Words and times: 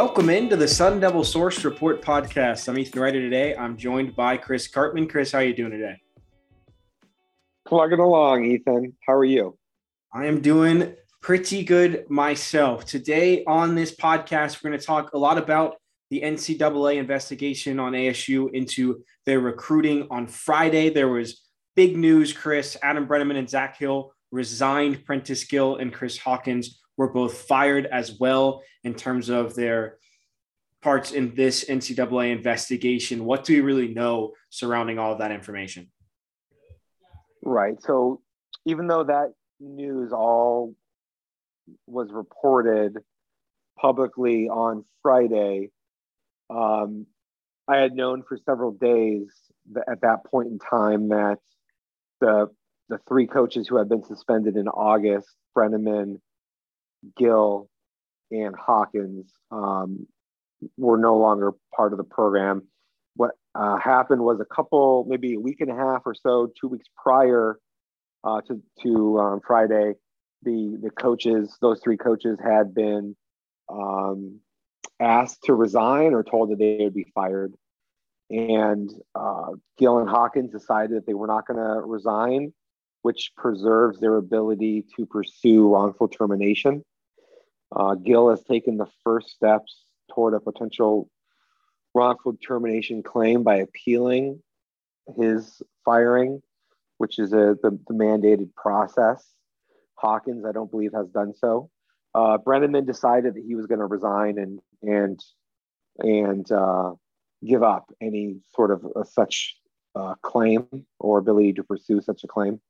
Welcome 0.00 0.30
into 0.30 0.54
the 0.54 0.68
Sun 0.68 1.00
Devil 1.00 1.24
Source 1.24 1.64
Report 1.64 2.00
podcast. 2.00 2.68
I'm 2.68 2.78
Ethan 2.78 3.02
Ryder 3.02 3.20
today. 3.20 3.56
I'm 3.56 3.76
joined 3.76 4.14
by 4.14 4.36
Chris 4.36 4.70
Karpman. 4.70 5.10
Chris, 5.10 5.32
how 5.32 5.38
are 5.38 5.44
you 5.44 5.52
doing 5.52 5.72
today? 5.72 6.00
Plugging 7.66 7.98
along, 7.98 8.44
Ethan. 8.44 8.96
How 9.04 9.14
are 9.14 9.24
you? 9.24 9.58
I 10.14 10.26
am 10.26 10.40
doing 10.40 10.94
pretty 11.20 11.64
good 11.64 12.08
myself. 12.08 12.84
Today 12.84 13.42
on 13.46 13.74
this 13.74 13.92
podcast, 13.92 14.62
we're 14.62 14.70
going 14.70 14.78
to 14.78 14.86
talk 14.86 15.14
a 15.14 15.18
lot 15.18 15.36
about 15.36 15.74
the 16.10 16.20
NCAA 16.20 16.98
investigation 16.98 17.80
on 17.80 17.90
ASU 17.90 18.52
into 18.52 19.02
their 19.26 19.40
recruiting 19.40 20.06
on 20.12 20.28
Friday. 20.28 20.90
There 20.90 21.08
was 21.08 21.42
big 21.74 21.96
news, 21.96 22.32
Chris. 22.32 22.76
Adam 22.84 23.08
Breneman 23.08 23.36
and 23.36 23.50
Zak 23.50 23.76
Hill 23.76 24.12
resigned. 24.30 25.04
Prentice 25.04 25.42
Gill 25.42 25.74
and 25.74 25.92
Chris 25.92 26.16
Hawkins 26.18 26.78
were 26.98 27.08
both 27.08 27.42
fired 27.42 27.86
as 27.86 28.18
well 28.18 28.62
in 28.84 28.92
terms 28.92 29.30
of 29.30 29.54
their 29.54 29.96
parts 30.82 31.12
in 31.12 31.34
this 31.34 31.64
NCAA 31.64 32.32
investigation. 32.32 33.24
What 33.24 33.44
do 33.44 33.54
we 33.54 33.60
really 33.60 33.94
know 33.94 34.32
surrounding 34.50 34.98
all 34.98 35.12
of 35.12 35.20
that 35.20 35.30
information? 35.30 35.90
Right. 37.42 37.80
So 37.80 38.20
even 38.66 38.88
though 38.88 39.04
that 39.04 39.32
news 39.60 40.12
all 40.12 40.74
was 41.86 42.10
reported 42.12 42.98
publicly 43.80 44.48
on 44.48 44.84
Friday, 45.02 45.70
um, 46.50 47.06
I 47.68 47.76
had 47.76 47.94
known 47.94 48.22
for 48.28 48.38
several 48.44 48.72
days 48.72 49.28
that 49.72 49.84
at 49.90 50.00
that 50.00 50.24
point 50.24 50.48
in 50.48 50.58
time 50.58 51.08
that 51.08 51.38
the 52.20 52.48
the 52.88 52.98
three 53.06 53.26
coaches 53.26 53.68
who 53.68 53.76
had 53.76 53.88
been 53.88 54.02
suspended 54.02 54.56
in 54.56 54.66
August, 54.66 55.28
Breneman, 55.54 56.20
Gill, 57.16 57.68
and 58.30 58.54
Hawkins, 58.54 59.30
um, 59.50 60.06
were 60.76 60.98
no 60.98 61.16
longer 61.16 61.52
part 61.74 61.92
of 61.92 61.98
the 61.98 62.04
program. 62.04 62.66
What 63.14 63.32
uh, 63.54 63.76
happened 63.78 64.22
was 64.22 64.40
a 64.40 64.44
couple, 64.44 65.04
maybe 65.08 65.34
a 65.34 65.40
week 65.40 65.60
and 65.60 65.70
a 65.70 65.74
half 65.74 66.02
or 66.04 66.14
so, 66.14 66.52
two 66.60 66.68
weeks 66.68 66.86
prior 66.96 67.58
uh, 68.24 68.40
to 68.42 68.62
to 68.82 69.18
um, 69.18 69.40
Friday, 69.46 69.94
the 70.42 70.78
the 70.82 70.90
coaches, 70.90 71.56
those 71.60 71.80
three 71.82 71.96
coaches, 71.96 72.38
had 72.42 72.74
been 72.74 73.16
um, 73.68 74.40
asked 75.00 75.44
to 75.44 75.54
resign 75.54 76.14
or 76.14 76.22
told 76.22 76.50
that 76.50 76.58
they 76.58 76.78
would 76.80 76.94
be 76.94 77.06
fired. 77.14 77.54
And 78.30 78.90
uh, 79.14 79.52
Gill 79.78 79.98
and 79.98 80.08
Hawkins 80.08 80.52
decided 80.52 80.96
that 80.96 81.06
they 81.06 81.14
were 81.14 81.26
not 81.26 81.46
going 81.46 81.58
to 81.58 81.80
resign, 81.80 82.52
which 83.02 83.32
preserves 83.36 84.00
their 84.00 84.16
ability 84.16 84.84
to 84.96 85.06
pursue 85.06 85.68
wrongful 85.68 86.08
termination. 86.08 86.84
Uh, 87.74 87.94
Gill 87.94 88.30
has 88.30 88.42
taken 88.42 88.76
the 88.76 88.88
first 89.04 89.30
steps 89.30 89.84
toward 90.14 90.34
a 90.34 90.40
potential 90.40 91.10
wrongful 91.94 92.34
termination 92.36 93.02
claim 93.02 93.42
by 93.42 93.56
appealing 93.56 94.42
his 95.16 95.62
firing, 95.84 96.42
which 96.98 97.18
is 97.18 97.32
a, 97.32 97.56
the, 97.62 97.78
the 97.86 97.94
mandated 97.94 98.54
process. 98.54 99.24
Hawkins, 99.94 100.44
I 100.44 100.52
don't 100.52 100.70
believe, 100.70 100.92
has 100.94 101.08
done 101.08 101.34
so. 101.34 101.70
Uh, 102.14 102.38
Breneman 102.38 102.86
decided 102.86 103.34
that 103.34 103.44
he 103.44 103.54
was 103.54 103.66
going 103.66 103.80
to 103.80 103.86
resign 103.86 104.38
and 104.38 104.60
and 104.82 105.20
and 105.98 106.50
uh, 106.50 106.92
give 107.44 107.62
up 107.62 107.92
any 108.00 108.36
sort 108.54 108.70
of 108.70 108.86
uh, 108.96 109.04
such 109.04 109.56
uh, 109.94 110.14
claim 110.22 110.66
or 110.98 111.18
ability 111.18 111.54
to 111.54 111.64
pursue 111.64 112.00
such 112.00 112.24
a 112.24 112.28
claim. 112.28 112.60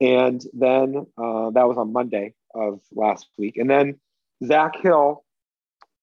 And 0.00 0.42
then 0.52 1.06
uh, 1.18 1.50
that 1.50 1.68
was 1.68 1.76
on 1.78 1.92
Monday 1.92 2.34
of 2.54 2.80
last 2.92 3.28
week. 3.38 3.56
And 3.56 3.68
then 3.68 3.98
Zak 4.44 4.76
Hill 4.80 5.24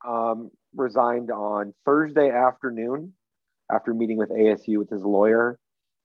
um, 0.07 0.51
resigned 0.75 1.31
on 1.31 1.73
Thursday 1.85 2.29
afternoon 2.29 3.13
after 3.71 3.93
meeting 3.93 4.17
with 4.17 4.29
ASU 4.29 4.77
with 4.77 4.89
his 4.89 5.03
lawyer. 5.03 5.59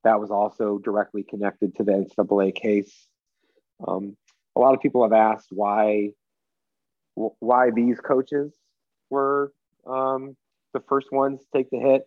That 0.05 0.19
was 0.19 0.31
also 0.31 0.79
directly 0.79 1.23
connected 1.23 1.77
to 1.77 1.85
the 1.85 1.93
NCAA 1.93 2.55
case. 2.55 3.07
Um, 3.87 4.17
a 4.57 4.61
lot 4.61 4.75
of 4.75 4.81
people 4.81 5.03
have 5.03 5.13
asked 5.13 5.49
why 5.51 6.11
why 7.15 7.71
these 7.71 8.01
coaches 8.01 8.55
were 9.11 9.53
um, 9.87 10.35
the 10.73 10.81
first 10.89 11.13
ones 11.13 11.41
to 11.41 11.47
take 11.55 11.71
the 11.71 11.79
hit. 11.79 12.03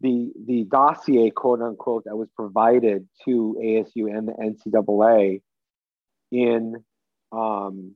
The 0.00 0.32
the 0.46 0.64
dossier, 0.64 1.30
quote 1.30 1.60
unquote, 1.60 2.04
that 2.04 2.16
was 2.16 2.28
provided 2.36 3.08
to 3.24 3.56
ASU 3.60 4.16
and 4.16 4.28
the 4.28 4.32
NCAA 4.32 5.42
in 6.30 6.84
um, 7.32 7.94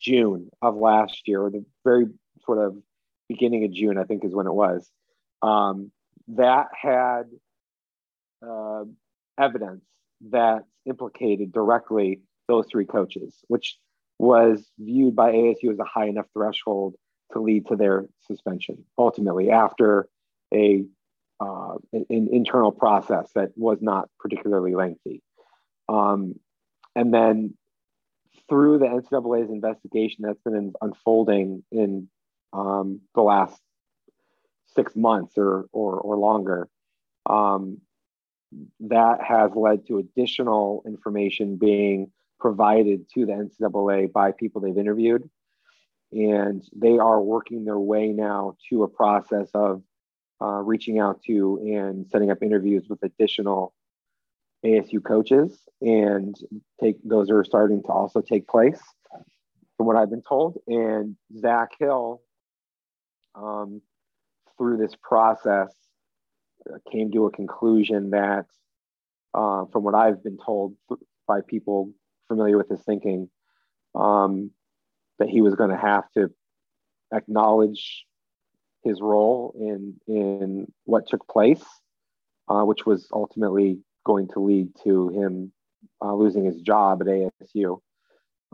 June 0.00 0.50
of 0.62 0.76
last 0.76 1.26
year, 1.26 1.42
or 1.42 1.50
the 1.50 1.64
very 1.84 2.06
sort 2.44 2.58
of 2.58 2.76
beginning 3.28 3.64
of 3.64 3.72
June, 3.72 3.98
I 3.98 4.04
think 4.04 4.24
is 4.24 4.34
when 4.34 4.46
it 4.46 4.54
was. 4.54 4.90
Um, 5.42 5.90
that 6.28 6.68
had 6.80 7.24
uh, 8.46 8.84
evidence 9.38 9.84
that 10.30 10.64
implicated 10.86 11.52
directly 11.52 12.20
those 12.48 12.66
three 12.70 12.84
coaches, 12.84 13.36
which 13.48 13.78
was 14.18 14.68
viewed 14.78 15.16
by 15.16 15.32
ASU 15.32 15.72
as 15.72 15.78
a 15.78 15.84
high 15.84 16.06
enough 16.06 16.26
threshold 16.34 16.94
to 17.32 17.40
lead 17.40 17.66
to 17.68 17.76
their 17.76 18.06
suspension 18.26 18.84
ultimately 18.98 19.50
after 19.50 20.08
a 20.52 20.84
uh, 21.40 21.76
an, 21.92 22.28
internal 22.30 22.70
process 22.70 23.30
that 23.34 23.50
was 23.56 23.78
not 23.80 24.10
particularly 24.18 24.74
lengthy. 24.74 25.22
Um, 25.88 26.34
and 26.94 27.14
then 27.14 27.54
through 28.50 28.78
the 28.78 28.86
NCAA's 28.86 29.48
investigation 29.48 30.24
that's 30.26 30.42
been 30.42 30.74
unfolding 30.82 31.62
in 31.72 32.08
um, 32.52 33.00
the 33.14 33.22
last 33.22 33.58
six 34.74 34.94
months 34.94 35.38
or 35.38 35.66
or, 35.72 35.94
or 35.94 36.16
longer, 36.16 36.68
um, 37.24 37.78
that 38.80 39.22
has 39.22 39.52
led 39.54 39.86
to 39.86 39.98
additional 39.98 40.82
information 40.84 41.56
being 41.56 42.10
provided 42.40 43.06
to 43.14 43.24
the 43.24 43.32
NCAA 43.32 44.12
by 44.12 44.32
people 44.32 44.60
they've 44.60 44.76
interviewed. 44.76 45.30
And 46.12 46.62
they 46.74 46.98
are 46.98 47.20
working 47.20 47.64
their 47.64 47.78
way 47.78 48.08
now 48.08 48.56
to 48.68 48.82
a 48.82 48.88
process 48.88 49.48
of 49.54 49.82
uh, 50.42 50.62
reaching 50.62 50.98
out 50.98 51.22
to 51.26 51.58
and 51.62 52.08
setting 52.10 52.32
up 52.32 52.42
interviews 52.42 52.86
with 52.88 53.00
additional 53.04 53.74
ASU 54.64 55.02
coaches. 55.02 55.58
And 55.80 56.36
take 56.80 56.96
those 57.04 57.30
are 57.30 57.44
starting 57.44 57.82
to 57.82 57.88
also 57.88 58.20
take 58.20 58.46
place 58.46 58.80
from 59.76 59.86
what 59.86 59.96
I've 59.96 60.10
been 60.10 60.22
told. 60.22 60.58
And 60.66 61.16
Zak 61.38 61.70
Hill, 61.78 62.20
um, 63.34 63.80
through 64.58 64.76
this 64.76 64.94
process, 65.02 65.74
uh, 66.70 66.76
came 66.90 67.10
to 67.12 67.26
a 67.26 67.30
conclusion 67.30 68.10
that, 68.10 68.46
uh, 69.32 69.64
from 69.72 69.84
what 69.84 69.94
I've 69.94 70.22
been 70.22 70.38
told 70.44 70.74
by 71.26 71.40
people 71.46 71.92
familiar 72.28 72.58
with 72.58 72.68
his 72.68 72.82
thinking 72.82 73.30
um, 73.94 74.50
that 75.18 75.28
he 75.28 75.40
was 75.40 75.54
going 75.54 75.70
to 75.70 75.76
have 75.76 76.04
to 76.12 76.30
acknowledge 77.12 78.04
his 78.82 79.00
role 79.00 79.54
in 79.58 79.94
in 80.06 80.70
what 80.84 81.06
took 81.08 81.26
place, 81.28 81.64
uh, 82.48 82.62
which 82.62 82.86
was 82.86 83.08
ultimately 83.12 83.78
going 84.04 84.28
to 84.28 84.40
lead 84.40 84.70
to 84.84 85.08
him 85.08 85.52
uh, 86.02 86.14
losing 86.14 86.44
his 86.44 86.60
job 86.60 87.02
at 87.02 87.08
ASU. 87.08 87.80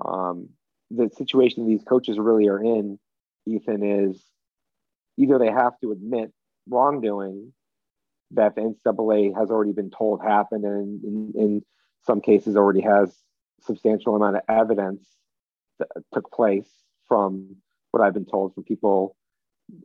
Um, 0.04 0.50
the 0.90 1.10
situation 1.16 1.66
these 1.66 1.84
coaches 1.84 2.18
really 2.18 2.48
are 2.48 2.62
in, 2.62 2.98
Ethan, 3.46 3.82
is 3.82 4.22
either 5.16 5.38
they 5.38 5.50
have 5.50 5.78
to 5.80 5.92
admit 5.92 6.32
wrongdoing 6.68 7.52
that 8.32 8.54
the 8.54 8.74
NCAA 8.86 9.36
has 9.36 9.50
already 9.50 9.72
been 9.72 9.90
told 9.90 10.22
happened 10.22 10.64
and 10.64 11.04
in, 11.04 11.32
in 11.36 11.62
some 12.04 12.20
cases 12.20 12.56
already 12.56 12.80
has 12.80 13.16
substantial 13.62 14.16
amount 14.16 14.36
of 14.36 14.42
evidence 14.48 15.06
that 15.78 15.88
took 16.12 16.30
place 16.32 16.68
from 17.08 17.56
what 17.90 18.02
I've 18.02 18.14
been 18.14 18.26
told 18.26 18.54
from 18.54 18.64
people 18.64 19.16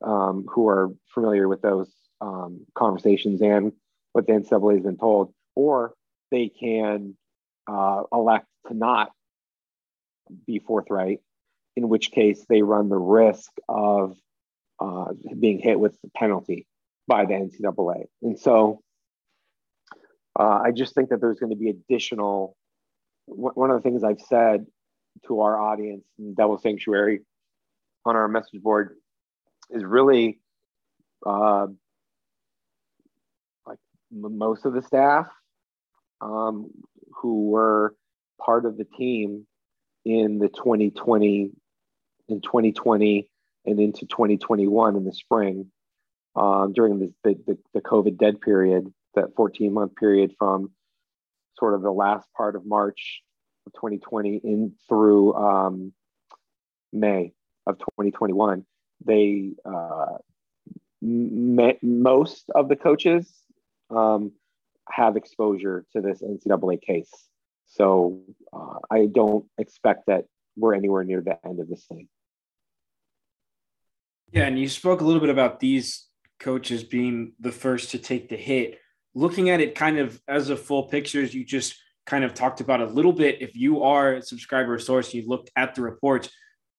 um, 0.01 0.45
who 0.49 0.67
are 0.67 0.89
familiar 1.13 1.47
with 1.47 1.61
those 1.61 1.91
um, 2.19 2.65
conversations 2.75 3.41
and 3.41 3.71
what 4.13 4.27
the 4.27 4.33
NCAA 4.33 4.75
has 4.75 4.83
been 4.83 4.97
told, 4.97 5.33
or 5.55 5.93
they 6.31 6.49
can 6.49 7.15
uh, 7.67 8.03
elect 8.11 8.45
to 8.67 8.73
not 8.73 9.11
be 10.45 10.59
forthright, 10.59 11.19
in 11.75 11.89
which 11.89 12.11
case 12.11 12.45
they 12.47 12.61
run 12.61 12.89
the 12.89 12.97
risk 12.97 13.51
of 13.67 14.17
uh, 14.79 15.13
being 15.39 15.59
hit 15.59 15.79
with 15.79 15.95
the 16.01 16.09
penalty 16.15 16.65
by 17.07 17.25
the 17.25 17.33
NCAA. 17.33 18.05
And 18.21 18.39
so 18.39 18.81
uh, 20.39 20.59
I 20.63 20.71
just 20.71 20.95
think 20.95 21.09
that 21.09 21.19
there's 21.19 21.39
going 21.39 21.51
to 21.51 21.55
be 21.55 21.69
additional 21.69 22.55
one 23.25 23.69
of 23.69 23.77
the 23.77 23.81
things 23.81 24.03
I've 24.03 24.21
said 24.21 24.65
to 25.27 25.41
our 25.41 25.57
audience 25.57 26.03
in 26.19 26.33
Devil 26.33 26.57
Sanctuary 26.57 27.21
on 28.05 28.15
our 28.15 28.27
message 28.27 28.61
board 28.61 28.95
is 29.69 29.83
really 29.83 30.39
uh, 31.25 31.67
like 33.65 33.77
most 34.11 34.65
of 34.65 34.73
the 34.73 34.81
staff 34.81 35.27
um, 36.21 36.69
who 37.15 37.49
were 37.49 37.95
part 38.39 38.65
of 38.65 38.77
the 38.77 38.85
team 38.85 39.45
in 40.05 40.39
the 40.39 40.49
2020 40.49 41.51
in 42.29 42.41
2020 42.41 43.29
and 43.65 43.79
into 43.79 44.05
2021 44.05 44.95
in 44.95 45.05
the 45.05 45.13
spring 45.13 45.71
um, 46.35 46.73
during 46.73 46.99
the, 46.99 47.13
the, 47.23 47.57
the 47.73 47.81
COVID 47.81 48.17
dead 48.17 48.41
period, 48.41 48.91
that 49.15 49.35
14 49.35 49.73
month 49.73 49.95
period 49.95 50.33
from 50.39 50.71
sort 51.57 51.73
of 51.73 51.81
the 51.81 51.91
last 51.91 52.27
part 52.35 52.55
of 52.55 52.65
March 52.65 53.21
of 53.67 53.73
2020 53.73 54.41
in 54.43 54.73
through 54.87 55.33
um, 55.35 55.93
May 56.93 57.33
of 57.67 57.77
2021. 57.77 58.65
They 59.05 59.51
uh, 59.65 60.17
most 61.01 62.45
of 62.53 62.69
the 62.69 62.75
coaches 62.75 63.31
um, 63.89 64.31
have 64.91 65.15
exposure 65.15 65.85
to 65.93 66.01
this 66.01 66.21
NCAA 66.21 66.81
case. 66.81 67.11
So 67.67 68.21
uh, 68.53 68.79
I 68.89 69.05
don't 69.05 69.45
expect 69.57 70.07
that 70.07 70.25
we're 70.57 70.75
anywhere 70.75 71.03
near 71.03 71.21
the 71.21 71.37
end 71.45 71.59
of 71.59 71.69
this 71.69 71.85
thing. 71.85 72.07
Yeah, 74.31 74.45
and 74.45 74.59
you 74.59 74.69
spoke 74.69 75.01
a 75.01 75.03
little 75.03 75.21
bit 75.21 75.29
about 75.29 75.59
these 75.59 76.07
coaches 76.39 76.83
being 76.83 77.33
the 77.39 77.51
first 77.51 77.91
to 77.91 77.97
take 77.97 78.29
the 78.29 78.37
hit. 78.37 78.79
Looking 79.13 79.49
at 79.49 79.59
it 79.59 79.75
kind 79.75 79.99
of 79.99 80.21
as 80.27 80.49
a 80.49 80.57
full 80.57 80.83
picture, 80.83 81.21
as 81.21 81.33
you 81.33 81.45
just 81.45 81.75
kind 82.05 82.23
of 82.23 82.33
talked 82.33 82.61
about 82.61 82.81
a 82.81 82.85
little 82.85 83.13
bit, 83.13 83.41
if 83.41 83.55
you 83.55 83.83
are 83.83 84.15
a 84.15 84.21
subscriber 84.21 84.77
source, 84.79 85.13
you 85.13 85.27
looked 85.27 85.51
at 85.55 85.75
the 85.75 85.81
reports. 85.81 86.29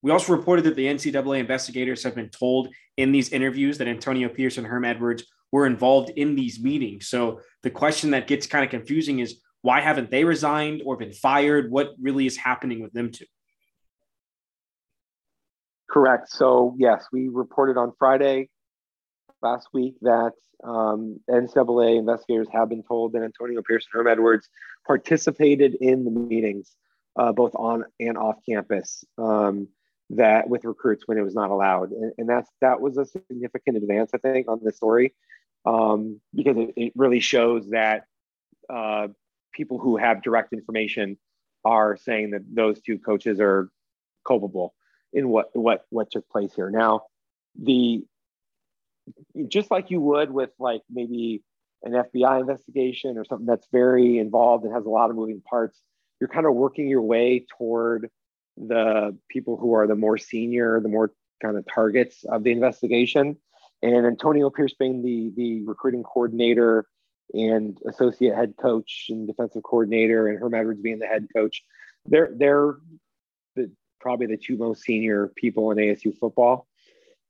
We 0.03 0.11
also 0.11 0.35
reported 0.35 0.65
that 0.65 0.77
the 0.77 0.87
NCAA 0.87 1.39
investigators 1.39 2.03
have 2.05 2.15
been 2.15 2.31
told 2.31 2.69
in 2.97 3.13
these 3.13 3.31
interviews 3.31 3.79
that 3.79 3.89
Antonio 3.89 4.29
Pierce 4.29 4.59
and 4.59 4.67
Herm 4.67 4.85
Edwards 4.85 5.25
were 5.53 5.67
involved 5.67 6.11
in 6.17 6.35
these 6.35 6.61
meetings. 6.61 7.09
So 7.09 7.41
the 7.63 7.71
question 7.71 8.11
that 8.11 8.27
gets 8.27 8.47
kind 8.47 8.65
of 8.65 8.71
confusing 8.71 9.21
is 9.21 9.41
why 9.61 9.81
haven't 9.81 10.11
they 10.11 10.25
resigned 10.25 10.83
or 10.85 10.97
been 10.97 11.13
fired? 11.13 11.71
What 11.71 11.91
really 12.01 12.27
is 12.27 12.37
happening 12.37 12.83
with 12.83 12.93
them 12.93 13.13
two? 13.13 13.27
Correct. 15.89 16.31
So, 16.31 16.75
yes, 16.79 17.05
we 17.13 17.29
reported 17.29 17.77
on 17.77 17.93
Friday 17.99 18.49
last 19.43 19.69
week 19.75 19.97
that 20.01 20.33
um, 20.65 21.21
NCAA 21.29 21.99
investigators 21.99 22.49
have 22.53 22.69
been 22.71 22.83
told 22.83 23.13
that 23.13 23.23
Antonio 23.23 23.63
Pierce 23.63 23.87
and 23.93 23.99
Herm 23.99 24.11
Edwards 24.11 24.49
participated 24.87 25.77
in 25.81 26.05
the 26.05 26.11
meetings, 26.11 26.75
uh, 27.17 27.33
both 27.33 27.55
on 27.55 27.85
and 28.01 28.17
off 28.17 28.37
campus, 28.49 29.05
um, 29.19 29.69
that 30.11 30.49
with 30.49 30.65
recruits 30.65 31.05
when 31.07 31.19
it 31.19 31.23
was 31.23 31.35
not 31.35 31.51
allowed, 31.51 31.91
and, 31.91 32.13
and, 32.19 32.29
that's 32.29 32.51
that 32.61 32.81
was 32.81 32.97
a 32.97 33.05
significant 33.05 33.77
advance, 33.77 34.11
I 34.15 34.19
think, 34.19 34.49
on 34.49 34.61
the 34.63 34.73
story, 34.73 35.15
um, 35.65 36.21
because 36.35 36.57
it, 36.57 36.73
it, 36.77 36.93
really 36.97 37.21
shows 37.21 37.69
that 37.71 38.05
uh, 38.73 39.09
people 39.53 39.79
who 39.79 39.97
have 39.97 40.23
direct 40.23 40.53
information 40.53 41.17
are 41.65 41.97
saying 41.97 42.31
that 42.31 42.43
those 42.53 42.81
two 42.81 42.99
coaches 42.99 43.39
are 43.41 43.71
culpable 44.27 44.75
in 45.13 45.29
what 45.29 45.51
what 45.53 45.85
what 45.91 46.11
took 46.11 46.29
place 46.29 46.53
here. 46.55 46.71
Now, 46.71 47.03
the 47.61 48.05
just 49.49 49.71
like 49.71 49.91
you 49.91 50.01
would 50.01 50.31
with 50.31 50.51
like 50.59 50.83
maybe 50.91 51.43
an 51.83 51.93
FBI 51.93 52.41
investigation 52.41 53.19
or 53.19 53.25
something 53.25 53.47
that's 53.47 53.67
very 53.73 54.19
involved 54.19 54.65
and 54.65 54.73
has 54.73 54.85
a 54.85 54.91
lot 54.91 55.11
of 55.11 55.17
moving 55.17 55.41
parts, 55.41 55.81
you're 56.21 56.29
kind 56.29 56.47
of 56.47 56.55
working 56.55 56.89
your 56.89 57.03
way 57.03 57.45
toward 57.59 58.09
the 58.57 59.17
people 59.29 59.57
who 59.57 59.75
are 59.75 59.87
the 59.87 59.97
more 59.97 60.19
senior, 60.19 60.81
the 60.81 60.89
more 60.89 61.13
kind 61.43 61.57
of 61.57 61.65
targets 61.73 62.25
of 62.25 62.45
the 62.45 62.53
investigation. 62.53 63.37
And 63.83 64.07
Antonio 64.07 64.51
Pierce 64.51 64.75
being 64.79 65.03
the 65.03 65.33
the 65.37 65.65
recruiting 65.65 66.03
coordinator 66.03 66.87
and 67.35 67.79
associate 67.89 68.35
head 68.35 68.55
coach 68.61 69.07
and 69.09 69.27
defensive 69.27 69.63
coordinator, 69.63 70.29
and 70.29 70.39
Herm 70.39 70.55
Edwards 70.55 70.81
being 70.81 70.99
the 70.99 71.07
head 71.07 71.27
coach, 71.35 71.63
they're 72.07 72.31
they're 72.37 72.77
the, 73.57 73.71
probably 74.01 74.27
the 74.27 74.37
two 74.37 74.57
most 74.57 74.83
senior 74.83 75.33
people 75.35 75.71
in 75.71 75.79
ASU 75.79 76.17
football. 76.17 76.67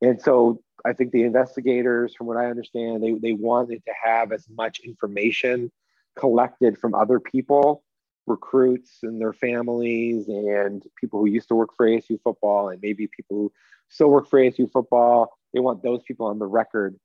And 0.00 0.20
so 0.20 0.60
I 0.84 0.92
think 0.92 1.12
the 1.12 1.22
investigators, 1.22 2.14
from 2.14 2.26
what 2.26 2.36
I 2.36 2.46
understand, 2.46 3.02
they, 3.02 3.12
they 3.12 3.32
wanted 3.32 3.84
to 3.86 3.92
have 4.02 4.32
as 4.32 4.46
much 4.50 4.80
information 4.80 5.70
collected 6.16 6.76
from 6.76 6.94
other 6.94 7.20
people, 7.20 7.84
recruits 8.26 8.98
and 9.02 9.20
their 9.20 9.32
families, 9.32 10.28
and 10.28 10.82
people 11.00 11.20
who 11.20 11.26
used 11.26 11.48
to 11.48 11.54
work 11.54 11.70
for 11.76 11.86
ASU 11.86 12.20
football, 12.22 12.68
and 12.68 12.80
maybe 12.82 13.06
people 13.06 13.36
who 13.36 13.52
still 13.88 14.10
work 14.10 14.28
for 14.28 14.40
ASU 14.40 14.70
football. 14.70 15.38
They 15.52 15.60
want 15.60 15.82
those 15.82 16.02
people 16.02 16.26
on 16.26 16.38
the 16.38 16.46
record 16.46 16.98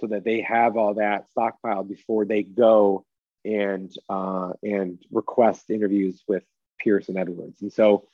so 0.00 0.08
that 0.08 0.24
they 0.24 0.40
have 0.42 0.76
all 0.76 0.94
that 0.94 1.26
stockpiled 1.36 1.88
before 1.88 2.24
they 2.24 2.42
go 2.42 3.04
and 3.44 3.92
uh, 4.08 4.52
and 4.62 4.98
request 5.10 5.70
interviews 5.70 6.22
with 6.26 6.44
Pierce 6.78 7.08
and 7.08 7.18
Edwards. 7.18 7.62
And 7.62 7.72
so, 7.72 8.08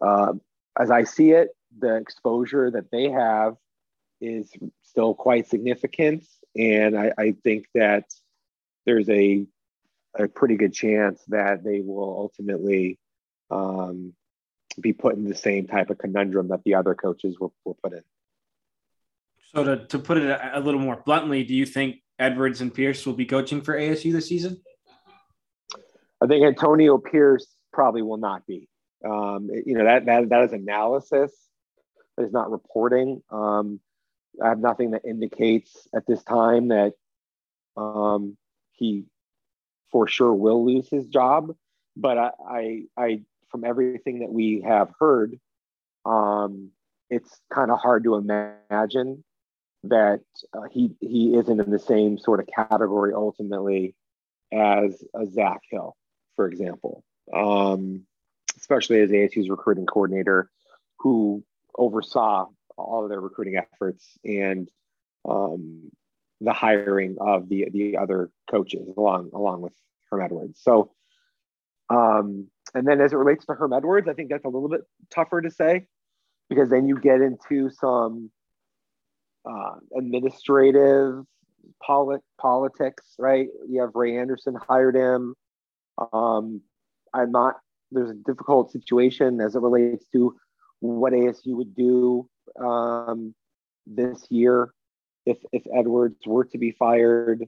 uh, 0.00 0.34
as 0.78 0.90
I 0.90 1.04
see 1.04 1.32
it, 1.32 1.50
the 1.78 1.96
exposure 1.96 2.70
that 2.70 2.90
they 2.90 3.10
have 3.10 3.56
is 4.20 4.50
still 4.82 5.14
quite 5.14 5.48
significant. 5.48 6.24
And 6.56 6.98
I, 6.98 7.12
I 7.16 7.34
think 7.44 7.66
that 7.74 8.04
there's 8.86 9.08
a, 9.08 9.46
a 10.18 10.28
pretty 10.28 10.56
good 10.56 10.74
chance 10.74 11.22
that 11.28 11.62
they 11.62 11.80
will 11.80 12.16
ultimately 12.18 12.98
um, 13.50 14.14
be 14.80 14.92
put 14.92 15.16
in 15.16 15.24
the 15.24 15.34
same 15.34 15.66
type 15.66 15.90
of 15.90 15.98
conundrum 15.98 16.48
that 16.48 16.64
the 16.64 16.74
other 16.74 16.94
coaches 16.94 17.38
were, 17.38 17.50
were 17.64 17.74
put 17.74 17.92
in. 17.92 18.02
So, 19.54 19.64
to, 19.64 19.86
to 19.86 19.98
put 19.98 20.18
it 20.18 20.40
a, 20.54 20.60
little 20.60 20.80
more 20.80 21.02
bluntly, 21.04 21.42
do 21.42 21.54
you 21.54 21.66
think 21.66 21.96
Edwards 22.20 22.60
and 22.60 22.72
Pierce 22.72 23.04
will 23.04 23.14
be 23.14 23.26
coaching 23.26 23.60
for 23.60 23.76
ASU 23.76 24.12
this 24.12 24.28
season? 24.28 24.60
I 26.22 26.26
think 26.26 26.44
Antonio 26.44 26.98
Pierce 26.98 27.46
probably 27.72 28.02
will 28.02 28.18
not 28.18 28.46
be. 28.46 28.68
Um, 29.04 29.48
you 29.66 29.76
know 29.76 29.84
that 29.84 30.04
that 30.04 30.28
that 30.28 30.44
is 30.44 30.52
analysis, 30.52 31.32
that 32.16 32.24
is 32.24 32.32
not 32.32 32.50
reporting. 32.50 33.22
Um, 33.30 33.80
I 34.42 34.50
have 34.50 34.58
nothing 34.58 34.92
that 34.92 35.04
indicates 35.04 35.88
at 35.94 36.06
this 36.06 36.22
time 36.22 36.68
that 36.68 36.92
um, 37.76 38.36
he 38.72 39.06
for 39.90 40.06
sure 40.06 40.32
will 40.32 40.64
lose 40.64 40.88
his 40.88 41.08
job. 41.08 41.56
But 41.96 42.18
I, 42.18 42.30
I, 42.48 42.82
I 42.96 43.20
from 43.48 43.64
everything 43.64 44.20
that 44.20 44.30
we 44.30 44.62
have 44.64 44.92
heard, 45.00 45.40
um, 46.04 46.70
it's 47.08 47.40
kind 47.52 47.70
of 47.70 47.80
hard 47.80 48.04
to 48.04 48.14
imagine 48.14 49.24
that 49.84 50.20
uh, 50.52 50.68
he 50.70 50.94
he 51.00 51.34
isn't 51.36 51.60
in 51.60 51.70
the 51.70 51.78
same 51.78 52.18
sort 52.18 52.40
of 52.40 52.46
category 52.46 53.12
ultimately 53.14 53.94
as 54.52 55.02
a 55.14 55.26
Zak 55.26 55.60
Hill, 55.70 55.96
for 56.36 56.48
example, 56.48 57.04
um, 57.32 58.02
especially 58.56 59.00
as 59.00 59.10
ASU's 59.10 59.48
recruiting 59.48 59.86
coordinator, 59.86 60.50
who 60.98 61.42
oversaw 61.76 62.46
all 62.76 63.04
of 63.04 63.10
their 63.10 63.20
recruiting 63.20 63.56
efforts 63.56 64.18
and 64.24 64.70
um, 65.28 65.90
the 66.40 66.52
hiring 66.52 67.16
of 67.20 67.48
the 67.48 67.68
the 67.72 67.96
other 67.96 68.30
coaches 68.50 68.88
along 68.96 69.30
along 69.34 69.62
with 69.62 69.72
Herm 70.10 70.22
Edwards. 70.22 70.60
So, 70.62 70.90
um, 71.88 72.48
and 72.74 72.86
then 72.86 73.00
as 73.00 73.12
it 73.12 73.16
relates 73.16 73.46
to 73.46 73.54
Herm 73.54 73.72
Edwards, 73.72 74.08
I 74.08 74.14
think 74.14 74.30
that's 74.30 74.44
a 74.44 74.48
little 74.48 74.68
bit 74.68 74.82
tougher 75.10 75.40
to 75.40 75.50
say 75.50 75.86
because 76.48 76.68
then 76.68 76.86
you 76.86 76.98
get 76.98 77.20
into 77.20 77.70
some 77.70 78.30
uh, 79.44 79.76
administrative 79.96 81.24
polit- 81.82 82.22
politics, 82.40 83.14
right? 83.18 83.48
You 83.68 83.82
have 83.82 83.94
Ray 83.94 84.18
Anderson 84.18 84.54
hired 84.54 84.96
him. 84.96 85.34
Um, 86.12 86.62
I'm 87.12 87.32
not. 87.32 87.56
There's 87.90 88.10
a 88.10 88.14
difficult 88.14 88.70
situation 88.70 89.40
as 89.40 89.56
it 89.56 89.62
relates 89.62 90.06
to 90.12 90.36
what 90.80 91.12
ASU 91.12 91.56
would 91.56 91.74
do 91.74 92.28
um, 92.58 93.34
this 93.86 94.26
year 94.30 94.72
if 95.26 95.38
if 95.52 95.62
Edwards 95.74 96.26
were 96.26 96.44
to 96.44 96.58
be 96.58 96.70
fired, 96.72 97.44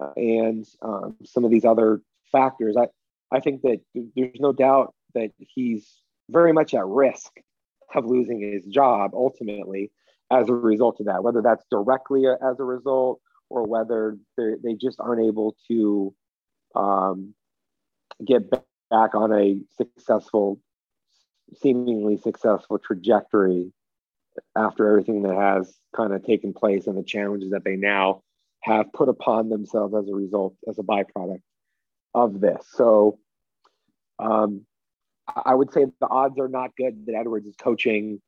uh, 0.00 0.12
and 0.16 0.66
um, 0.82 1.16
some 1.24 1.44
of 1.44 1.50
these 1.50 1.64
other 1.64 2.00
factors. 2.30 2.76
I 2.76 2.88
I 3.30 3.40
think 3.40 3.62
that 3.62 3.80
there's 3.94 4.40
no 4.40 4.52
doubt 4.52 4.94
that 5.14 5.30
he's 5.38 6.00
very 6.30 6.52
much 6.52 6.74
at 6.74 6.86
risk 6.86 7.32
of 7.94 8.06
losing 8.06 8.40
his 8.40 8.64
job 8.66 9.12
ultimately 9.14 9.90
as 10.34 10.48
a 10.48 10.54
result 10.54 11.00
of 11.00 11.06
that, 11.06 11.22
whether 11.22 11.42
that's 11.42 11.64
directly 11.70 12.24
as 12.26 12.58
a 12.58 12.64
result 12.64 13.20
or 13.48 13.64
whether 13.64 14.16
they 14.36 14.74
just 14.74 14.98
aren't 15.00 15.24
able 15.24 15.56
to 15.68 16.14
um, 16.74 17.34
get 18.24 18.50
back 18.50 19.14
on 19.14 19.32
a 19.32 19.58
successful, 19.76 20.60
seemingly 21.60 22.16
successful 22.16 22.78
trajectory 22.78 23.72
after 24.56 24.88
everything 24.88 25.22
that 25.22 25.36
has 25.36 25.72
kind 25.94 26.12
of 26.12 26.24
taken 26.24 26.52
place 26.52 26.86
and 26.86 26.98
the 26.98 27.04
challenges 27.04 27.52
that 27.52 27.64
they 27.64 27.76
now 27.76 28.22
have 28.60 28.92
put 28.92 29.08
upon 29.08 29.48
themselves 29.48 29.94
as 29.94 30.08
a 30.08 30.14
result, 30.14 30.56
as 30.68 30.78
a 30.78 30.82
byproduct 30.82 31.42
of 32.14 32.40
this. 32.40 32.66
So 32.72 33.18
um, 34.18 34.62
I 35.28 35.54
would 35.54 35.72
say 35.72 35.84
the 36.00 36.08
odds 36.08 36.38
are 36.38 36.48
not 36.48 36.74
good 36.76 37.06
that 37.06 37.14
Edwards 37.14 37.46
is 37.46 37.56
coaching 37.56 38.20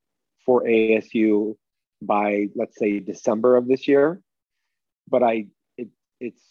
for 0.45 0.63
ASU 0.63 1.57
by, 2.03 2.49
let's 2.55 2.79
say, 2.79 3.01
December 3.01 3.57
of 3.57 3.67
this 3.67 3.89
year. 3.89 4.21
But 5.09 5.23
I, 5.23 5.47
it, 5.77 5.89
it's 6.21 6.43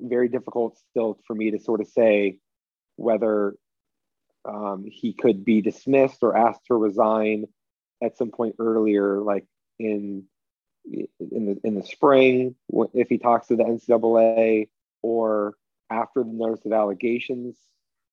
very 0.00 0.28
difficult 0.28 0.78
still 0.90 1.18
for 1.26 1.34
me 1.34 1.50
to 1.52 1.58
sort 1.58 1.80
of 1.80 1.88
say 1.88 2.38
whether 2.96 3.54
um, 4.44 4.86
he 4.90 5.12
could 5.12 5.44
be 5.44 5.60
dismissed 5.60 6.18
or 6.22 6.36
asked 6.36 6.66
to 6.66 6.74
resign 6.74 7.46
at 8.02 8.16
some 8.16 8.30
point 8.30 8.56
earlier, 8.58 9.20
like 9.20 9.46
in 9.78 10.24
in 10.84 11.46
the 11.46 11.60
in 11.64 11.74
the 11.74 11.82
spring, 11.82 12.54
if 12.94 13.08
he 13.08 13.18
talks 13.18 13.48
to 13.48 13.56
the 13.56 13.64
NCAA, 13.64 14.68
or 15.02 15.54
after 15.90 16.22
the 16.22 16.30
notice 16.30 16.64
of 16.64 16.72
allegations, 16.72 17.56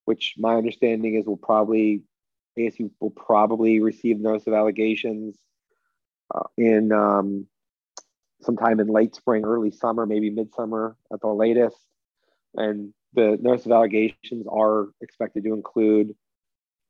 which 0.06 0.36
my 0.38 0.56
understanding 0.56 1.16
is 1.16 1.26
will 1.26 1.38
probably 1.38 2.02
ASU 2.58 2.90
will 3.00 3.12
probably 3.12 3.80
receive 3.80 4.20
notice 4.20 4.48
of 4.48 4.54
allegations 4.54 5.38
uh, 6.34 6.44
in 6.58 6.92
um, 6.92 7.48
sometime 8.42 8.80
in 8.80 8.88
late 8.88 9.16
spring, 9.16 9.44
early 9.44 9.72
summer, 9.72 10.06
maybe 10.06 10.30
midsummer 10.30 10.96
at 11.12 11.22
the 11.22 11.28
latest. 11.28 11.78
And 12.56 12.94
the 13.14 13.38
notice 13.42 13.66
of 13.66 13.72
allegations 13.72 14.46
are 14.50 14.90
expected 15.02 15.44
to 15.44 15.54
include 15.54 16.16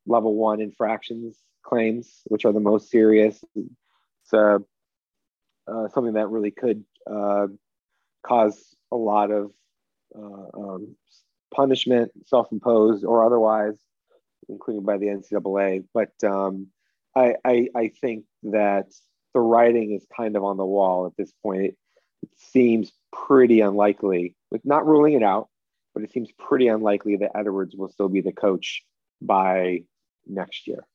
level 0.06 0.36
one 0.36 0.62
infractions 0.62 1.38
claims, 1.64 2.22
which 2.26 2.46
are 2.46 2.54
the 2.54 2.60
most 2.60 2.90
serious. 2.90 3.44
It's 3.56 4.34
uh, 4.34 4.60
uh, 5.68 5.88
something 5.90 6.14
that 6.14 6.30
really 6.30 6.52
could 6.52 6.84
uh, 7.10 7.48
cause 8.24 8.76
a 8.92 8.96
lot 8.96 9.32
of 9.32 9.52
uh, 10.16 10.58
um, 10.58 10.96
punishment, 11.54 12.12
self 12.26 12.52
imposed 12.52 13.04
or 13.04 13.26
otherwise, 13.26 13.78
including 14.50 14.84
by 14.84 14.98
the 14.98 15.08
NCAA. 15.08 15.86
But 15.94 16.12
um, 16.24 16.68
I, 17.16 17.36
I, 17.44 17.68
I, 17.76 17.88
think 18.02 18.26
that 18.44 18.88
the 19.36 19.42
writing 19.42 19.92
is 19.92 20.08
kind 20.16 20.36
of 20.38 20.44
on 20.44 20.56
the 20.56 20.66
wall 20.66 21.06
at 21.06 21.16
this 21.18 21.32
point. 21.44 21.66
It, 21.66 21.78
it 22.24 22.30
seems 22.38 22.92
pretty 23.12 23.60
unlikely, 23.60 24.36
with 24.50 24.66
not 24.66 24.88
ruling 24.88 25.14
it 25.14 25.22
out, 25.22 25.50
but 25.94 26.04
it 26.04 26.12
seems 26.12 26.32
pretty 26.40 26.70
unlikely 26.70 27.18
that 27.18 27.38
Edwards 27.38 27.76
will 27.76 27.90
still 27.90 28.08
be 28.08 28.22
the 28.22 28.32
coach 28.32 28.84
by 29.22 29.84
next 30.26 30.68
year. 30.68 30.88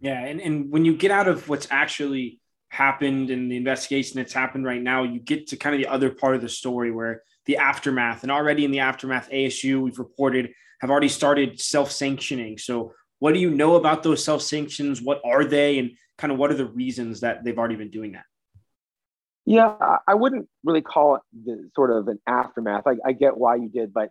Yeah, 0.00 0.20
and, 0.24 0.40
and 0.40 0.70
when 0.70 0.84
you 0.84 0.96
get 0.96 1.12
out 1.12 1.28
of 1.28 1.48
what's 1.48 1.68
actually 1.70 2.40
happened 2.68 3.30
and 3.30 3.50
the 3.50 3.56
investigation 3.56 4.16
that's 4.16 4.32
happened 4.32 4.66
right 4.66 4.82
now, 4.82 5.04
you 5.04 5.20
get 5.20 5.46
to 5.48 5.56
kind 5.56 5.74
of 5.74 5.80
the 5.80 5.86
other 5.86 6.10
part 6.10 6.34
of 6.34 6.42
the 6.42 6.48
story 6.48 6.90
where 6.90 7.22
the 7.46 7.58
aftermath, 7.58 8.24
and 8.24 8.32
already 8.32 8.64
in 8.64 8.72
the 8.72 8.80
aftermath, 8.80 9.30
ASU 9.30 9.82
we've 9.82 10.00
reported 10.00 10.50
have 10.80 10.90
already 10.90 11.08
started 11.08 11.60
self-sanctioning. 11.60 12.58
So, 12.58 12.92
what 13.20 13.32
do 13.32 13.40
you 13.40 13.50
know 13.50 13.76
about 13.76 14.02
those 14.02 14.22
self-sanctions? 14.22 15.00
What 15.00 15.22
are 15.24 15.44
they, 15.44 15.78
and 15.78 15.92
kind 16.18 16.32
of 16.32 16.38
what 16.38 16.50
are 16.50 16.54
the 16.54 16.66
reasons 16.66 17.20
that 17.20 17.44
they've 17.44 17.58
already 17.58 17.76
been 17.76 17.90
doing 17.90 18.12
that? 18.12 18.24
Yeah, 19.44 19.76
I 20.08 20.14
wouldn't 20.14 20.48
really 20.64 20.82
call 20.82 21.16
it 21.16 21.22
the 21.44 21.70
sort 21.76 21.92
of 21.92 22.08
an 22.08 22.18
aftermath. 22.26 22.86
I, 22.86 22.96
I 23.04 23.12
get 23.12 23.36
why 23.36 23.56
you 23.56 23.68
did, 23.68 23.92
but 23.92 24.10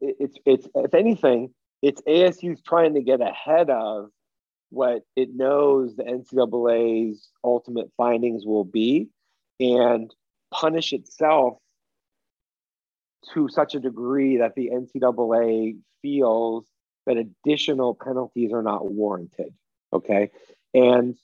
it, 0.00 0.16
it's 0.18 0.38
it's 0.46 0.68
if 0.74 0.94
anything, 0.94 1.52
it's 1.82 2.00
ASU's 2.02 2.62
trying 2.62 2.94
to 2.94 3.02
get 3.02 3.20
ahead 3.20 3.68
of 3.68 4.08
what 4.70 5.02
it 5.14 5.28
knows 5.34 5.94
the 5.94 6.04
NCAA's 6.04 7.28
ultimate 7.44 7.90
findings 7.98 8.46
will 8.46 8.64
be 8.64 9.10
and 9.60 10.10
punish 10.50 10.94
itself 10.94 11.58
to 13.34 13.48
such 13.50 13.74
a 13.74 13.80
degree 13.80 14.38
that 14.38 14.54
the 14.54 14.70
NCAA 14.72 15.76
feels 16.00 16.66
that 17.06 17.18
additional 17.18 17.94
penalties 17.94 18.52
are 18.52 18.62
not 18.62 18.90
warranted. 18.90 19.52
Okay. 19.92 20.30
And 20.72 21.16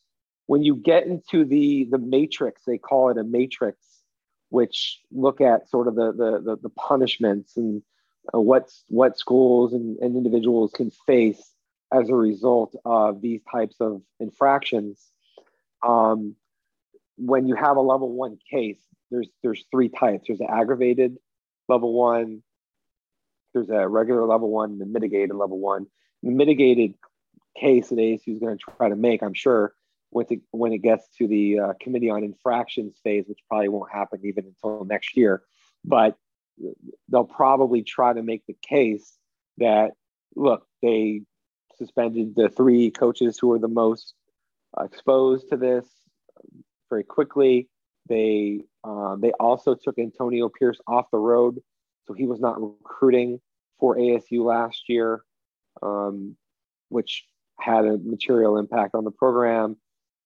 when 0.49 0.62
you 0.62 0.75
get 0.75 1.07
into 1.07 1.45
the 1.45 1.87
the 1.90 1.99
matrix, 1.99 2.62
they 2.67 2.78
call 2.78 3.11
it 3.11 3.19
a 3.19 3.23
matrix, 3.23 3.78
which 4.49 4.99
look 5.12 5.40
at 5.40 5.69
sort 5.69 5.87
of 5.87 5.95
the 5.95 6.11
the 6.12 6.40
the, 6.40 6.57
the 6.62 6.71
punishments 6.71 7.57
and 7.57 7.83
uh, 8.35 8.40
what 8.40 8.73
what 8.88 9.19
schools 9.19 9.75
and, 9.75 9.99
and 9.99 10.17
individuals 10.17 10.73
can 10.75 10.90
face 11.07 11.52
as 11.93 12.09
a 12.09 12.14
result 12.14 12.75
of 12.85 13.21
these 13.21 13.43
types 13.52 13.76
of 13.78 14.02
infractions. 14.21 14.99
Um, 15.87 16.35
when 17.17 17.47
you 17.47 17.55
have 17.55 17.76
a 17.76 17.83
level 17.83 18.11
one 18.11 18.38
case, 18.50 18.81
there's 19.11 19.28
there's 19.43 19.64
three 19.71 19.90
types. 19.90 20.25
There's 20.28 20.40
an 20.40 20.49
aggravated 20.50 21.19
level 21.69 21.93
one, 21.93 22.43
there's 23.52 23.69
a 23.69 23.87
regular 23.87 24.25
level 24.25 24.50
one, 24.50 24.73
and 24.73 24.81
a 24.81 24.87
mitigated 24.87 25.37
level 25.37 25.59
one. 25.59 25.88
The 26.23 26.31
mitigated 26.31 26.95
case 27.55 27.90
that 27.90 27.99
ASU 27.99 28.33
is 28.33 28.38
going 28.38 28.57
to 28.57 28.64
try 28.78 28.88
to 28.88 28.97
make, 28.97 29.23
I'm 29.23 29.35
sure, 29.35 29.75
when 30.11 30.27
it, 30.31 30.41
when 30.50 30.73
it 30.73 30.79
gets 30.79 31.09
to 31.19 31.27
the 31.27 31.59
uh, 31.61 31.73
committee 31.81 32.11
on 32.11 32.25
infractions 32.25 32.99
phase, 33.03 33.25
which 33.29 33.41
probably 33.49 33.69
won't 33.69 33.93
happen 33.93 34.21
even 34.25 34.47
until 34.47 34.85
next 34.85 35.17
year, 35.17 35.43
but 35.85 36.17
they'll 37.09 37.25
probably 37.25 37.83
try 37.83 38.12
to 38.12 38.23
make 38.23 38.45
the 38.47 38.57
case 38.62 39.17
that 39.59 39.93
look, 40.35 40.67
they 40.83 41.23
suspended 41.77 42.35
the 42.35 42.49
three 42.49 42.91
coaches 42.91 43.38
who 43.38 43.49
were 43.49 43.59
the 43.59 43.69
most 43.69 44.15
exposed 44.81 45.49
to 45.50 45.57
this 45.57 45.87
very 46.88 47.05
quickly. 47.05 47.69
They 48.09 48.62
um, 48.85 49.21
they 49.21 49.33
also 49.33 49.75
took 49.75 49.99
Antonio 49.99 50.49
Pierce 50.49 50.79
off 50.87 51.11
the 51.11 51.19
road, 51.19 51.61
so 52.07 52.15
he 52.15 52.27
was 52.27 52.41
not 52.41 52.61
recruiting 52.61 53.41
for 53.79 53.97
ASU 53.97 54.45
last 54.45 54.88
year, 54.88 55.23
um, 55.83 56.37
which 56.88 57.25
had 57.61 57.85
a 57.85 57.99
material 57.99 58.57
impact 58.57 58.95
on 58.95 59.05
the 59.05 59.11
program. 59.11 59.77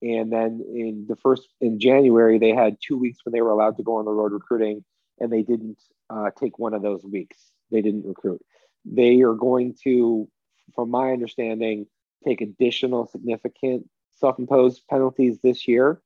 And 0.03 0.33
then 0.33 0.65
in 0.75 1.07
the 1.09 1.17
first 1.17 1.49
in 1.61 1.79
January, 1.79 2.39
they 2.39 2.51
had 2.51 2.77
two 2.81 2.99
weeks 2.99 3.21
when 3.25 3.33
they 3.33 3.41
were 3.41 3.51
allowed 3.51 3.77
to 3.77 3.85
go 3.85 3.97
on 3.97 4.05
the 4.05 4.11
road 4.11 4.33
recruiting, 4.33 4.85
and 5.21 5.33
they 5.33 5.43
didn't 5.43 5.81
uh, 6.11 6.31
take 6.39 6.59
one 6.59 6.75
of 6.75 6.83
those 6.83 7.05
weeks. 7.05 7.39
They 7.71 7.83
didn't 7.83 8.05
recruit. 8.05 8.43
They 8.85 9.21
are 9.21 9.35
going 9.35 9.77
to, 9.85 10.29
from 10.75 10.91
my 10.91 11.13
understanding, 11.13 11.87
take 12.25 12.41
additional 12.41 13.07
significant 13.07 13.89
self-imposed 14.17 14.83
penalties 14.91 15.39
this 15.41 15.69
year, 15.69 16.03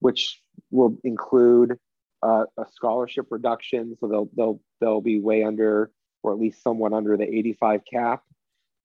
which 0.00 0.42
will 0.70 0.98
include 1.02 1.78
uh, 2.22 2.44
a 2.58 2.66
scholarship 2.70 3.26
reduction. 3.30 3.96
So 3.98 4.08
they'll 4.08 4.30
they'll 4.36 4.60
they'll 4.80 5.00
be 5.00 5.20
way 5.20 5.42
under, 5.42 5.90
or 6.22 6.32
at 6.32 6.38
least 6.38 6.62
somewhat 6.62 6.92
under 6.92 7.16
the 7.16 7.24
85 7.24 7.80
cap. 7.90 8.22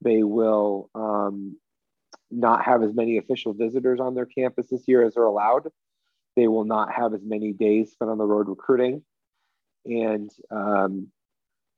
They 0.02 0.24
will 0.24 0.90
um, 0.96 1.58
not 2.34 2.64
have 2.66 2.84
as 2.84 2.94
many 2.94 3.18
official 3.18 3.54
visitors 3.54 4.00
on 4.00 4.16
their 4.16 4.26
campus 4.26 4.68
this 4.70 4.88
year 4.88 5.04
as 5.04 5.18
are 5.18 5.26
allowed. 5.26 5.70
They 6.36 6.48
will 6.48 6.66
not 6.66 6.92
have 6.92 7.14
as 7.14 7.24
many 7.24 7.54
days 7.54 7.92
spent 7.92 8.10
on 8.10 8.18
the 8.18 8.26
road 8.26 8.48
recruiting. 8.48 9.04
And 9.86 10.32
um, 10.50 11.08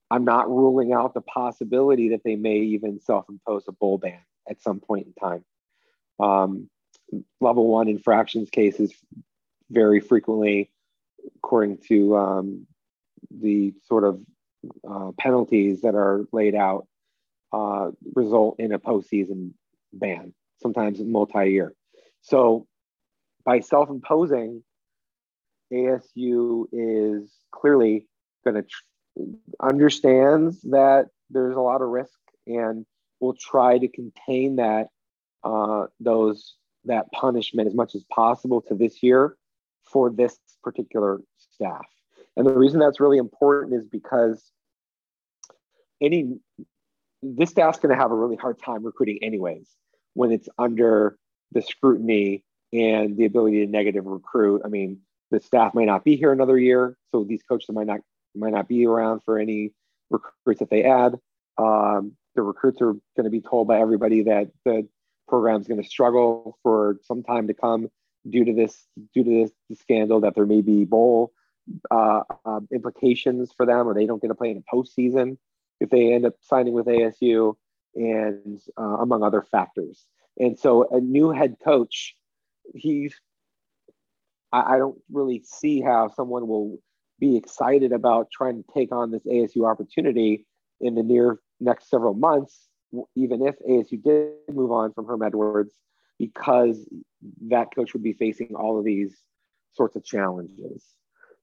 I'm 0.09 0.23
not 0.23 0.49
ruling 0.49 0.93
out 0.93 1.13
the 1.13 1.21
possibility 1.21 2.09
that 2.09 2.23
they 2.23 2.35
may 2.35 2.57
even 2.57 2.99
self 2.99 3.25
impose 3.29 3.65
a 3.67 3.71
bowl 3.71 3.97
ban 3.97 4.19
at 4.49 4.61
some 4.61 4.79
point 4.79 5.07
in 5.07 5.13
time. 5.13 5.43
Um, 6.19 6.69
level 7.41 7.67
one 7.67 7.87
infractions 7.87 8.49
cases 8.49 8.93
very 9.69 9.99
frequently, 9.99 10.71
according 11.37 11.79
to 11.87 12.15
um, 12.15 12.67
the 13.31 13.73
sort 13.83 14.03
of 14.03 14.21
uh, 14.89 15.11
penalties 15.17 15.81
that 15.81 15.95
are 15.95 16.25
laid 16.31 16.55
out, 16.55 16.87
uh, 17.51 17.91
result 18.13 18.59
in 18.59 18.71
a 18.71 18.79
postseason 18.79 19.51
ban 19.91 20.33
sometimes 20.65 20.99
multi-year. 20.99 21.73
So 22.21 22.65
by 23.45 23.59
self-imposing, 23.59 24.63
ASU 25.71 26.65
is 26.71 27.31
clearly 27.51 28.07
going 28.43 28.55
to 28.55 28.63
tr- 28.63 29.21
understands 29.61 30.59
that 30.63 31.09
there's 31.29 31.55
a 31.55 31.61
lot 31.61 31.83
of 31.83 31.89
risk 31.89 32.17
and 32.47 32.83
will 33.19 33.35
try 33.35 33.77
to 33.77 33.87
contain 33.87 34.55
that 34.55 34.87
uh, 35.43 35.85
those 35.99 36.55
that 36.85 37.11
punishment 37.11 37.67
as 37.67 37.75
much 37.75 37.93
as 37.93 38.03
possible 38.11 38.61
to 38.61 38.73
this 38.73 39.03
year 39.03 39.35
for 39.83 40.09
this 40.09 40.37
particular 40.63 41.19
staff. 41.37 41.85
And 42.35 42.45
the 42.45 42.53
reason 42.53 42.79
that's 42.79 42.99
really 42.99 43.17
important 43.17 43.75
is 43.75 43.87
because 43.87 44.51
any 46.01 46.39
this 47.21 47.51
staff's 47.51 47.79
going 47.79 47.95
to 47.95 48.01
have 48.01 48.11
a 48.11 48.15
really 48.15 48.35
hard 48.35 48.59
time 48.59 48.83
recruiting 48.83 49.19
anyways 49.21 49.67
when 50.15 50.31
it's 50.31 50.49
under 50.57 51.17
the 51.51 51.61
scrutiny 51.61 52.43
and 52.73 53.15
the 53.15 53.25
ability 53.25 53.63
to 53.63 53.71
negative 53.71 54.05
recruit. 54.05 54.63
I 54.65 54.69
mean, 54.69 54.99
the 55.31 55.39
staff 55.39 55.73
might 55.73 55.85
not 55.85 56.03
be 56.03 56.15
here 56.15 56.31
another 56.31 56.57
year, 56.57 56.97
so 57.11 57.23
these 57.23 57.43
coaches 57.43 57.69
might 57.69 57.87
not 57.87 57.99
might 58.33 58.53
not 58.53 58.67
be 58.67 58.85
around 58.85 59.21
for 59.23 59.37
any 59.37 59.71
recruits 60.09 60.59
that 60.59 60.69
they 60.69 60.83
add. 60.83 61.15
Um, 61.57 62.13
the 62.35 62.41
recruits 62.41 62.81
are 62.81 62.93
going 62.93 63.23
to 63.23 63.29
be 63.29 63.41
told 63.41 63.67
by 63.67 63.79
everybody 63.79 64.23
that 64.23 64.51
the 64.65 64.87
program 65.27 65.61
is 65.61 65.67
going 65.67 65.81
to 65.81 65.87
struggle 65.87 66.57
for 66.63 66.97
some 67.03 67.23
time 67.23 67.47
to 67.47 67.53
come 67.53 67.89
due 68.29 68.43
to 68.45 68.53
this 68.53 68.85
due 69.13 69.23
to 69.23 69.49
this, 69.69 69.79
scandal 69.79 70.21
that 70.21 70.35
there 70.35 70.45
may 70.45 70.61
be 70.61 70.85
bowl 70.85 71.31
uh, 71.91 72.21
uh, 72.45 72.59
implications 72.71 73.51
for 73.55 73.65
them, 73.65 73.87
or 73.87 73.93
they 73.93 74.05
don't 74.05 74.21
get 74.21 74.27
to 74.27 74.35
play 74.35 74.51
in 74.51 74.57
a 74.57 74.75
postseason 74.75 75.37
if 75.79 75.89
they 75.89 76.13
end 76.13 76.25
up 76.25 76.33
signing 76.41 76.73
with 76.73 76.85
ASU 76.85 77.55
and 77.95 78.59
uh, 78.77 78.97
among 78.99 79.23
other 79.23 79.41
factors. 79.41 80.05
And 80.37 80.59
so 80.59 80.87
a 80.91 80.99
new 80.99 81.31
head 81.31 81.57
coach, 81.63 82.15
he's, 82.73 83.15
I, 84.51 84.75
I 84.75 84.77
don't 84.77 84.97
really 85.11 85.43
see 85.45 85.81
how 85.81 86.09
someone 86.09 86.47
will 86.47 86.79
be 87.19 87.37
excited 87.37 87.91
about 87.93 88.29
trying 88.31 88.61
to 88.61 88.73
take 88.73 88.91
on 88.91 89.11
this 89.11 89.23
ASU 89.25 89.69
opportunity 89.69 90.45
in 90.81 90.95
the 90.95 91.03
near 91.03 91.39
next 91.59 91.89
several 91.89 92.13
months, 92.13 92.67
even 93.15 93.45
if 93.45 93.55
ASU 93.59 94.01
did 94.03 94.33
move 94.51 94.71
on 94.71 94.93
from 94.93 95.05
Herm 95.05 95.23
Edwards, 95.23 95.73
because 96.19 96.87
that 97.47 97.73
coach 97.73 97.93
would 97.93 98.03
be 98.03 98.13
facing 98.13 98.55
all 98.55 98.77
of 98.77 98.85
these 98.85 99.15
sorts 99.73 99.95
of 99.95 100.03
challenges. 100.03 100.83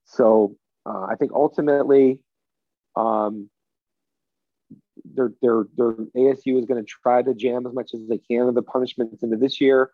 So 0.05 0.55
uh, 0.85 1.07
I 1.09 1.15
think 1.15 1.31
ultimately, 1.33 2.19
um, 2.95 3.49
their, 5.03 5.31
their, 5.41 5.65
their 5.75 5.93
ASU 5.93 6.59
is 6.59 6.65
going 6.65 6.83
to 6.83 6.89
try 6.89 7.21
to 7.21 7.33
jam 7.33 7.65
as 7.65 7.73
much 7.73 7.93
as 7.93 8.01
they 8.07 8.17
can 8.17 8.47
of 8.47 8.55
the 8.55 8.61
punishments 8.61 9.23
into 9.23 9.37
this 9.37 9.59
year 9.59 9.91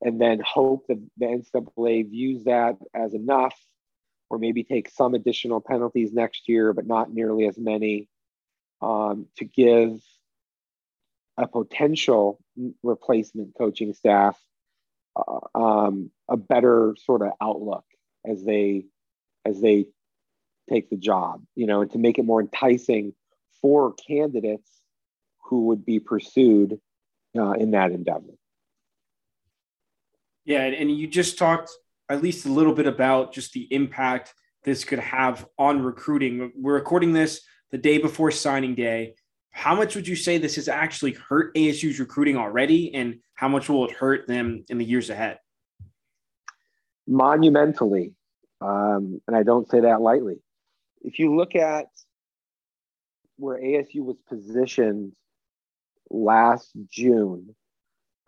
and 0.00 0.20
then 0.20 0.40
hope 0.44 0.86
that 0.88 1.00
the 1.16 1.26
NCAA 1.26 2.10
views 2.10 2.44
that 2.44 2.76
as 2.94 3.14
enough 3.14 3.54
or 4.28 4.38
maybe 4.38 4.64
take 4.64 4.88
some 4.88 5.14
additional 5.14 5.60
penalties 5.60 6.12
next 6.12 6.48
year, 6.48 6.72
but 6.72 6.86
not 6.86 7.12
nearly 7.12 7.46
as 7.46 7.58
many 7.58 8.08
um, 8.80 9.26
to 9.36 9.44
give 9.44 10.00
a 11.36 11.46
potential 11.46 12.40
replacement 12.82 13.54
coaching 13.56 13.94
staff 13.94 14.38
uh, 15.16 15.40
um, 15.54 16.10
a 16.28 16.36
better 16.36 16.96
sort 17.04 17.22
of 17.22 17.32
outlook 17.40 17.84
as 18.26 18.42
they 18.44 18.86
as 19.44 19.60
they 19.60 19.86
take 20.70 20.88
the 20.90 20.96
job, 20.96 21.42
you 21.54 21.66
know, 21.66 21.82
and 21.82 21.90
to 21.90 21.98
make 21.98 22.18
it 22.18 22.24
more 22.24 22.40
enticing 22.40 23.12
for 23.62 23.94
candidates 23.94 24.68
who 25.44 25.66
would 25.66 25.86
be 25.86 26.00
pursued 26.00 26.78
uh, 27.36 27.52
in 27.52 27.70
that 27.70 27.92
endeavor. 27.92 28.34
Yeah, 30.44 30.62
and 30.62 30.90
you 30.90 31.06
just 31.06 31.38
talked 31.38 31.70
at 32.08 32.22
least 32.22 32.44
a 32.44 32.50
little 32.50 32.74
bit 32.74 32.86
about 32.86 33.32
just 33.32 33.52
the 33.52 33.72
impact 33.72 34.34
this 34.64 34.84
could 34.84 34.98
have 34.98 35.46
on 35.58 35.82
recruiting. 35.82 36.52
We're 36.56 36.74
recording 36.74 37.12
this 37.12 37.42
the 37.70 37.78
day 37.78 37.98
before 37.98 38.30
signing 38.30 38.74
day. 38.74 39.14
How 39.50 39.74
much 39.74 39.94
would 39.94 40.08
you 40.08 40.16
say 40.16 40.38
this 40.38 40.56
has 40.56 40.68
actually 40.68 41.12
hurt 41.12 41.54
ASU's 41.54 42.00
recruiting 42.00 42.36
already, 42.36 42.94
and 42.94 43.20
how 43.34 43.48
much 43.48 43.68
will 43.68 43.84
it 43.84 43.92
hurt 43.92 44.26
them 44.26 44.64
in 44.68 44.78
the 44.78 44.84
years 44.84 45.10
ahead? 45.10 45.38
Monumentally, 47.06 48.14
um, 48.60 49.20
and 49.26 49.36
I 49.36 49.42
don't 49.42 49.68
say 49.68 49.80
that 49.80 50.00
lightly. 50.00 50.36
If 51.02 51.18
you 51.18 51.36
look 51.36 51.54
at 51.54 51.86
where 53.42 53.60
ASU 53.60 54.04
was 54.04 54.16
positioned 54.28 55.12
last 56.08 56.70
June, 56.88 57.54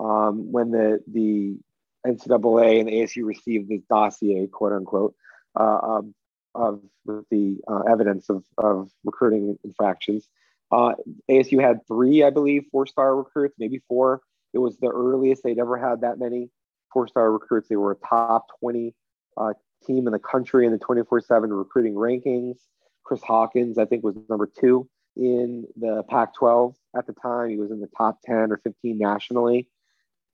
um, 0.01 0.51
when 0.51 0.73
the 0.73 1.01
the 1.07 1.57
NCAA 2.05 2.81
and 2.81 2.89
ASU 2.89 3.25
received 3.25 3.69
this 3.69 3.83
dossier, 3.89 4.49
quote 4.49 4.73
unquote, 4.73 5.15
uh, 5.59 5.79
um, 5.83 6.15
of 6.55 6.83
the 7.31 7.59
uh, 7.69 7.83
evidence 7.91 8.29
of, 8.29 8.45
of 8.59 8.91
recruiting 9.05 9.57
infractions. 9.65 10.29
Uh, 10.71 10.95
ASU 11.31 11.61
had 11.61 11.87
three, 11.87 12.25
I 12.25 12.31
believe, 12.31 12.65
four 12.73 12.87
star 12.87 13.15
recruits, 13.15 13.55
maybe 13.59 13.81
four. 13.89 14.21
It 14.53 14.59
was 14.59 14.77
the 14.79 14.89
earliest 14.89 15.43
they'd 15.45 15.59
ever 15.59 15.77
had 15.77 16.01
that 16.01 16.19
many 16.19 16.51
four 16.93 17.07
star 17.09 17.31
recruits. 17.31 17.69
They 17.69 17.77
were 17.77 17.93
a 17.93 18.07
top 18.07 18.47
20 18.61 18.95
uh, 19.37 19.53
team 19.87 20.07
in 20.07 20.13
the 20.13 20.19
country 20.19 20.67
in 20.67 20.73
the 20.73 20.79
24 20.79 21.21
7 21.21 21.53
recruiting 21.53 21.95
rankings. 21.95 22.57
Chris 23.05 23.23
Hawkins, 23.23 23.79
I 23.79 23.85
think, 23.85 24.03
was 24.03 24.17
number 24.29 24.47
two 24.47 24.89
in 25.17 25.67
the 25.77 26.03
Pac 26.09 26.35
12 26.35 26.75
at 26.97 27.07
the 27.07 27.13
time. 27.13 27.51
He 27.51 27.57
was 27.57 27.71
in 27.71 27.81
the 27.81 27.91
top 27.97 28.21
10 28.25 28.53
or 28.53 28.59
15 28.59 28.99
nationally. 28.99 29.69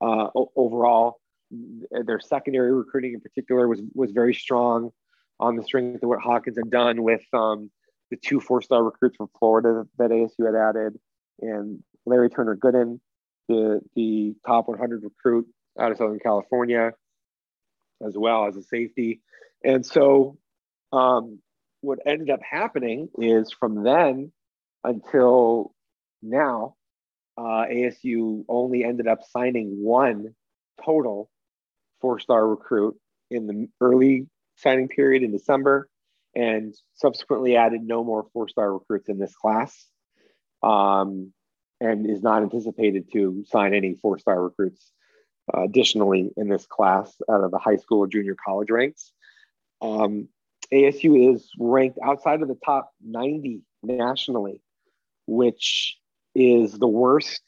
Uh, 0.00 0.28
overall, 0.56 1.20
their 1.90 2.20
secondary 2.20 2.72
recruiting 2.72 3.14
in 3.14 3.20
particular 3.20 3.68
was, 3.68 3.80
was 3.94 4.12
very 4.12 4.34
strong 4.34 4.90
on 5.38 5.56
the 5.56 5.62
strength 5.62 6.02
of 6.02 6.08
what 6.08 6.20
Hawkins 6.20 6.56
had 6.56 6.70
done 6.70 7.02
with 7.02 7.22
um, 7.32 7.70
the 8.10 8.16
two 8.16 8.40
four 8.40 8.62
star 8.62 8.82
recruits 8.82 9.16
from 9.16 9.28
Florida 9.38 9.86
that 9.98 10.10
ASU 10.10 10.46
had 10.46 10.54
added, 10.54 10.98
and 11.40 11.82
Larry 12.06 12.30
Turner 12.30 12.56
Gooden, 12.56 13.00
the, 13.48 13.80
the 13.94 14.34
top 14.46 14.68
100 14.68 15.02
recruit 15.02 15.46
out 15.78 15.92
of 15.92 15.98
Southern 15.98 16.18
California, 16.18 16.92
as 18.06 18.16
well 18.16 18.46
as 18.46 18.56
a 18.56 18.62
safety. 18.62 19.20
And 19.64 19.84
so, 19.84 20.38
um, 20.92 21.40
what 21.82 21.98
ended 22.04 22.30
up 22.30 22.40
happening 22.42 23.08
is 23.18 23.52
from 23.52 23.82
then 23.82 24.32
until 24.84 25.72
now, 26.22 26.74
uh, 27.36 27.66
ASU 27.70 28.44
only 28.48 28.84
ended 28.84 29.06
up 29.06 29.20
signing 29.30 29.82
one 29.82 30.34
total 30.84 31.30
four 32.00 32.18
star 32.18 32.46
recruit 32.46 32.96
in 33.30 33.46
the 33.46 33.68
early 33.80 34.26
signing 34.56 34.88
period 34.88 35.22
in 35.22 35.32
December 35.32 35.88
and 36.34 36.74
subsequently 36.94 37.56
added 37.56 37.82
no 37.82 38.04
more 38.04 38.26
four 38.32 38.48
star 38.48 38.72
recruits 38.72 39.08
in 39.08 39.18
this 39.18 39.34
class 39.34 39.86
um, 40.62 41.32
and 41.80 42.08
is 42.08 42.22
not 42.22 42.42
anticipated 42.42 43.10
to 43.12 43.44
sign 43.48 43.74
any 43.74 43.94
four 43.94 44.18
star 44.18 44.42
recruits 44.42 44.92
uh, 45.52 45.62
additionally 45.62 46.30
in 46.36 46.48
this 46.48 46.66
class 46.66 47.14
out 47.30 47.42
of 47.42 47.50
the 47.50 47.58
high 47.58 47.76
school 47.76 48.00
or 48.00 48.06
junior 48.06 48.36
college 48.44 48.70
ranks. 48.70 49.12
Um, 49.80 50.28
ASU 50.72 51.34
is 51.34 51.48
ranked 51.58 51.98
outside 52.04 52.42
of 52.42 52.48
the 52.48 52.58
top 52.64 52.92
90 53.04 53.62
nationally, 53.82 54.60
which 55.30 55.96
is 56.34 56.72
the 56.72 56.88
worst 56.88 57.42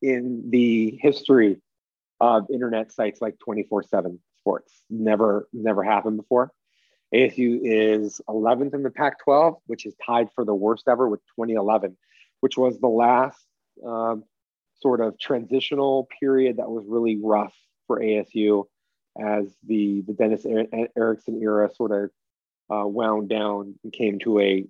in 0.00 0.50
the 0.50 0.96
history 1.02 1.60
of 2.20 2.46
internet 2.52 2.92
sites 2.92 3.20
like 3.20 3.38
24 3.40 3.82
7 3.82 4.20
sports. 4.38 4.72
Never, 4.88 5.48
never 5.52 5.82
happened 5.82 6.16
before. 6.16 6.52
ASU 7.12 7.60
is 7.62 8.20
11th 8.28 8.74
in 8.74 8.82
the 8.82 8.90
Pac 8.90 9.22
12, 9.24 9.56
which 9.66 9.84
is 9.84 9.94
tied 10.04 10.28
for 10.34 10.44
the 10.44 10.54
worst 10.54 10.88
ever 10.88 11.08
with 11.08 11.20
2011, 11.36 11.96
which 12.40 12.56
was 12.56 12.78
the 12.78 12.88
last 12.88 13.44
um, 13.84 14.24
sort 14.80 15.00
of 15.00 15.18
transitional 15.18 16.08
period 16.20 16.58
that 16.58 16.70
was 16.70 16.84
really 16.86 17.18
rough 17.20 17.54
for 17.86 18.00
ASU 18.00 18.64
as 19.20 19.46
the, 19.66 20.02
the 20.06 20.12
Dennis 20.12 20.46
Erickson 20.96 21.40
era 21.42 21.70
sort 21.74 21.92
of 21.92 22.10
uh, 22.74 22.86
wound 22.86 23.28
down 23.28 23.74
and 23.82 23.92
came 23.92 24.18
to 24.20 24.40
a, 24.40 24.64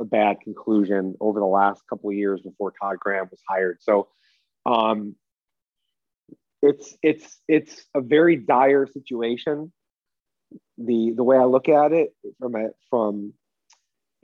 a 0.00 0.04
bad 0.04 0.40
conclusion 0.40 1.14
over 1.20 1.38
the 1.38 1.46
last 1.46 1.82
couple 1.88 2.10
of 2.10 2.16
years 2.16 2.40
before 2.40 2.72
Todd 2.80 2.96
Graham 2.98 3.28
was 3.30 3.40
hired. 3.48 3.78
So 3.82 4.08
um, 4.66 5.14
it's 6.62 6.96
it's 7.02 7.40
it's 7.46 7.84
a 7.94 8.00
very 8.00 8.36
dire 8.36 8.86
situation. 8.86 9.72
The 10.78 11.12
the 11.14 11.22
way 11.24 11.36
I 11.36 11.44
look 11.44 11.68
at 11.68 11.92
it 11.92 12.14
from 12.38 12.56
a 12.56 12.68
from 12.88 13.34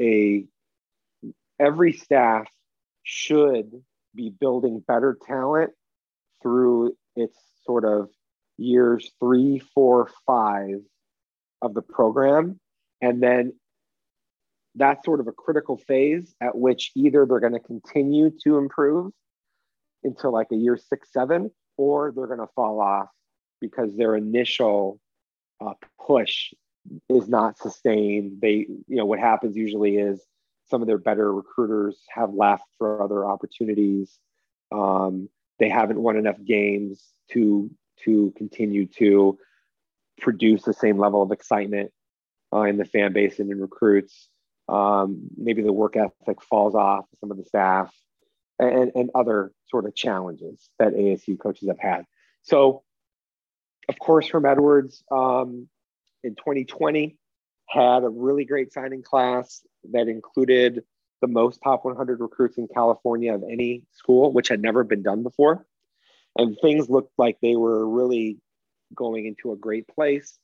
a 0.00 0.44
every 1.60 1.92
staff 1.92 2.48
should 3.02 3.70
be 4.14 4.30
building 4.30 4.82
better 4.86 5.16
talent 5.26 5.72
through 6.42 6.96
its 7.14 7.38
sort 7.64 7.84
of 7.84 8.08
years 8.58 9.10
three, 9.20 9.60
four, 9.74 10.10
five 10.26 10.80
of 11.62 11.74
the 11.74 11.82
program. 11.82 12.58
And 13.00 13.22
then 13.22 13.52
that's 14.76 15.04
sort 15.04 15.20
of 15.20 15.26
a 15.26 15.32
critical 15.32 15.76
phase 15.76 16.34
at 16.40 16.56
which 16.56 16.92
either 16.94 17.26
they're 17.26 17.40
going 17.40 17.52
to 17.52 17.60
continue 17.60 18.30
to 18.44 18.58
improve 18.58 19.12
until 20.04 20.32
like 20.32 20.48
a 20.52 20.56
year 20.56 20.76
six, 20.76 21.12
seven, 21.12 21.50
or 21.76 22.12
they're 22.14 22.26
going 22.26 22.38
to 22.38 22.52
fall 22.54 22.80
off 22.80 23.08
because 23.60 23.96
their 23.96 24.14
initial 24.14 25.00
uh, 25.60 25.72
push 26.04 26.52
is 27.08 27.28
not 27.28 27.58
sustained. 27.58 28.40
They, 28.40 28.66
you 28.86 28.96
know, 28.96 29.06
what 29.06 29.18
happens 29.18 29.56
usually 29.56 29.96
is 29.96 30.22
some 30.68 30.82
of 30.82 30.88
their 30.88 30.98
better 30.98 31.32
recruiters 31.32 31.98
have 32.10 32.34
left 32.34 32.64
for 32.78 33.02
other 33.02 33.24
opportunities. 33.24 34.18
Um, 34.72 35.28
they 35.58 35.68
haven't 35.68 36.00
won 36.00 36.16
enough 36.16 36.42
games 36.44 37.02
to 37.32 37.70
to 38.04 38.32
continue 38.36 38.86
to 38.86 39.38
produce 40.20 40.62
the 40.62 40.74
same 40.74 40.98
level 40.98 41.22
of 41.22 41.32
excitement 41.32 41.90
uh, 42.52 42.62
in 42.62 42.76
the 42.76 42.84
fan 42.84 43.12
base 43.12 43.38
and 43.38 43.50
in 43.50 43.60
recruits. 43.60 44.28
Um, 44.68 45.28
maybe 45.36 45.62
the 45.62 45.72
work 45.72 45.96
ethic 45.96 46.42
falls 46.42 46.74
off 46.74 47.06
some 47.20 47.30
of 47.30 47.36
the 47.36 47.44
staff 47.44 47.92
and, 48.58 48.92
and 48.94 49.10
other 49.14 49.52
sort 49.68 49.86
of 49.86 49.94
challenges 49.94 50.68
that 50.78 50.94
ASU 50.94 51.38
coaches 51.38 51.68
have 51.68 51.78
had. 51.78 52.04
So, 52.42 52.82
of 53.88 53.98
course, 53.98 54.28
Herm 54.28 54.46
Edwards 54.46 55.04
um, 55.10 55.68
in 56.24 56.34
2020 56.34 57.16
had 57.68 58.04
a 58.04 58.08
really 58.08 58.44
great 58.44 58.72
signing 58.72 59.02
class 59.02 59.62
that 59.92 60.08
included 60.08 60.84
the 61.20 61.28
most 61.28 61.60
top 61.62 61.84
100 61.84 62.20
recruits 62.20 62.58
in 62.58 62.68
California 62.68 63.34
of 63.34 63.42
any 63.42 63.84
school, 63.92 64.32
which 64.32 64.48
had 64.48 64.60
never 64.60 64.84
been 64.84 65.02
done 65.02 65.22
before. 65.22 65.66
And 66.36 66.56
things 66.60 66.90
looked 66.90 67.12
like 67.16 67.38
they 67.40 67.56
were 67.56 67.88
really 67.88 68.38
going 68.94 69.26
into 69.26 69.52
a 69.52 69.56
great 69.56 69.88
place. 69.88 70.38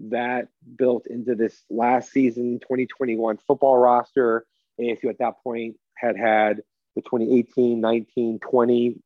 That 0.00 0.48
built 0.76 1.06
into 1.06 1.34
this 1.34 1.62
last 1.70 2.12
season 2.12 2.60
2021 2.60 3.38
football 3.38 3.78
roster. 3.78 4.46
ASU 4.80 5.10
at 5.10 5.18
that 5.18 5.42
point 5.42 5.76
had 5.96 6.16
had 6.16 6.62
the 6.94 7.02
2018, 7.02 7.80
19, 7.80 8.38
20 8.38 9.02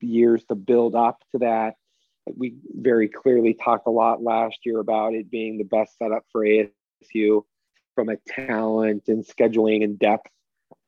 years 0.00 0.44
to 0.44 0.54
build 0.54 0.94
up 0.94 1.22
to 1.32 1.38
that. 1.38 1.76
We 2.36 2.56
very 2.74 3.08
clearly 3.08 3.54
talked 3.54 3.86
a 3.86 3.90
lot 3.90 4.22
last 4.22 4.58
year 4.64 4.80
about 4.80 5.14
it 5.14 5.30
being 5.30 5.58
the 5.58 5.64
best 5.64 5.96
setup 5.98 6.24
for 6.30 6.44
ASU 6.44 7.42
from 7.94 8.08
a 8.08 8.16
talent 8.28 9.04
and 9.08 9.24
scheduling 9.24 9.84
and 9.84 9.98
depth 9.98 10.30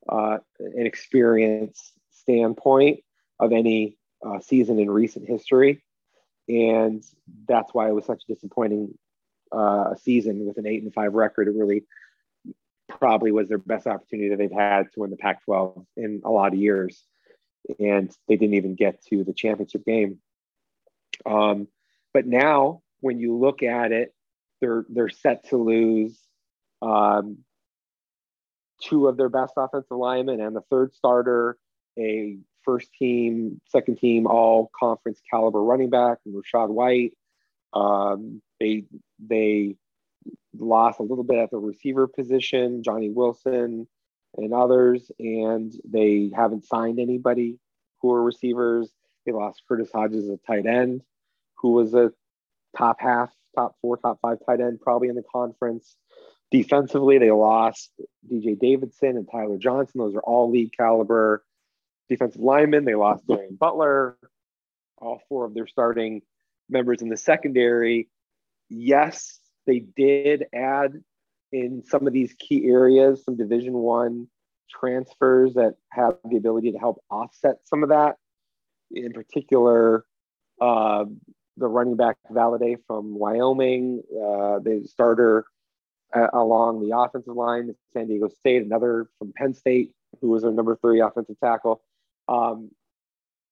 uh, 0.09 0.39
and 0.59 0.87
experience 0.87 1.93
standpoint 2.11 3.01
of 3.39 3.53
any 3.53 3.99
uh, 4.27 4.41
season 4.41 4.79
in 4.79 4.91
recent 4.91 5.27
history. 5.29 5.83
and 6.49 7.05
that's 7.49 7.75
why 7.75 7.89
it 7.89 7.93
was 7.93 8.05
such 8.05 8.23
a 8.29 8.33
disappointing 8.33 8.97
uh, 9.55 9.91
a 9.93 9.97
season 10.03 10.47
with 10.47 10.59
an 10.59 10.67
eight 10.67 10.83
and 10.83 10.93
five 10.93 11.15
record. 11.15 11.49
It 11.49 11.55
really 11.55 11.85
probably 12.89 13.33
was 13.33 13.49
their 13.49 13.59
best 13.59 13.87
opportunity 13.87 14.31
that 14.31 14.39
they've 14.39 14.51
had 14.51 14.93
to 14.93 15.01
win 15.01 15.11
the 15.11 15.17
Pac-12 15.17 15.85
in 15.97 16.23
a 16.25 16.31
lot 16.31 16.53
of 16.53 16.59
years, 16.59 17.03
and 17.79 18.11
they 18.29 18.37
didn't 18.37 18.55
even 18.55 18.75
get 18.75 19.05
to 19.07 19.25
the 19.25 19.33
championship 19.33 19.85
game. 19.85 20.19
Um, 21.25 21.69
but 22.13 22.27
now, 22.27 22.83
when 23.01 23.19
you 23.19 23.37
look 23.37 23.63
at 23.63 23.93
it, 23.93 24.15
they're 24.61 24.87
they're 24.89 25.09
set 25.09 25.49
to 25.51 25.57
lose 25.57 26.19
um, 26.83 27.39
two 28.81 29.09
of 29.09 29.17
their 29.17 29.29
best 29.29 29.55
offensive 29.57 29.97
linemen 29.97 30.41
and 30.41 30.55
the 30.55 30.63
third 30.71 30.95
starter, 30.95 31.57
a 31.99 32.39
first 32.65 32.93
team, 32.99 33.61
second 33.69 33.99
team, 33.99 34.27
all 34.27 34.71
conference 34.79 35.21
caliber 35.31 35.63
running 35.63 35.91
back, 35.91 36.19
and 36.25 36.35
Rachaad 36.35 36.69
White. 36.69 37.13
Um, 37.73 38.43
they 38.61 38.85
they 39.19 39.77
lost 40.59 41.01
a 41.01 41.03
little 41.03 41.25
bit 41.25 41.39
at 41.39 41.51
the 41.51 41.59
receiver 41.59 42.07
position, 42.07 42.83
Johnny 42.83 43.11
Wilson 43.11 43.87
and 44.37 44.53
others, 44.53 45.11
and 45.19 45.73
they 45.89 46.31
haven't 46.35 46.67
signed 46.67 46.99
anybody 46.99 47.59
who 48.01 48.13
are 48.13 48.23
receivers. 48.23 48.91
They 49.25 49.33
lost 49.33 49.63
Curtis 49.69 49.91
Hodges, 49.93 50.29
a 50.29 50.39
tight 50.47 50.67
end, 50.67 51.03
who 51.57 51.73
was 51.73 51.95
a 51.95 52.13
top 52.77 53.01
half, 53.01 53.33
top 53.55 53.77
four, 53.81 53.97
top 53.97 54.19
five 54.21 54.39
tight 54.47 54.61
end, 54.61 54.81
probably 54.81 55.09
in 55.09 55.15
the 55.15 55.25
conference. 55.33 55.97
Defensively, 56.51 57.19
they 57.19 57.31
lost 57.31 57.91
DJ 58.31 58.59
Davidson 58.59 59.17
and 59.17 59.29
Tyler 59.31 59.59
Johnson. 59.59 60.01
Those 60.01 60.15
are 60.15 60.21
all 60.21 60.51
league 60.51 60.73
caliber 60.77 61.45
defensive 62.09 62.41
linemen. 62.41 62.85
They 62.85 62.95
lost 62.95 63.27
Darien 63.27 63.57
Butler, 63.57 64.17
all 64.99 65.21
four 65.29 65.45
of 65.45 65.55
their 65.55 65.67
starting 65.67 66.23
members 66.69 67.03
in 67.03 67.09
the 67.09 67.17
secondary. 67.17 68.09
Yes, 68.69 69.39
they 69.67 69.81
did 69.81 70.47
add 70.55 71.03
in 71.53 71.83
some 71.85 72.07
of 72.07 72.13
these 72.13 72.35
key 72.39 72.67
areas 72.67 73.25
some 73.25 73.37
Division 73.37 73.75
One 73.75 74.29
transfers 74.69 75.55
that 75.55 75.75
have 75.91 76.17
the 76.29 76.37
ability 76.37 76.73
to 76.73 76.79
help 76.79 77.03
offset 77.11 77.57
some 77.65 77.83
of 77.83 77.91
that. 77.91 78.17
In 78.91 79.13
particular, 79.13 80.05
uh, 80.61 81.05
the 81.57 81.67
running 81.67 81.97
back 81.97 82.17
Valladay 82.31 82.77
from 82.87 83.19
Wyoming, 83.19 84.03
uh, 84.13 84.59
the 84.59 84.87
starter 84.87 85.47
uh, 86.15 86.29
along 86.33 86.87
the 86.87 86.97
offensive 86.97 87.35
line, 87.35 87.75
San 87.93 88.09
Diego 88.09 88.29
State, 88.29 88.63
another 88.63 89.09
from 89.19 89.33
Penn 89.35 89.55
State, 89.55 89.93
who 90.21 90.31
was 90.31 90.43
their 90.43 90.53
number 90.53 90.77
three 90.77 91.01
offensive 91.01 91.37
tackle. 91.43 91.83
Um, 92.29 92.71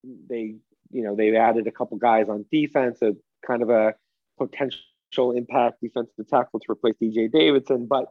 they, 0.03 0.55
you 0.91 1.03
know, 1.03 1.15
they've 1.15 1.35
added 1.35 1.67
a 1.67 1.71
couple 1.71 1.97
guys 1.97 2.29
on 2.29 2.45
defense, 2.51 3.01
a 3.01 3.15
kind 3.45 3.61
of 3.61 3.69
a 3.69 3.95
potential 4.37 4.79
impact 5.17 5.81
defensive 5.81 6.27
tackle 6.29 6.59
to 6.59 6.71
replace 6.71 6.95
DJ 7.01 7.31
Davidson. 7.31 7.87
But 7.87 8.05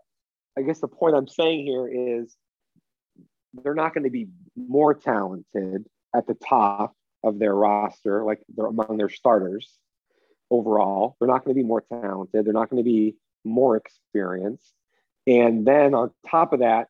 I 0.59 0.63
guess 0.63 0.81
the 0.81 0.89
point 0.89 1.17
I'm 1.17 1.29
saying 1.29 1.67
here 1.67 1.89
is 1.89 2.37
they're 3.63 3.75
not 3.75 3.95
going 3.95 4.05
to 4.05 4.11
be 4.11 4.29
more 4.57 4.95
talented 4.95 5.87
at 6.15 6.27
the 6.27 6.35
top 6.35 6.95
of 7.23 7.39
their 7.39 7.55
roster, 7.55 8.25
like 8.25 8.41
they're 8.55 8.67
among 8.67 8.97
their 8.97 9.09
starters 9.09 9.79
overall. 10.51 11.17
They're 11.19 11.29
not 11.29 11.45
going 11.45 11.57
to 11.57 11.61
be 11.61 11.67
more 11.67 11.83
talented. 11.83 12.45
They're 12.45 12.53
not 12.53 12.71
going 12.71 12.83
to 12.83 12.89
be 12.89 13.17
more 13.45 13.77
experienced. 13.77 14.73
And 15.27 15.67
then 15.67 15.95
on 15.95 16.11
top 16.29 16.53
of 16.53 16.61
that, 16.61 16.89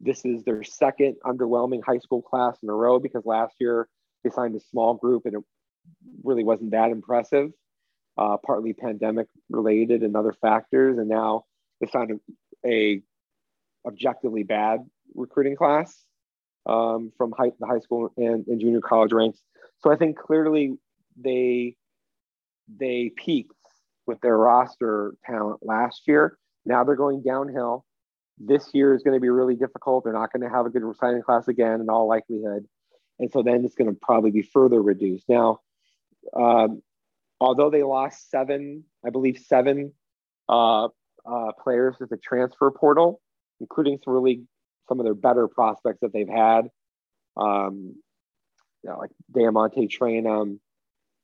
this 0.00 0.24
is 0.24 0.42
their 0.44 0.62
second 0.64 1.16
underwhelming 1.24 1.82
high 1.84 1.98
school 1.98 2.20
class 2.20 2.56
in 2.62 2.68
a 2.68 2.72
row 2.72 2.98
because 2.98 3.24
last 3.24 3.54
year 3.60 3.88
they 4.22 4.30
signed 4.30 4.56
a 4.56 4.60
small 4.60 4.94
group 4.94 5.24
and 5.24 5.34
it 5.34 5.42
really 6.22 6.44
wasn't 6.44 6.72
that 6.72 6.90
impressive, 6.90 7.50
uh, 8.16 8.36
partly 8.44 8.72
pandemic 8.72 9.28
related 9.50 10.02
and 10.02 10.16
other 10.16 10.32
factors. 10.32 10.98
And 10.98 11.08
now 11.08 11.44
they 11.80 11.86
found 11.86 12.12
a, 12.64 12.68
a 12.68 13.02
objectively 13.86 14.42
bad 14.42 14.80
recruiting 15.14 15.56
class 15.56 16.04
um, 16.66 17.12
from 17.16 17.32
high, 17.36 17.52
the 17.58 17.66
high 17.66 17.80
school 17.80 18.12
and, 18.16 18.46
and 18.46 18.60
junior 18.60 18.80
college 18.80 19.12
ranks. 19.12 19.40
So 19.82 19.92
I 19.92 19.96
think 19.96 20.16
clearly 20.18 20.78
they 21.16 21.76
they 22.78 23.10
peaked 23.14 23.52
with 24.06 24.20
their 24.20 24.36
roster 24.36 25.14
talent 25.26 25.60
last 25.62 26.02
year. 26.06 26.38
Now 26.64 26.84
they're 26.84 26.96
going 26.96 27.22
downhill. 27.22 27.84
This 28.38 28.70
year 28.72 28.94
is 28.94 29.02
going 29.02 29.14
to 29.14 29.20
be 29.20 29.28
really 29.28 29.54
difficult. 29.54 30.04
They're 30.04 30.12
not 30.12 30.32
going 30.32 30.42
to 30.42 30.54
have 30.54 30.66
a 30.66 30.70
good 30.70 30.82
signing 30.98 31.22
class 31.22 31.46
again, 31.46 31.80
in 31.80 31.88
all 31.88 32.08
likelihood. 32.08 32.66
And 33.18 33.30
so 33.30 33.42
then 33.42 33.64
it's 33.64 33.74
going 33.74 33.90
to 33.90 33.98
probably 34.00 34.30
be 34.30 34.42
further 34.42 34.82
reduced. 34.82 35.28
Now, 35.28 35.60
um, 36.34 36.82
although 37.40 37.70
they 37.70 37.82
lost 37.82 38.30
seven, 38.30 38.84
I 39.04 39.10
believe 39.10 39.38
seven 39.38 39.92
uh, 40.48 40.88
uh, 41.26 41.52
players 41.62 41.96
at 42.00 42.10
the 42.10 42.16
transfer 42.16 42.70
portal, 42.70 43.20
including 43.60 43.98
some 44.04 44.14
really 44.14 44.42
some 44.88 45.00
of 45.00 45.04
their 45.04 45.14
better 45.14 45.48
prospects 45.48 46.00
that 46.02 46.12
they've 46.12 46.28
had, 46.28 46.68
um, 47.38 47.94
you 48.82 48.90
know, 48.90 48.98
like 48.98 49.10
DeaMonte 49.32 49.88
Trayanum, 49.88 50.58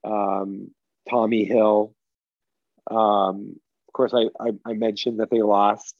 um, 0.02 0.70
Tommy 1.10 1.44
Hill, 1.44 1.94
um, 2.90 3.56
of 3.88 3.92
course, 3.92 4.14
I, 4.14 4.26
I, 4.40 4.50
I, 4.66 4.72
mentioned 4.74 5.20
that 5.20 5.30
they 5.30 5.42
lost 5.42 5.94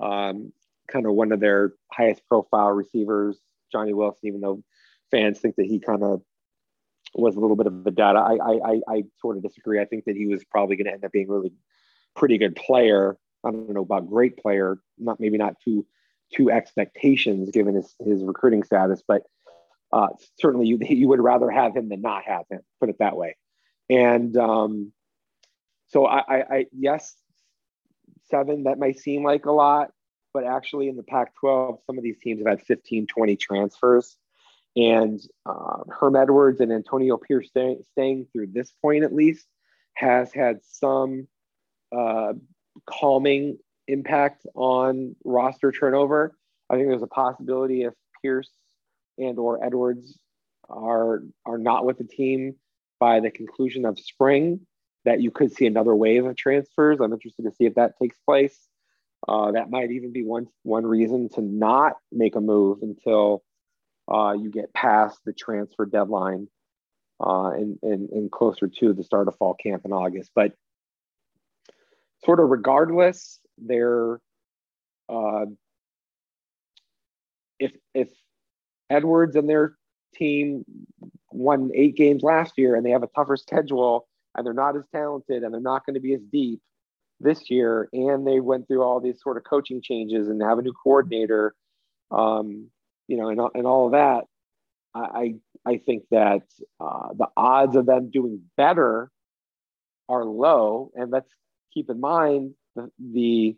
um, 0.00 0.52
kind 0.88 1.06
of 1.06 1.12
one 1.12 1.32
of 1.32 1.40
their 1.40 1.72
highest 1.92 2.22
profile 2.28 2.70
receivers, 2.70 3.38
Johnny 3.72 3.94
Wilson, 3.94 4.20
even 4.24 4.40
though 4.40 4.62
fans 5.10 5.40
think 5.40 5.56
that 5.56 5.66
he 5.66 5.80
kind 5.80 6.02
of 6.02 6.22
was 7.14 7.36
a 7.36 7.40
little 7.40 7.56
bit 7.56 7.66
of 7.66 7.86
a 7.86 7.90
data. 7.90 8.18
I, 8.18 8.36
I, 8.36 8.80
I, 8.88 9.04
sort 9.20 9.36
of 9.36 9.42
disagree. 9.42 9.80
I 9.80 9.84
think 9.84 10.04
that 10.04 10.16
he 10.16 10.26
was 10.26 10.44
probably 10.44 10.76
going 10.76 10.86
to 10.86 10.92
end 10.92 11.04
up 11.04 11.12
being 11.12 11.28
really 11.28 11.52
pretty 12.14 12.38
good 12.38 12.54
player. 12.54 13.16
I 13.44 13.50
don't 13.50 13.70
know 13.70 13.82
about 13.82 14.08
great 14.08 14.36
player, 14.36 14.78
not 14.98 15.18
maybe 15.18 15.38
not 15.38 15.56
to 15.64 15.86
to 16.34 16.50
expectations 16.50 17.50
given 17.50 17.74
his, 17.74 17.94
his 17.98 18.22
recruiting 18.22 18.62
status, 18.62 19.02
but 19.06 19.22
uh, 19.92 20.08
certainly 20.38 20.66
you, 20.66 20.78
you 20.80 21.08
would 21.08 21.20
rather 21.20 21.50
have 21.50 21.76
him 21.76 21.88
than 21.88 22.00
not 22.00 22.24
have 22.24 22.44
him, 22.48 22.60
put 22.78 22.88
it 22.88 22.98
that 22.98 23.16
way. 23.16 23.36
And 23.88 24.36
um, 24.36 24.92
so 25.88 26.06
I, 26.06 26.18
I, 26.18 26.36
I, 26.38 26.66
yes, 26.72 27.16
seven, 28.30 28.64
that 28.64 28.78
might 28.78 29.00
seem 29.00 29.24
like 29.24 29.46
a 29.46 29.52
lot, 29.52 29.90
but 30.32 30.44
actually 30.44 30.88
in 30.88 30.96
the 30.96 31.02
Pac 31.02 31.34
12, 31.40 31.80
some 31.84 31.98
of 31.98 32.04
these 32.04 32.18
teams 32.18 32.40
have 32.40 32.58
had 32.58 32.62
15, 32.66 33.08
20 33.08 33.36
transfers. 33.36 34.16
And 34.76 35.20
uh, 35.46 35.78
Herm 35.88 36.16
Edwards 36.16 36.60
and 36.60 36.72
Antonio 36.72 37.16
Pierce 37.16 37.48
stay, 37.48 37.76
staying 37.92 38.26
through 38.32 38.48
this 38.48 38.72
point 38.82 39.04
at 39.04 39.12
least 39.12 39.46
has 39.94 40.32
had 40.32 40.60
some 40.62 41.26
uh, 41.94 42.34
calming 42.86 43.58
impact 43.88 44.46
on 44.54 45.16
roster 45.24 45.72
turnover. 45.72 46.36
I 46.70 46.76
think 46.76 46.88
there's 46.88 47.02
a 47.02 47.08
possibility 47.08 47.82
if 47.82 47.94
Pierce 48.22 48.50
and 49.18 49.38
or 49.38 49.64
Edwards 49.64 50.18
are 50.68 51.24
are 51.44 51.58
not 51.58 51.84
with 51.84 51.98
the 51.98 52.04
team 52.04 52.54
by 53.00 53.18
the 53.18 53.30
conclusion 53.30 53.84
of 53.84 53.98
spring, 53.98 54.60
that 55.04 55.20
you 55.20 55.30
could 55.30 55.52
see 55.52 55.66
another 55.66 55.94
wave 55.96 56.24
of 56.26 56.36
transfers. 56.36 56.98
I'm 57.00 57.12
interested 57.12 57.42
to 57.44 57.50
see 57.50 57.64
if 57.64 57.74
that 57.74 57.98
takes 58.00 58.16
place. 58.26 58.56
Uh, 59.28 59.52
that 59.52 59.70
might 59.70 59.90
even 59.90 60.12
be 60.12 60.24
one 60.24 60.46
one 60.62 60.86
reason 60.86 61.28
to 61.30 61.42
not 61.42 61.94
make 62.12 62.36
a 62.36 62.40
move 62.40 62.78
until 62.82 63.42
uh, 64.10 64.32
you 64.32 64.50
get 64.50 64.72
past 64.74 65.18
the 65.24 65.32
transfer 65.32 65.86
deadline 65.86 66.48
uh, 67.24 67.50
and, 67.50 67.78
and, 67.82 68.08
and 68.10 68.30
closer 68.30 68.66
to 68.66 68.92
the 68.92 69.04
start 69.04 69.28
of 69.28 69.36
fall 69.36 69.54
camp 69.54 69.82
in 69.84 69.92
August. 69.92 70.30
But 70.34 70.52
sort 72.24 72.40
of 72.40 72.48
regardless, 72.48 73.38
they're 73.58 74.20
uh, 75.08 75.46
if 77.58 77.72
if 77.94 78.08
Edwards 78.88 79.36
and 79.36 79.48
their 79.48 79.76
team 80.14 80.64
won 81.32 81.70
eight 81.74 81.96
games 81.96 82.22
last 82.22 82.54
year 82.56 82.74
and 82.74 82.84
they 82.84 82.90
have 82.90 83.02
a 83.02 83.08
tougher 83.14 83.36
schedule 83.36 84.08
and 84.34 84.44
they're 84.44 84.52
not 84.52 84.76
as 84.76 84.84
talented 84.92 85.42
and 85.42 85.54
they're 85.54 85.60
not 85.60 85.86
going 85.86 85.94
to 85.94 86.00
be 86.00 86.14
as 86.14 86.22
deep 86.32 86.60
this 87.20 87.50
year. 87.50 87.88
And 87.92 88.26
they 88.26 88.40
went 88.40 88.66
through 88.66 88.82
all 88.82 89.00
these 89.00 89.20
sort 89.22 89.36
of 89.36 89.44
coaching 89.44 89.80
changes 89.82 90.28
and 90.28 90.42
have 90.42 90.58
a 90.58 90.62
new 90.62 90.72
coordinator, 90.72 91.54
um, 92.10 92.68
you 93.10 93.16
know, 93.16 93.28
and, 93.28 93.40
and 93.54 93.66
all 93.66 93.86
of 93.86 93.92
that. 93.92 94.24
I, 94.94 95.34
I 95.66 95.78
think 95.78 96.04
that 96.10 96.42
uh, 96.80 97.08
the 97.16 97.26
odds 97.36 97.74
of 97.74 97.86
them 97.86 98.10
doing 98.10 98.42
better 98.56 99.10
are 100.08 100.24
low. 100.24 100.90
And 100.94 101.10
let's 101.10 101.30
keep 101.74 101.90
in 101.90 102.00
mind 102.00 102.54
the, 102.76 102.90
the, 102.98 103.56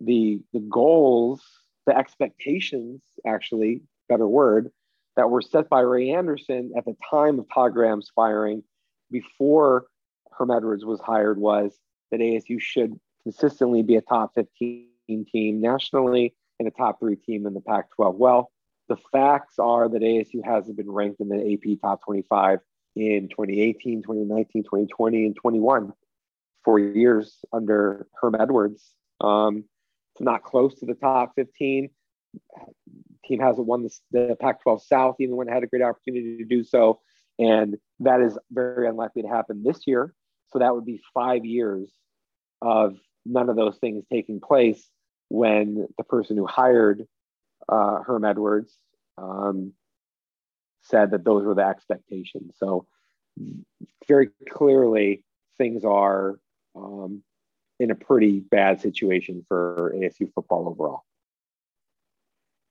the, 0.00 0.40
the 0.54 0.60
goals, 0.60 1.42
the 1.86 1.96
expectations, 1.96 3.02
actually, 3.26 3.82
better 4.08 4.26
word, 4.26 4.70
that 5.16 5.30
were 5.30 5.42
set 5.42 5.68
by 5.68 5.80
Ray 5.80 6.10
Anderson 6.10 6.72
at 6.76 6.86
the 6.86 6.96
time 7.10 7.38
of 7.38 7.46
Todd 7.54 7.74
Graham's 7.74 8.10
firing 8.14 8.62
before 9.10 9.86
Herm 10.32 10.50
Edwards 10.50 10.86
was 10.86 11.00
hired 11.00 11.38
was 11.38 11.78
that 12.10 12.20
ASU 12.20 12.60
should 12.60 12.98
consistently 13.24 13.82
be 13.82 13.96
a 13.96 14.02
top 14.02 14.32
15 14.34 14.86
team 15.30 15.60
nationally 15.60 16.34
and 16.58 16.68
a 16.68 16.70
top 16.70 17.00
three 17.00 17.16
team 17.16 17.46
in 17.46 17.54
the 17.54 17.60
Pac 17.60 17.90
12. 17.96 18.16
Well, 18.16 18.50
the 18.90 18.98
facts 19.12 19.60
are 19.60 19.88
that 19.88 20.02
ASU 20.02 20.44
hasn't 20.44 20.76
been 20.76 20.90
ranked 20.90 21.20
in 21.20 21.28
the 21.28 21.52
AP 21.54 21.80
top 21.80 22.02
25 22.04 22.58
in 22.96 23.28
2018, 23.28 24.02
2019, 24.02 24.64
2020, 24.64 25.26
and 25.26 25.36
21. 25.36 25.92
Four 26.64 26.78
years 26.80 27.38
under 27.52 28.08
Herm 28.20 28.34
Edwards. 28.38 28.92
Um, 29.20 29.64
it's 30.12 30.20
not 30.20 30.42
close 30.42 30.74
to 30.80 30.86
the 30.86 30.94
top 30.94 31.34
15. 31.36 31.88
Team 33.24 33.40
hasn't 33.40 33.66
won 33.66 33.84
the, 33.84 33.96
the 34.10 34.36
Pac 34.40 34.60
12 34.62 34.82
South, 34.82 35.16
even 35.20 35.36
when 35.36 35.48
it 35.48 35.52
had 35.52 35.62
a 35.62 35.68
great 35.68 35.82
opportunity 35.82 36.38
to 36.38 36.44
do 36.44 36.64
so. 36.64 37.00
And 37.38 37.76
that 38.00 38.20
is 38.20 38.36
very 38.50 38.88
unlikely 38.88 39.22
to 39.22 39.28
happen 39.28 39.62
this 39.64 39.86
year. 39.86 40.12
So 40.48 40.58
that 40.58 40.74
would 40.74 40.84
be 40.84 41.00
five 41.14 41.44
years 41.44 41.92
of 42.60 42.96
none 43.24 43.48
of 43.48 43.56
those 43.56 43.78
things 43.78 44.04
taking 44.12 44.40
place 44.40 44.84
when 45.28 45.86
the 45.96 46.04
person 46.04 46.36
who 46.36 46.44
hired 46.44 47.06
uh, 47.70 48.02
Herm 48.02 48.24
Edwards 48.24 48.76
um, 49.16 49.72
said 50.82 51.12
that 51.12 51.24
those 51.24 51.44
were 51.44 51.54
the 51.54 51.66
expectations. 51.66 52.54
So 52.58 52.86
very 54.08 54.30
clearly, 54.50 55.24
things 55.56 55.84
are 55.84 56.38
um, 56.74 57.22
in 57.78 57.90
a 57.90 57.94
pretty 57.94 58.40
bad 58.40 58.80
situation 58.80 59.44
for 59.48 59.94
ASU 59.96 60.32
football 60.34 60.68
overall. 60.68 61.04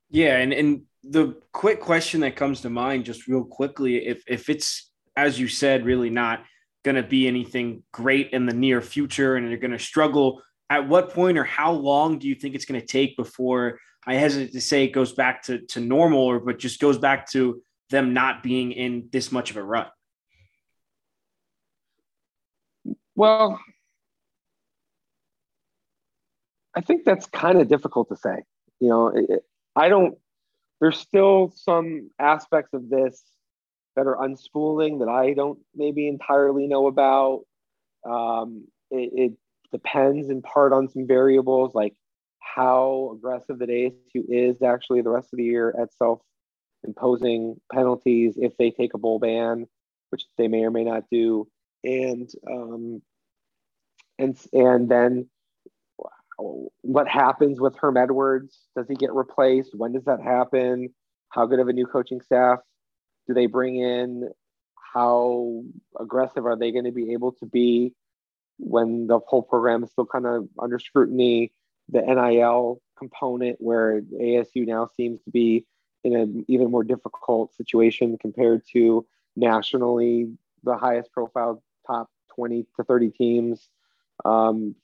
Yeah, 0.10 0.38
and 0.38 0.52
and 0.52 0.82
the 1.04 1.36
quick 1.54 1.80
question 1.82 2.22
that 2.22 2.36
comes 2.36 2.62
to 2.62 2.70
mind, 2.70 3.06
just 3.06 3.28
real 3.28 3.44
quickly, 3.44 4.06
if 4.06 4.24
if 4.28 4.50
it's 4.50 4.92
as 5.16 5.40
you 5.40 5.48
said, 5.48 5.86
really 5.86 6.10
not 6.10 6.44
going 6.84 6.96
to 6.96 7.04
be 7.04 7.28
anything 7.28 7.84
great 7.92 8.30
in 8.32 8.46
the 8.46 8.54
near 8.54 8.82
future, 8.82 9.36
and 9.36 9.48
they're 9.48 9.58
going 9.58 9.72
to 9.72 9.80
struggle. 9.80 10.42
At 10.72 10.88
what 10.88 11.14
point 11.14 11.38
or 11.38 11.44
how 11.44 11.72
long 11.72 12.20
do 12.20 12.28
you 12.28 12.36
think 12.36 12.54
it's 12.54 12.66
going 12.66 12.80
to 12.80 12.86
take 12.86 13.18
before 13.18 13.80
I 14.06 14.16
hesitate 14.16 14.54
to 14.54 14.62
say 14.62 14.86
it 14.86 14.94
goes 14.94 15.14
back 15.14 15.44
to 15.44 15.60
to 15.68 15.80
normal, 15.80 16.20
or 16.20 16.40
but 16.40 16.60
just 16.60 16.80
goes 16.80 16.98
back 16.98 17.30
to 17.32 17.62
them 17.90 18.14
not 18.14 18.44
being 18.44 18.72
in 18.72 19.10
this 19.12 19.32
much 19.32 19.52
of 19.52 19.58
a 19.58 19.64
rut? 19.64 19.92
Well, 23.16 23.60
I 26.76 26.82
think 26.82 27.04
that's 27.04 27.26
kind 27.28 27.60
of 27.60 27.68
difficult 27.68 28.10
to 28.10 28.16
say. 28.16 28.44
You 28.80 28.90
know, 28.90 29.08
it, 29.08 29.44
I 29.76 29.90
don't, 29.90 30.18
there's 30.80 30.98
still 30.98 31.52
some 31.56 32.12
aspects 32.20 32.74
of 32.74 32.90
this 32.90 33.24
that 33.96 34.08
are 34.08 34.16
unspooling 34.16 35.00
that 35.00 35.10
I 35.10 35.34
don't 35.34 35.60
maybe 35.76 36.08
entirely 36.08 36.68
know 36.68 36.88
about. 36.88 37.42
Um, 38.10 38.68
it, 38.92 39.12
it 39.14 39.34
depends 39.72 40.30
in 40.30 40.42
part 40.42 40.72
on 40.72 40.88
some 40.88 41.06
variables 41.06 41.76
like 41.76 41.96
how 42.40 43.12
aggressive 43.16 43.60
the 43.60 43.66
ASU 43.66 44.24
is 44.30 44.62
actually 44.62 45.02
the 45.02 45.10
rest 45.10 45.34
of 45.34 45.38
the 45.38 45.44
year 45.44 45.74
at 45.80 45.94
self 45.94 46.22
imposing 46.84 47.60
penalties 47.72 48.36
if 48.38 48.56
they 48.58 48.72
take 48.72 48.94
a 48.94 48.98
bowl 48.98 49.20
ban, 49.20 49.68
which 50.10 50.24
they 50.38 50.48
may 50.48 50.64
or 50.64 50.72
may 50.72 50.84
not 50.84 51.04
do, 51.12 51.48
and 51.84 52.30
um, 52.50 53.02
and 54.18 54.38
and 54.54 54.90
then 54.90 55.30
what 56.82 57.08
happens 57.08 57.60
with 57.60 57.76
Herm 57.76 57.98
Edwards? 57.98 58.58
Does 58.76 58.88
he 58.88 58.96
get 58.96 59.14
replaced? 59.14 59.76
When 59.76 59.92
does 59.92 60.06
that 60.06 60.22
happen? 60.22 60.94
How 61.30 61.46
good 61.46 61.60
of 61.60 61.68
a 61.68 61.74
new 61.74 61.86
coaching 61.86 62.22
staff 62.22 62.60
do 63.28 63.34
they 63.34 63.46
bring 63.46 63.76
in? 63.76 64.30
How 64.94 65.64
aggressive 66.00 66.46
are 66.46 66.56
they 66.56 66.72
going 66.72 66.86
to 66.86 66.92
be 66.92 67.14
able 67.14 67.34
to 67.34 67.46
be 67.46 67.94
when 68.58 69.08
the 69.08 69.20
whole 69.28 69.44
program 69.44 69.84
is 69.84 69.92
still 69.92 70.06
kind 70.06 70.26
of 70.26 70.48
under 70.58 70.80
scrutiny? 70.80 71.52
The 71.92 72.02
NIL 72.02 72.82
component, 72.98 73.58
where 73.60 74.02
ASU 74.02 74.68
now 74.68 74.90
seems 74.96 75.22
to 75.24 75.32
be 75.32 75.66
in 76.04 76.16
an 76.16 76.46
even 76.48 76.72
more 76.72 76.84
difficult 76.84 77.54
situation 77.56 78.18
compared 78.20 78.62
to 78.74 79.06
nationally 79.36 80.32
the 80.64 80.78
highest 80.78 81.12
profile 81.12 81.62
top 81.86 82.10
20 82.36 82.66
to 82.76 82.84
30 82.84 83.10
teams 83.12 83.70
um, 84.26 84.76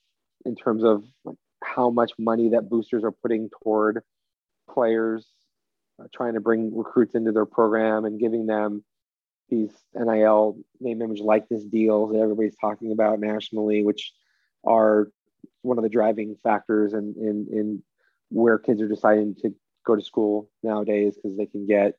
in 0.45 0.55
terms 0.55 0.83
of 0.83 1.03
how 1.63 1.89
much 1.89 2.13
money 2.17 2.49
that 2.49 2.69
boosters 2.69 3.03
are 3.03 3.11
putting 3.11 3.49
toward 3.61 4.01
players 4.69 5.25
uh, 5.99 6.07
trying 6.13 6.33
to 6.33 6.41
bring 6.41 6.75
recruits 6.75 7.15
into 7.15 7.31
their 7.31 7.45
program 7.45 8.05
and 8.05 8.19
giving 8.19 8.45
them 8.45 8.83
these 9.49 9.71
NIL 9.93 10.57
name, 10.79 11.01
image, 11.01 11.21
likeness 11.21 11.63
deals 11.63 12.11
that 12.11 12.19
everybody's 12.19 12.57
talking 12.57 12.91
about 12.91 13.19
nationally, 13.19 13.83
which 13.83 14.11
are 14.65 15.07
one 15.65 15.77
of 15.77 15.83
the 15.83 15.89
driving 15.89 16.35
factors 16.43 16.93
in, 16.93 17.15
in, 17.17 17.47
in 17.51 17.83
where 18.29 18.57
kids 18.57 18.81
are 18.81 18.87
deciding 18.87 19.35
to 19.35 19.53
go 19.85 19.95
to 19.95 20.01
school 20.01 20.49
nowadays 20.63 21.15
because 21.15 21.37
they 21.37 21.45
can 21.45 21.65
get 21.65 21.93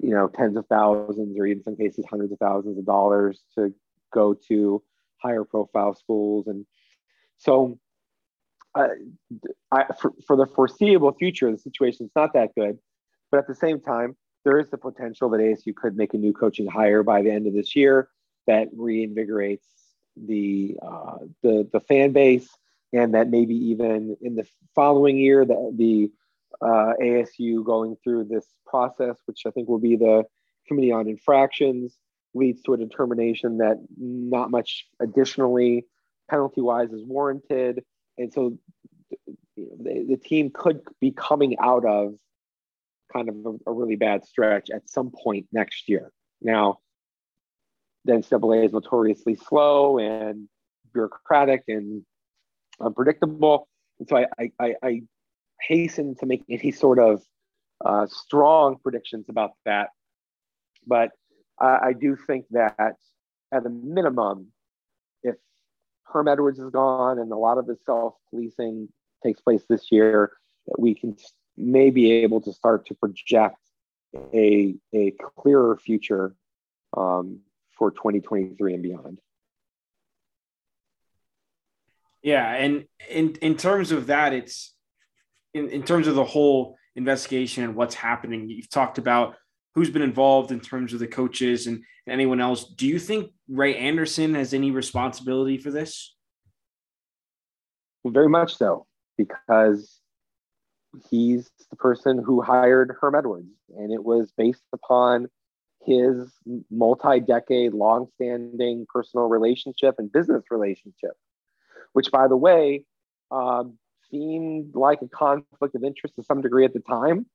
you 0.00 0.10
know 0.10 0.28
tens 0.28 0.56
of 0.56 0.66
thousands 0.66 1.38
or 1.38 1.46
in 1.46 1.62
some 1.62 1.76
cases 1.76 2.04
hundreds 2.08 2.32
of 2.32 2.38
thousands 2.38 2.78
of 2.78 2.84
dollars 2.84 3.42
to 3.54 3.72
go 4.12 4.34
to 4.34 4.82
higher 5.16 5.44
profile 5.44 5.94
schools. 5.94 6.46
And 6.46 6.64
so 7.38 7.78
uh, 8.74 8.88
I, 9.72 9.84
for, 10.00 10.12
for 10.26 10.36
the 10.36 10.46
foreseeable 10.46 11.12
future 11.12 11.50
the 11.50 11.58
situation 11.58 12.06
is 12.06 12.12
not 12.14 12.34
that 12.34 12.54
good 12.54 12.78
but 13.30 13.38
at 13.38 13.46
the 13.46 13.54
same 13.54 13.80
time 13.80 14.14
there 14.44 14.58
is 14.58 14.68
the 14.70 14.78
potential 14.78 15.30
that 15.30 15.40
asu 15.40 15.74
could 15.74 15.96
make 15.96 16.14
a 16.14 16.18
new 16.18 16.32
coaching 16.32 16.66
hire 16.66 17.02
by 17.02 17.22
the 17.22 17.30
end 17.30 17.46
of 17.46 17.54
this 17.54 17.74
year 17.74 18.08
that 18.46 18.68
reinvigorates 18.76 19.64
the 20.26 20.76
uh, 20.82 21.18
the 21.42 21.68
the 21.72 21.80
fan 21.80 22.12
base 22.12 22.48
and 22.92 23.14
that 23.14 23.28
maybe 23.28 23.54
even 23.54 24.16
in 24.20 24.34
the 24.34 24.46
following 24.74 25.18
year 25.18 25.44
that 25.44 25.74
the 25.76 26.10
uh, 26.60 26.94
ASU 27.00 27.64
going 27.64 27.96
through 28.02 28.24
this 28.24 28.46
process, 28.66 29.16
which 29.26 29.42
I 29.46 29.50
think 29.50 29.68
will 29.68 29.78
be 29.78 29.96
the 29.96 30.24
Committee 30.66 30.92
on 30.92 31.06
Infractions, 31.06 31.96
leads 32.34 32.62
to 32.62 32.74
a 32.74 32.76
determination 32.76 33.58
that 33.58 33.78
not 33.96 34.50
much 34.50 34.86
additionally 35.00 35.86
penalty 36.30 36.60
wise 36.60 36.92
is 36.92 37.04
warranted. 37.04 37.84
And 38.16 38.32
so 38.32 38.58
the, 39.56 40.06
the, 40.08 40.16
team 40.16 40.50
could 40.52 40.80
be 41.00 41.10
coming 41.10 41.56
out 41.58 41.84
of 41.84 42.14
kind 43.12 43.28
of 43.28 43.36
a, 43.46 43.70
a, 43.70 43.72
really 43.72 43.96
bad 43.96 44.24
stretch 44.24 44.70
at 44.70 44.88
some 44.88 45.10
point 45.10 45.46
next 45.52 45.88
year. 45.88 46.12
Now, 46.42 46.78
the 48.08 48.14
NCAA 48.14 48.64
is 48.64 48.72
notoriously 48.72 49.36
slow 49.36 49.98
and 49.98 50.48
bureaucratic 50.94 51.64
and 51.68 52.02
unpredictable. 52.80 53.68
And 53.98 54.08
so 54.08 54.16
I, 54.16 54.50
I, 54.58 54.74
I 54.82 55.02
hasten 55.60 56.16
to 56.16 56.26
make 56.26 56.42
any 56.48 56.72
sort 56.72 56.98
of 56.98 57.22
uh, 57.84 58.06
strong 58.06 58.76
predictions 58.82 59.26
about 59.28 59.50
that. 59.66 59.90
But 60.86 61.10
I, 61.60 61.78
I 61.88 61.92
do 61.92 62.16
think 62.16 62.46
that 62.52 62.96
at 63.52 63.66
a 63.66 63.68
minimum, 63.68 64.52
if 65.22 65.36
Herm 66.04 66.28
Edwards 66.28 66.58
is 66.58 66.70
gone 66.70 67.18
and 67.18 67.30
a 67.30 67.36
lot 67.36 67.58
of 67.58 67.66
the 67.66 67.76
self 67.84 68.14
policing 68.30 68.88
takes 69.22 69.42
place 69.42 69.64
this 69.68 69.92
year, 69.92 70.32
that 70.66 70.80
we 70.80 70.94
can 70.94 71.14
may 71.58 71.90
be 71.90 72.10
able 72.12 72.40
to 72.40 72.54
start 72.54 72.86
to 72.86 72.94
project 72.94 73.58
a, 74.32 74.74
a 74.94 75.12
clearer 75.36 75.76
future 75.76 76.34
um, 76.96 77.40
for 77.78 77.90
2023 77.90 78.74
and 78.74 78.82
beyond. 78.82 79.18
Yeah, 82.22 82.52
and 82.52 82.84
in 83.08 83.36
in 83.36 83.56
terms 83.56 83.92
of 83.92 84.08
that, 84.08 84.32
it's 84.32 84.74
in, 85.54 85.68
in 85.68 85.82
terms 85.84 86.08
of 86.08 86.14
the 86.14 86.24
whole 86.24 86.76
investigation 86.96 87.64
and 87.64 87.76
what's 87.76 87.94
happening, 87.94 88.50
you've 88.50 88.68
talked 88.68 88.98
about 88.98 89.36
who's 89.74 89.90
been 89.90 90.02
involved 90.02 90.50
in 90.50 90.58
terms 90.58 90.92
of 90.92 90.98
the 90.98 91.06
coaches 91.06 91.68
and 91.68 91.84
anyone 92.08 92.40
else. 92.40 92.64
Do 92.64 92.86
you 92.86 92.98
think 92.98 93.32
Ray 93.48 93.76
Anderson 93.76 94.34
has 94.34 94.52
any 94.52 94.72
responsibility 94.72 95.58
for 95.58 95.70
this? 95.70 96.14
Well, 98.02 98.12
very 98.12 98.28
much 98.28 98.56
so, 98.56 98.86
because 99.16 100.00
he's 101.10 101.48
the 101.70 101.76
person 101.76 102.22
who 102.22 102.40
hired 102.40 102.96
Herm 103.00 103.14
Edwards, 103.14 103.46
and 103.76 103.92
it 103.92 104.02
was 104.02 104.32
based 104.36 104.64
upon 104.72 105.28
his 105.88 106.30
multi-decade, 106.70 107.72
long-standing 107.72 108.86
personal 108.92 109.26
relationship 109.26 109.94
and 109.98 110.12
business 110.12 110.44
relationship, 110.50 111.14
which, 111.94 112.10
by 112.10 112.28
the 112.28 112.36
way, 112.36 112.84
um, 113.30 113.78
seemed 114.10 114.74
like 114.74 115.00
a 115.02 115.08
conflict 115.08 115.74
of 115.74 115.82
interest 115.84 116.14
to 116.16 116.22
some 116.22 116.42
degree 116.42 116.66
at 116.66 116.74
the 116.74 116.80
time, 116.80 117.26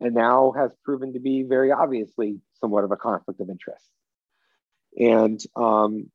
and 0.00 0.14
now 0.14 0.52
has 0.56 0.70
proven 0.84 1.12
to 1.14 1.20
be 1.20 1.42
very 1.42 1.72
obviously 1.72 2.40
somewhat 2.60 2.84
of 2.84 2.92
a 2.92 2.96
conflict 2.96 3.40
of 3.40 3.50
interest. 3.50 3.84
And, 4.98 5.40
um, 5.56 6.10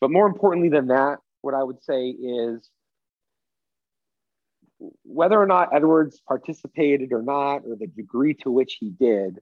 but 0.00 0.10
more 0.10 0.26
importantly 0.26 0.70
than 0.70 0.88
that, 0.88 1.18
what 1.42 1.54
I 1.54 1.62
would 1.62 1.82
say 1.82 2.08
is 2.08 2.70
whether 5.04 5.40
or 5.40 5.46
not 5.46 5.74
Edwards 5.74 6.20
participated 6.26 7.12
or 7.12 7.22
not, 7.22 7.62
or 7.66 7.76
the 7.76 7.86
degree 7.86 8.34
to 8.34 8.50
which 8.50 8.76
he 8.78 8.90
did, 8.90 9.40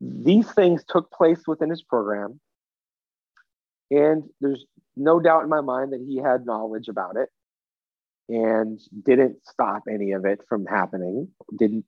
these 0.00 0.50
things 0.52 0.84
took 0.88 1.10
place 1.10 1.42
within 1.46 1.70
his 1.70 1.82
program. 1.82 2.40
And 3.90 4.24
there's 4.40 4.64
no 4.96 5.20
doubt 5.20 5.44
in 5.44 5.48
my 5.48 5.60
mind 5.60 5.92
that 5.92 6.04
he 6.06 6.16
had 6.16 6.44
knowledge 6.44 6.88
about 6.88 7.16
it 7.16 7.28
and 8.28 8.80
didn't 9.04 9.46
stop 9.46 9.84
any 9.90 10.12
of 10.12 10.24
it 10.24 10.40
from 10.48 10.66
happening, 10.66 11.28
didn't 11.56 11.84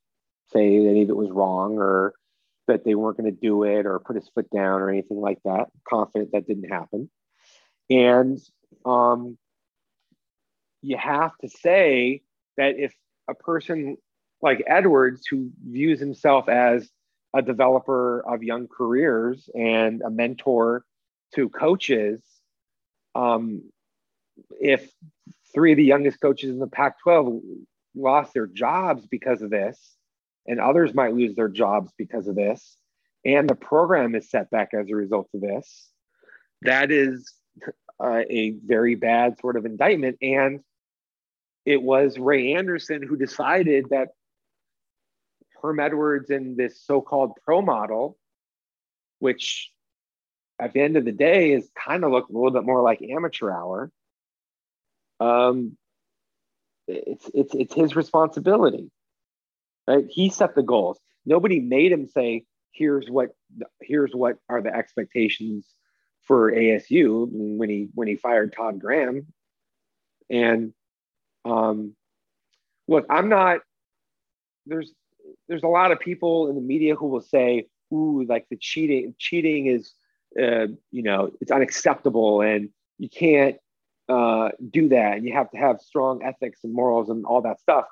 say 0.51 0.65
any 0.65 1.03
of 1.03 1.09
it 1.09 1.15
was 1.15 1.29
wrong 1.29 1.77
or 1.77 2.13
that 2.67 2.85
they 2.85 2.95
weren't 2.95 3.17
going 3.17 3.31
to 3.31 3.39
do 3.39 3.63
it 3.63 3.85
or 3.85 3.99
put 3.99 4.15
his 4.15 4.29
foot 4.29 4.49
down 4.49 4.81
or 4.81 4.89
anything 4.89 5.19
like 5.19 5.39
that. 5.43 5.65
Confident 5.87 6.31
that 6.31 6.47
didn't 6.47 6.69
happen. 6.69 7.09
And 7.89 8.39
um, 8.85 9.37
you 10.81 10.95
have 10.97 11.31
to 11.41 11.49
say 11.49 12.21
that 12.57 12.75
if 12.77 12.93
a 13.29 13.33
person 13.33 13.97
like 14.41 14.63
Edwards, 14.67 15.23
who 15.29 15.49
views 15.67 15.99
himself 15.99 16.47
as 16.47 16.89
a 17.33 17.41
developer 17.41 18.21
of 18.21 18.43
young 18.43 18.67
careers 18.67 19.49
and 19.53 20.01
a 20.01 20.09
mentor 20.09 20.83
to 21.35 21.49
coaches, 21.49 22.21
um, 23.15 23.61
if 24.59 24.89
three 25.53 25.73
of 25.73 25.77
the 25.77 25.83
youngest 25.83 26.19
coaches 26.21 26.49
in 26.49 26.59
the 26.59 26.67
Pac 26.67 26.99
12 27.01 27.41
lost 27.95 28.33
their 28.33 28.47
jobs 28.47 29.05
because 29.07 29.41
of 29.41 29.49
this, 29.49 29.95
and 30.47 30.59
others 30.59 30.93
might 30.93 31.13
lose 31.13 31.35
their 31.35 31.49
jobs 31.49 31.91
because 31.97 32.27
of 32.27 32.35
this, 32.35 32.77
and 33.25 33.49
the 33.49 33.55
program 33.55 34.15
is 34.15 34.29
set 34.29 34.49
back 34.49 34.69
as 34.73 34.89
a 34.89 34.95
result 34.95 35.29
of 35.33 35.41
this, 35.41 35.89
that 36.61 36.91
is 36.91 37.31
uh, 38.03 38.21
a 38.29 38.51
very 38.65 38.95
bad 38.95 39.39
sort 39.39 39.57
of 39.57 39.65
indictment. 39.65 40.17
And 40.21 40.61
it 41.65 41.81
was 41.81 42.17
Ray 42.17 42.53
Anderson 42.53 43.03
who 43.03 43.17
decided 43.17 43.87
that 43.89 44.09
Herm 45.61 45.79
Edwards 45.79 46.29
and 46.29 46.57
this 46.57 46.81
so 46.81 47.01
called 47.01 47.33
pro 47.43 47.61
model, 47.61 48.17
which 49.19 49.71
at 50.59 50.73
the 50.73 50.81
end 50.81 50.97
of 50.97 51.05
the 51.05 51.11
day 51.11 51.53
is 51.53 51.69
kind 51.75 52.03
of 52.03 52.11
look 52.11 52.29
a 52.29 52.33
little 52.33 52.51
bit 52.51 52.63
more 52.63 52.81
like 52.81 53.01
amateur 53.01 53.49
hour. 53.51 53.91
Um, 55.19 55.77
it's 56.87 57.29
it's 57.33 57.53
it's 57.53 57.73
his 57.73 57.95
responsibility, 57.95 58.89
right? 59.87 60.05
He 60.09 60.29
set 60.29 60.55
the 60.55 60.63
goals. 60.63 60.99
Nobody 61.25 61.59
made 61.59 61.91
him 61.91 62.07
say, 62.07 62.45
"Here's 62.71 63.07
what 63.09 63.29
here's 63.81 64.13
what 64.13 64.37
are 64.49 64.61
the 64.61 64.75
expectations 64.75 65.67
for 66.23 66.51
ASU." 66.51 67.27
When 67.31 67.69
he 67.69 67.89
when 67.93 68.07
he 68.07 68.15
fired 68.15 68.53
Todd 68.53 68.79
Graham, 68.79 69.27
and 70.29 70.73
um, 71.45 71.95
look, 72.87 73.05
I'm 73.09 73.29
not. 73.29 73.59
There's 74.65 74.91
there's 75.49 75.63
a 75.63 75.67
lot 75.67 75.91
of 75.91 75.99
people 75.99 76.47
in 76.47 76.55
the 76.55 76.61
media 76.61 76.95
who 76.95 77.07
will 77.07 77.21
say, 77.21 77.67
"Ooh, 77.91 78.23
like 78.23 78.47
the 78.49 78.55
cheating 78.55 79.15
cheating 79.17 79.65
is, 79.65 79.93
uh, 80.39 80.67
you 80.91 81.03
know, 81.03 81.31
it's 81.41 81.51
unacceptable, 81.51 82.41
and 82.41 82.69
you 82.99 83.09
can't 83.09 83.57
uh, 84.07 84.49
do 84.69 84.89
that, 84.89 85.17
and 85.17 85.25
you 85.25 85.33
have 85.33 85.49
to 85.51 85.57
have 85.57 85.81
strong 85.81 86.23
ethics 86.23 86.63
and 86.63 86.73
morals 86.73 87.09
and 87.09 87.25
all 87.25 87.41
that 87.41 87.59
stuff." 87.59 87.85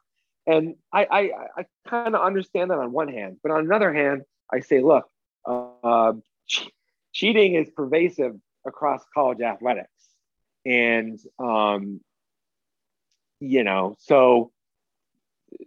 And 0.46 0.76
I 0.94 1.06
I, 1.06 1.22
I 1.58 1.66
kind 1.88 2.16
of 2.16 2.22
understand 2.22 2.72
that 2.72 2.78
on 2.78 2.92
one 2.92 3.10
hand, 3.10 3.38
but 3.42 3.52
on 3.52 3.66
another 3.66 3.92
hand, 3.92 4.22
I 4.54 4.60
say, 4.62 4.82
look, 4.82 5.10
uh, 5.46 6.14
che- 6.48 6.72
cheating 7.12 7.56
is 7.56 7.70
pervasive 7.72 8.36
across 8.66 9.04
college 9.14 9.42
athletics, 9.42 9.90
and 10.64 11.20
um, 11.40 12.02
you 13.40 13.64
know, 13.64 13.96
so 14.00 14.52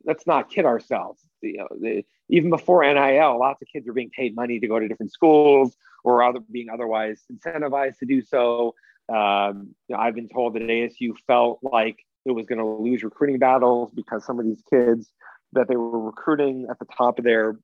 let's 0.05 0.27
not 0.27 0.51
kid 0.51 0.65
ourselves. 0.65 1.21
You 1.43 1.59
know, 1.59 1.69
the, 1.81 2.05
even 2.29 2.51
before 2.51 2.83
NIL, 2.83 3.39
lots 3.39 3.63
of 3.63 3.69
kids 3.69 3.89
are 3.89 3.93
being 3.93 4.11
paid 4.11 4.35
money 4.35 4.61
to 4.61 4.69
go 4.69 4.79
to 4.79 4.89
different 4.89 5.13
schools 5.13 5.77
or 6.05 6.23
other 6.23 6.41
being 6.51 6.69
otherwise 6.71 7.23
incentivized 7.33 7.99
to 7.99 8.07
do 8.07 8.23
so. 8.23 8.75
Um, 9.13 9.75
I've 9.95 10.15
been 10.15 10.29
told 10.29 10.55
that 10.55 10.63
ASU 10.63 11.15
felt 11.27 11.59
like 11.63 12.05
it 12.25 12.33
was 12.33 12.47
going 12.47 12.59
to 12.59 12.65
lose 12.65 13.03
recruiting 13.03 13.39
battles 13.39 13.91
because 13.95 14.25
some 14.25 14.39
of 14.39 14.45
these 14.45 14.63
kids 14.71 15.11
that 15.53 15.69
they 15.69 15.77
were 15.77 15.99
recruiting 15.99 16.67
at 16.71 16.79
the 16.79 16.87
top 16.97 17.19
of 17.19 17.25
their 17.25 17.59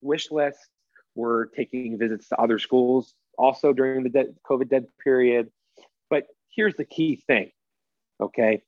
wish 0.00 0.30
list 0.30 0.58
were 1.14 1.50
taking 1.54 1.98
visits 1.98 2.28
to 2.28 2.40
other 2.40 2.58
schools 2.58 3.14
also 3.38 3.72
during 3.72 4.02
the 4.02 4.08
de- 4.08 4.34
COVID 4.48 4.68
dead 4.68 4.86
period. 5.02 5.50
But 6.10 6.26
here's 6.54 6.74
the 6.74 6.84
key 6.84 7.22
thing, 7.26 7.50
okay? 8.20 8.62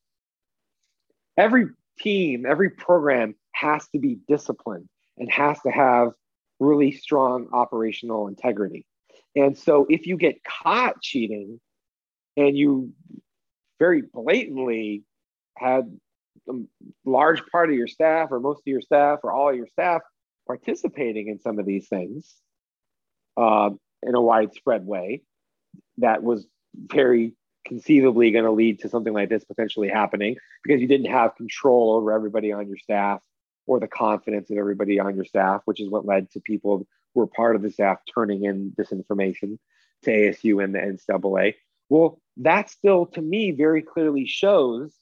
Every 1.37 1.66
team, 1.98 2.46
every 2.46 2.70
program 2.70 3.35
has 3.54 3.88
to 3.88 3.98
be 3.98 4.18
disciplined 4.28 4.88
and 5.16 5.30
has 5.30 5.58
to 5.62 5.70
have 5.70 6.12
really 6.60 6.92
strong 6.92 7.48
operational 7.52 8.28
integrity. 8.28 8.86
And 9.36 9.56
so 9.56 9.86
if 9.88 10.06
you 10.06 10.16
get 10.16 10.36
caught 10.44 11.00
cheating 11.00 11.60
and 12.36 12.56
you 12.56 12.92
very 13.78 14.02
blatantly 14.02 15.04
had 15.56 15.98
a 16.48 16.52
large 17.04 17.44
part 17.46 17.70
of 17.70 17.76
your 17.76 17.86
staff 17.88 18.28
or 18.30 18.40
most 18.40 18.58
of 18.58 18.66
your 18.66 18.80
staff 18.80 19.20
or 19.22 19.32
all 19.32 19.54
your 19.54 19.66
staff 19.68 20.02
participating 20.46 21.28
in 21.28 21.40
some 21.40 21.58
of 21.58 21.66
these 21.66 21.88
things 21.88 22.34
uh, 23.36 23.70
in 24.02 24.14
a 24.14 24.20
widespread 24.20 24.86
way, 24.86 25.22
that 25.98 26.22
was 26.22 26.46
very 26.76 27.34
conceivably 27.66 28.30
going 28.30 28.44
to 28.44 28.50
lead 28.50 28.80
to 28.80 28.88
something 28.88 29.12
like 29.12 29.30
this 29.30 29.44
potentially 29.44 29.88
happening 29.88 30.36
because 30.62 30.80
you 30.82 30.88
didn't 30.88 31.10
have 31.10 31.34
control 31.36 31.94
over 31.94 32.12
everybody 32.12 32.52
on 32.52 32.68
your 32.68 32.76
staff 32.76 33.20
or 33.66 33.81
the 33.81 33.88
confidence 33.88 34.50
of 34.50 34.59
everybody 34.59 34.98
on 35.00 35.16
your 35.16 35.24
staff, 35.24 35.62
which 35.64 35.81
is 35.81 35.88
what 35.88 36.07
led 36.07 36.31
to 36.31 36.40
people 36.40 36.87
who 37.14 37.20
were 37.20 37.27
part 37.27 37.57
of 37.57 37.62
the 37.62 37.70
staff 37.70 37.98
turning 38.12 38.44
in 38.44 38.72
disinformation 38.79 39.59
to 40.03 40.11
ASU 40.11 40.62
and 40.62 40.74
the 40.74 40.79
NCAA. 40.79 41.55
Well, 41.88 42.20
that 42.38 42.70
still, 42.70 43.07
to 43.07 43.22
me, 43.22 43.53
very 43.53 43.83
clearly 43.83 44.27
shows 44.27 44.92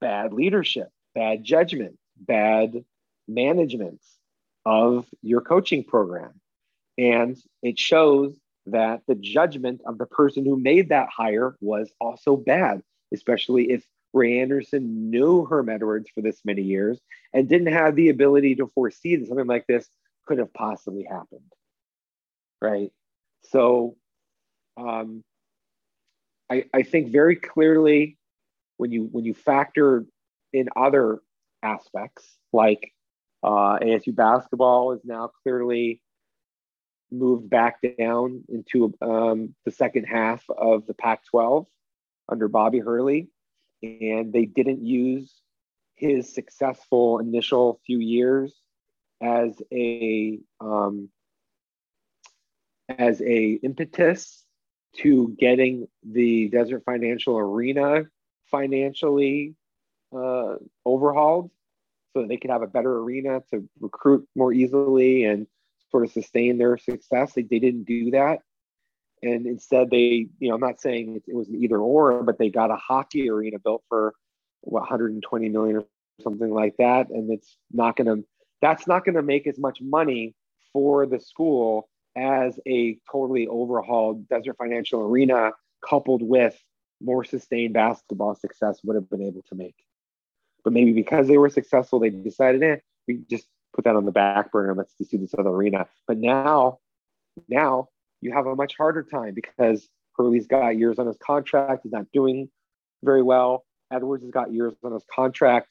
bad 0.00 0.32
leadership, 0.32 0.88
bad 1.14 1.44
judgment, 1.44 1.98
bad 2.16 2.84
management 3.28 4.00
of 4.64 5.06
your 5.22 5.40
coaching 5.40 5.84
program. 5.84 6.40
And 6.98 7.36
it 7.62 7.78
shows 7.78 8.36
that 8.66 9.02
the 9.06 9.14
judgment 9.14 9.82
of 9.86 9.98
the 9.98 10.06
person 10.06 10.44
who 10.44 10.58
made 10.58 10.88
that 10.88 11.08
hire 11.14 11.56
was 11.60 11.90
also 12.00 12.36
bad, 12.36 12.82
especially 13.12 13.70
if 13.70 13.84
Ray 14.16 14.40
Anderson 14.40 15.10
knew 15.10 15.44
Herm 15.44 15.68
Edwards 15.68 16.08
for 16.14 16.22
this 16.22 16.40
many 16.42 16.62
years 16.62 16.98
and 17.34 17.48
didn't 17.48 17.72
have 17.72 17.94
the 17.94 18.08
ability 18.08 18.56
to 18.56 18.66
foresee 18.68 19.16
that 19.16 19.28
something 19.28 19.46
like 19.46 19.66
this 19.66 19.88
could 20.26 20.38
have 20.38 20.52
possibly 20.54 21.04
happened. 21.04 21.52
Right. 22.62 22.90
So 23.50 23.96
um, 24.78 25.22
I, 26.50 26.64
I 26.72 26.82
think 26.82 27.12
very 27.12 27.36
clearly 27.36 28.16
when 28.78 28.90
you 28.90 29.08
when 29.12 29.24
you 29.24 29.34
factor 29.34 30.06
in 30.52 30.68
other 30.74 31.20
aspects 31.62 32.24
like 32.54 32.92
uh, 33.42 33.78
ASU 33.78 34.14
basketball 34.14 34.92
is 34.92 35.00
now 35.04 35.30
clearly 35.42 36.00
moved 37.12 37.50
back 37.50 37.80
down 37.98 38.44
into 38.48 38.94
um, 39.02 39.54
the 39.66 39.70
second 39.70 40.04
half 40.04 40.42
of 40.48 40.86
the 40.86 40.94
Pac 40.94 41.24
12 41.26 41.66
under 42.30 42.48
Bobby 42.48 42.78
Hurley. 42.78 43.28
And 43.82 44.32
they 44.32 44.46
didn't 44.46 44.84
use 44.84 45.32
his 45.94 46.32
successful 46.32 47.18
initial 47.18 47.80
few 47.86 47.98
years 47.98 48.54
as 49.20 49.60
a 49.72 50.38
um, 50.60 51.08
as 52.88 53.20
a 53.22 53.58
impetus 53.62 54.44
to 54.98 55.34
getting 55.38 55.88
the 56.02 56.48
Desert 56.48 56.82
Financial 56.84 57.36
Arena 57.36 58.04
financially 58.50 59.54
uh, 60.14 60.54
overhauled 60.84 61.50
so 62.12 62.22
that 62.22 62.28
they 62.28 62.36
could 62.36 62.50
have 62.50 62.62
a 62.62 62.66
better 62.66 62.98
arena 62.98 63.42
to 63.50 63.68
recruit 63.80 64.26
more 64.34 64.52
easily 64.52 65.24
and 65.24 65.46
sort 65.90 66.04
of 66.04 66.12
sustain 66.12 66.58
their 66.58 66.78
success. 66.78 67.34
They, 67.34 67.42
they 67.42 67.58
didn't 67.58 67.84
do 67.84 68.12
that. 68.12 68.40
And 69.26 69.46
instead, 69.46 69.90
they, 69.90 70.28
you 70.38 70.48
know, 70.48 70.54
I'm 70.54 70.60
not 70.60 70.80
saying 70.80 71.16
it, 71.16 71.22
it 71.28 71.34
was 71.34 71.48
an 71.48 71.62
either 71.62 71.78
or, 71.78 72.22
but 72.22 72.38
they 72.38 72.50
got 72.50 72.70
a 72.70 72.76
hockey 72.76 73.28
arena 73.28 73.58
built 73.58 73.82
for 73.88 74.14
what 74.62 74.80
120 74.80 75.48
million 75.48 75.76
or 75.76 75.84
something 76.22 76.50
like 76.50 76.76
that. 76.78 77.10
And 77.10 77.30
it's 77.30 77.56
not 77.72 77.96
going 77.96 78.06
to, 78.06 78.24
that's 78.62 78.86
not 78.86 79.04
going 79.04 79.16
to 79.16 79.22
make 79.22 79.46
as 79.46 79.58
much 79.58 79.80
money 79.80 80.34
for 80.72 81.06
the 81.06 81.20
school 81.20 81.88
as 82.16 82.58
a 82.66 82.98
totally 83.10 83.46
overhauled 83.46 84.28
Desert 84.28 84.56
Financial 84.58 85.02
Arena 85.02 85.52
coupled 85.86 86.22
with 86.22 86.58
more 87.00 87.24
sustained 87.24 87.74
basketball 87.74 88.34
success 88.34 88.80
would 88.82 88.96
have 88.96 89.10
been 89.10 89.22
able 89.22 89.42
to 89.48 89.54
make. 89.54 89.76
But 90.64 90.72
maybe 90.72 90.92
because 90.92 91.28
they 91.28 91.38
were 91.38 91.50
successful, 91.50 92.00
they 92.00 92.10
decided, 92.10 92.62
eh, 92.62 92.76
we 93.06 93.20
just 93.30 93.46
put 93.74 93.84
that 93.84 93.96
on 93.96 94.06
the 94.06 94.12
back 94.12 94.50
burner. 94.50 94.74
Let's 94.74 94.94
just 94.96 95.10
do 95.10 95.18
this 95.18 95.34
other 95.38 95.50
arena. 95.50 95.86
But 96.08 96.18
now, 96.18 96.78
now 97.48 97.88
you 98.20 98.32
have 98.32 98.46
a 98.46 98.54
much 98.54 98.76
harder 98.76 99.02
time 99.02 99.34
because 99.34 99.88
Hurley's 100.16 100.46
got 100.46 100.76
years 100.76 100.98
on 100.98 101.06
his 101.06 101.16
contract. 101.18 101.80
He's 101.82 101.92
not 101.92 102.06
doing 102.12 102.48
very 103.02 103.22
well. 103.22 103.64
Edwards 103.92 104.24
has 104.24 104.30
got 104.30 104.52
years 104.52 104.74
on 104.82 104.92
his 104.92 105.04
contract. 105.14 105.68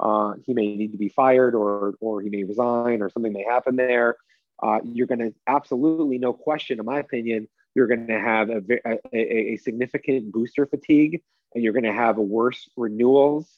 Uh, 0.00 0.34
he 0.46 0.54
may 0.54 0.76
need 0.76 0.92
to 0.92 0.98
be 0.98 1.08
fired 1.08 1.54
or 1.54 1.94
or 2.00 2.22
he 2.22 2.30
may 2.30 2.44
resign 2.44 3.02
or 3.02 3.10
something 3.10 3.32
may 3.32 3.44
happen 3.44 3.76
there. 3.76 4.16
Uh, 4.62 4.78
you're 4.84 5.06
going 5.06 5.18
to 5.20 5.32
absolutely, 5.46 6.18
no 6.18 6.32
question, 6.32 6.80
in 6.80 6.86
my 6.86 6.98
opinion, 6.98 7.48
you're 7.74 7.86
going 7.86 8.08
to 8.08 8.18
have 8.18 8.50
a, 8.50 8.62
a, 8.84 9.52
a, 9.52 9.56
significant 9.58 10.32
booster 10.32 10.66
fatigue 10.66 11.22
and 11.54 11.62
you're 11.62 11.72
going 11.72 11.84
to 11.84 11.92
have 11.92 12.16
worse 12.16 12.68
renewals 12.76 13.48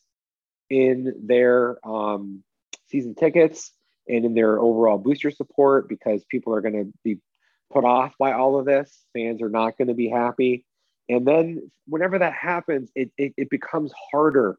in 0.68 1.14
their 1.24 1.78
um, 1.88 2.42
season 2.88 3.14
tickets 3.14 3.72
and 4.08 4.24
in 4.24 4.34
their 4.34 4.60
overall 4.60 4.98
booster 4.98 5.30
support 5.30 5.88
because 5.88 6.22
people 6.24 6.54
are 6.54 6.60
going 6.60 6.74
to 6.74 6.92
be 7.02 7.18
put 7.72 7.84
off 7.84 8.12
by 8.18 8.32
all 8.32 8.58
of 8.58 8.66
this. 8.66 9.04
Fans 9.12 9.42
are 9.42 9.48
not 9.48 9.78
going 9.78 9.88
to 9.88 9.94
be 9.94 10.08
happy. 10.08 10.64
And 11.08 11.26
then 11.26 11.70
whenever 11.86 12.18
that 12.18 12.34
happens, 12.34 12.90
it, 12.94 13.10
it, 13.16 13.34
it, 13.36 13.50
becomes 13.50 13.92
harder 14.12 14.58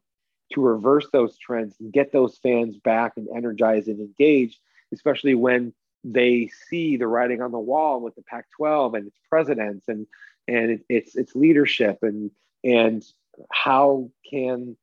to 0.52 0.60
reverse 0.60 1.06
those 1.12 1.38
trends 1.38 1.74
and 1.80 1.92
get 1.92 2.12
those 2.12 2.38
fans 2.42 2.76
back 2.76 3.12
and 3.16 3.28
energized 3.34 3.88
and 3.88 4.00
engaged, 4.00 4.58
especially 4.92 5.34
when 5.34 5.72
they 6.04 6.50
see 6.68 6.96
the 6.96 7.06
writing 7.06 7.40
on 7.40 7.52
the 7.52 7.58
wall 7.58 8.00
with 8.00 8.14
the 8.16 8.22
Pac-12 8.22 8.96
and 8.96 9.06
its 9.06 9.18
presidents 9.30 9.88
and 9.88 10.06
and 10.48 10.72
it, 10.72 10.84
its 10.88 11.14
its 11.14 11.34
leadership 11.36 11.98
and 12.02 12.30
and 12.64 13.04
how 13.50 14.10
can 14.28 14.76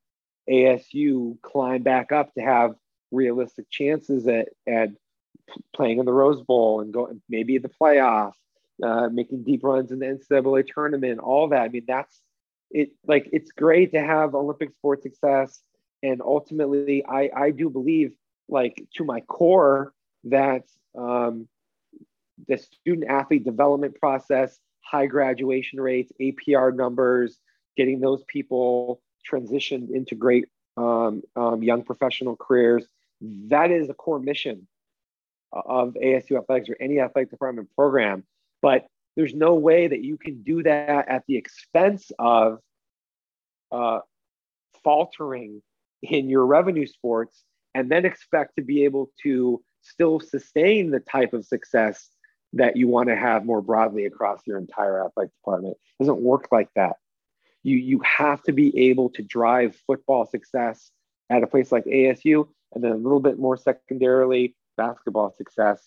ASU 0.50 1.40
climb 1.42 1.84
back 1.84 2.12
up 2.12 2.34
to 2.34 2.42
have 2.42 2.76
realistic 3.12 3.70
chances 3.70 4.28
at, 4.28 4.50
at 4.68 4.90
playing 5.76 6.00
in 6.00 6.06
the 6.06 6.14
Rose 6.14 6.42
Bowl 6.42 6.82
and 6.82 6.94
go 6.94 7.10
maybe 7.28 7.58
the 7.58 7.70
playoff, 7.70 8.34
uh, 8.84 9.10
making 9.10 9.44
deep 9.44 9.64
runs 9.64 9.92
in 9.92 10.00
the 10.00 10.06
NCAA 10.06 10.66
tournament, 10.74 11.20
all 11.20 11.50
that. 11.50 11.62
I 11.62 11.70
mean, 11.70 11.86
that's 11.88 12.22
it. 12.72 12.92
Like 13.06 13.30
it's 13.32 13.52
great 13.52 13.92
to 13.94 14.02
have 14.02 14.36
Olympic 14.36 14.72
sports 14.74 15.04
success, 15.04 15.62
and 16.04 16.22
ultimately, 16.22 17.06
I 17.06 17.30
I 17.36 17.52
do 17.52 17.70
believe, 17.70 18.14
like 18.48 18.84
to 18.96 19.04
my 19.04 19.22
core, 19.22 19.94
that 20.26 20.64
um, 20.98 21.48
the 22.48 22.58
student 22.58 23.10
athlete 23.10 23.44
development 23.44 23.96
process, 24.00 24.60
high 24.82 25.08
graduation 25.08 25.80
rates, 25.82 26.12
APR 26.22 26.76
numbers, 26.76 27.38
getting 27.76 28.00
those 28.00 28.24
people 28.28 29.02
transitioned 29.30 29.92
into 29.92 30.16
great 30.16 30.46
um, 30.78 31.22
um, 31.36 31.62
young 31.62 31.84
professional 31.84 32.36
careers. 32.36 32.86
That 33.22 33.72
is 33.72 33.90
a 33.90 33.94
core 33.94 34.20
mission 34.20 34.68
of 35.52 35.94
ASU 35.94 36.38
athletics 36.38 36.70
or 36.70 36.78
any 36.80 37.00
athletic 37.00 37.32
department 37.32 37.70
program. 37.76 38.24
But 38.62 38.88
there's 39.16 39.34
no 39.34 39.56
way 39.56 39.88
that 39.88 40.04
you 40.04 40.18
can 40.18 40.44
do 40.44 40.64
that 40.64 41.08
at 41.08 41.24
the 41.28 41.38
expense 41.38 42.12
of 42.20 42.60
uh, 43.72 44.00
faltering 44.84 45.62
in 46.02 46.30
your 46.30 46.46
revenue 46.46 46.86
sports 46.86 47.44
and 47.76 47.90
then 47.90 48.06
expect 48.06 48.56
to 48.58 48.64
be 48.64 48.86
able 48.86 49.10
to 49.24 49.62
still 49.82 50.20
sustain 50.20 50.92
the 50.92 51.00
type 51.00 51.34
of 51.34 51.46
success 51.46 52.10
that 52.54 52.76
you 52.76 52.88
want 52.88 53.10
to 53.10 53.16
have 53.16 53.46
more 53.46 53.62
broadly 53.62 54.06
across 54.06 54.42
your 54.46 54.58
entire 54.58 55.06
athletic 55.06 55.32
department. 55.36 55.78
It 56.00 56.04
doesn't 56.04 56.22
work 56.22 56.48
like 56.52 56.70
that. 56.76 56.96
You, 57.64 57.78
you 57.78 58.00
have 58.00 58.42
to 58.44 58.54
be 58.54 58.90
able 58.90 59.10
to 59.12 59.22
drive 59.22 59.76
football 59.86 60.26
success 60.26 60.92
at 61.30 61.44
a 61.44 61.48
place 61.48 61.72
like 61.72 61.86
ASU, 61.86 62.48
and 62.74 62.84
then 62.84 62.92
a 62.92 62.98
little 62.98 63.20
bit 63.20 63.38
more 63.38 63.58
secondarily, 63.58 64.56
basketball 64.86 65.34
success, 65.38 65.80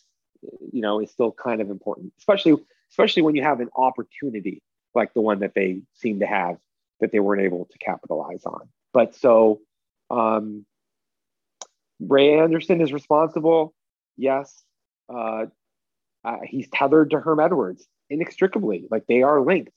you 0.72 0.82
know, 0.84 1.00
is 1.00 1.10
still 1.10 1.32
kind 1.32 1.60
of 1.60 1.70
important, 1.70 2.12
especially 2.18 2.54
especially 2.90 3.22
when 3.22 3.34
you 3.34 3.42
have 3.42 3.60
an 3.60 3.70
opportunity 3.74 4.62
like 4.94 5.14
the 5.14 5.20
one 5.20 5.40
that 5.40 5.54
they 5.54 5.80
seem 5.94 6.20
to 6.20 6.26
have 6.26 6.58
that 7.00 7.10
they 7.10 7.20
weren't 7.20 7.42
able 7.42 7.64
to 7.72 7.78
capitalize 7.78 8.44
on. 8.44 8.68
But 8.92 9.14
so 9.14 9.60
um, 10.10 10.66
Ray 11.98 12.38
Anderson 12.38 12.80
is 12.80 12.92
responsible. 12.92 13.74
Yes. 14.16 14.62
Uh, 15.08 15.46
uh, 16.24 16.38
he's 16.44 16.68
tethered 16.68 17.10
to 17.10 17.20
Herm 17.20 17.40
Edwards 17.40 17.86
inextricably. 18.10 18.86
Like 18.90 19.06
they 19.06 19.22
are 19.22 19.40
linked. 19.40 19.72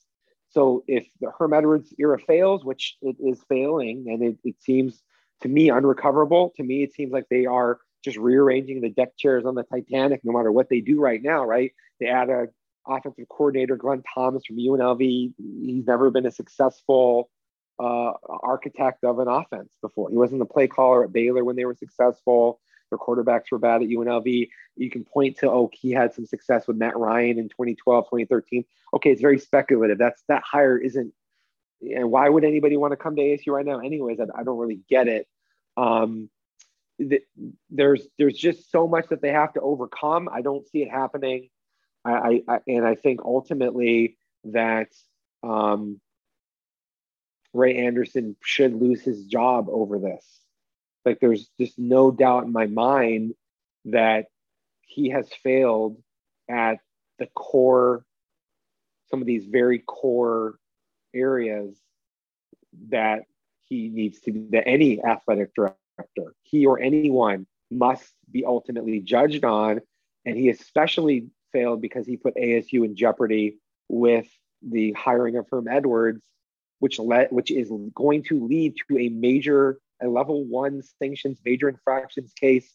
So 0.49 0.83
if 0.87 1.07
the 1.19 1.31
Herm 1.37 1.53
Edwards 1.53 1.93
era 1.97 2.19
fails, 2.19 2.63
which 2.63 2.97
it 3.01 3.15
is 3.19 3.41
failing, 3.49 4.05
and 4.07 4.21
it, 4.21 4.37
it 4.43 4.55
seems 4.61 5.01
to 5.41 5.49
me 5.49 5.69
unrecoverable, 5.69 6.53
to 6.57 6.63
me 6.63 6.83
it 6.83 6.93
seems 6.93 7.11
like 7.11 7.25
they 7.29 7.45
are 7.45 7.79
just 8.05 8.17
rearranging 8.17 8.79
the 8.79 8.89
deck 8.89 9.17
chairs 9.17 9.45
on 9.45 9.55
the 9.55 9.63
Titanic, 9.63 10.21
no 10.23 10.31
matter 10.31 10.51
what 10.51 10.69
they 10.69 10.79
do 10.79 11.01
right 11.01 11.21
now, 11.21 11.43
right? 11.43 11.73
They 11.99 12.07
add 12.07 12.29
a 12.29 12.47
offensive 12.87 13.27
coordinator, 13.27 13.75
Glenn 13.75 14.03
Thomas 14.13 14.45
from 14.45 14.57
UNLV. 14.57 15.33
He's 15.37 15.85
never 15.85 16.09
been 16.11 16.25
a 16.25 16.31
successful 16.31 17.29
uh, 17.79 18.13
architect 18.27 19.03
of 19.03 19.19
an 19.19 19.27
offense 19.27 19.73
before. 19.81 20.09
He 20.09 20.17
wasn't 20.17 20.39
the 20.39 20.45
play 20.45 20.67
caller 20.67 21.03
at 21.03 21.11
Baylor 21.11 21.43
when 21.43 21.55
they 21.55 21.65
were 21.65 21.75
successful. 21.75 22.59
Their 22.89 22.99
quarterbacks 22.99 23.51
were 23.51 23.57
bad 23.57 23.81
at 23.81 23.89
UNLV. 23.89 24.49
You 24.77 24.89
can 24.89 25.03
point 25.03 25.37
to, 25.39 25.49
oh, 25.49 25.69
he 25.73 25.91
had 25.91 26.13
some 26.13 26.25
success 26.25 26.67
with 26.67 26.77
Matt 26.77 26.97
Ryan 26.97 27.39
in 27.39 27.49
2012, 27.49 28.05
2013. 28.05 28.65
Okay, 28.93 29.11
it's 29.11 29.21
very 29.21 29.39
speculative. 29.39 29.97
That's 29.97 30.23
that 30.27 30.43
hire 30.43 30.77
isn't. 30.77 31.13
And 31.81 32.11
why 32.11 32.29
would 32.29 32.43
anybody 32.43 32.77
want 32.77 32.91
to 32.91 32.97
come 32.97 33.15
to 33.15 33.21
ASU 33.21 33.47
right 33.47 33.65
now? 33.65 33.79
Anyways, 33.79 34.19
I, 34.19 34.25
I 34.39 34.43
don't 34.43 34.57
really 34.57 34.79
get 34.89 35.07
it. 35.07 35.27
Um, 35.75 36.29
there's 37.69 38.07
there's 38.17 38.37
just 38.37 38.71
so 38.71 38.87
much 38.87 39.07
that 39.09 39.21
they 39.21 39.31
have 39.31 39.53
to 39.53 39.61
overcome. 39.61 40.29
I 40.31 40.41
don't 40.41 40.67
see 40.69 40.81
it 40.81 40.89
happening. 40.89 41.49
I, 42.03 42.43
I 42.47 42.59
and 42.67 42.85
I 42.85 42.95
think 42.95 43.21
ultimately 43.25 44.17
that 44.45 44.89
um, 45.43 45.99
Ray 47.53 47.77
Anderson 47.85 48.35
should 48.43 48.73
lose 48.73 49.01
his 49.01 49.25
job 49.25 49.67
over 49.69 49.99
this. 49.99 50.23
Like 51.03 51.19
there's 51.19 51.49
just 51.59 51.77
no 51.77 52.11
doubt 52.11 52.45
in 52.45 52.51
my 52.51 52.67
mind 52.67 53.33
that 53.85 54.25
he 54.81 55.09
has 55.09 55.27
failed 55.43 55.97
at 56.49 56.77
the 57.19 57.27
core, 57.27 58.05
some 59.09 59.21
of 59.21 59.27
these 59.27 59.45
very 59.45 59.79
core 59.79 60.55
areas 61.13 61.77
that 62.89 63.23
he 63.63 63.89
needs 63.89 64.19
to 64.21 64.47
that 64.51 64.67
any 64.67 65.03
athletic 65.03 65.53
director 65.55 65.77
he 66.43 66.65
or 66.65 66.79
anyone 66.79 67.47
must 67.71 68.13
be 68.31 68.45
ultimately 68.45 68.99
judged 68.99 69.43
on. 69.43 69.81
And 70.25 70.35
he 70.35 70.49
especially 70.49 71.27
failed 71.51 71.81
because 71.81 72.05
he 72.05 72.17
put 72.17 72.35
ASU 72.35 72.85
in 72.85 72.95
jeopardy 72.95 73.57
with 73.87 74.27
the 74.61 74.91
hiring 74.93 75.37
of 75.37 75.47
Herm 75.49 75.67
Edwards, 75.67 76.23
which 76.79 76.99
led, 76.99 77.27
which 77.31 77.51
is 77.51 77.71
going 77.93 78.23
to 78.23 78.45
lead 78.45 78.75
to 78.87 78.97
a 78.97 79.09
major, 79.09 79.79
a 80.01 80.07
level 80.07 80.43
one 80.45 80.81
sanctions, 80.99 81.39
major 81.45 81.69
infractions 81.69 82.33
case. 82.33 82.73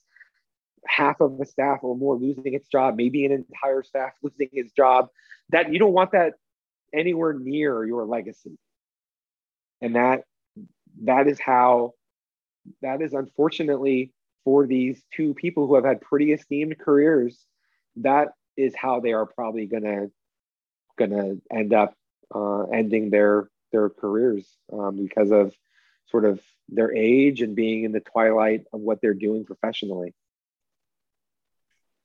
Half 0.87 1.21
of 1.21 1.37
the 1.37 1.45
staff 1.45 1.81
or 1.83 1.95
more 1.95 2.17
losing 2.17 2.55
its 2.55 2.67
job, 2.69 2.97
maybe 2.97 3.27
an 3.27 3.33
entire 3.33 3.83
staff 3.83 4.13
losing 4.23 4.49
its 4.53 4.73
job. 4.73 5.09
That 5.51 5.71
you 5.71 5.79
don't 5.79 5.93
want 5.93 6.13
that 6.13 6.35
anywhere 6.95 7.35
near 7.35 7.85
your 7.85 8.07
legacy. 8.07 8.57
And 9.83 9.97
that 9.97 10.25
that 11.03 11.29
is 11.29 11.39
how 11.39 11.93
that 12.83 13.03
is 13.03 13.13
unfortunately 13.13 14.13
for 14.45 14.67
these 14.67 15.03
two 15.15 15.35
people 15.35 15.67
who 15.67 15.75
have 15.75 15.85
had 15.85 16.01
pretty 16.01 16.33
esteemed 16.33 16.79
careers, 16.79 17.39
that 17.97 18.29
is 18.57 18.75
how 18.75 19.01
they 19.01 19.13
are 19.13 19.27
probably 19.27 19.67
gonna 19.67 20.09
gonna 20.99 21.37
end 21.51 21.73
up 21.73 21.95
uh, 22.35 22.63
ending 22.65 23.11
their 23.11 23.49
their 23.73 23.89
careers 23.89 24.47
um, 24.73 24.97
because 24.97 25.31
of 25.31 25.55
sort 26.11 26.25
of 26.25 26.41
their 26.69 26.95
age 26.95 27.43
and 27.43 27.57
being 27.57 27.85
in 27.85 27.93
the 27.93 28.01
twilight 28.01 28.65
of 28.73 28.81
what 28.81 29.01
they're 29.01 29.15
doing 29.15 29.45
professionally. 29.45 30.15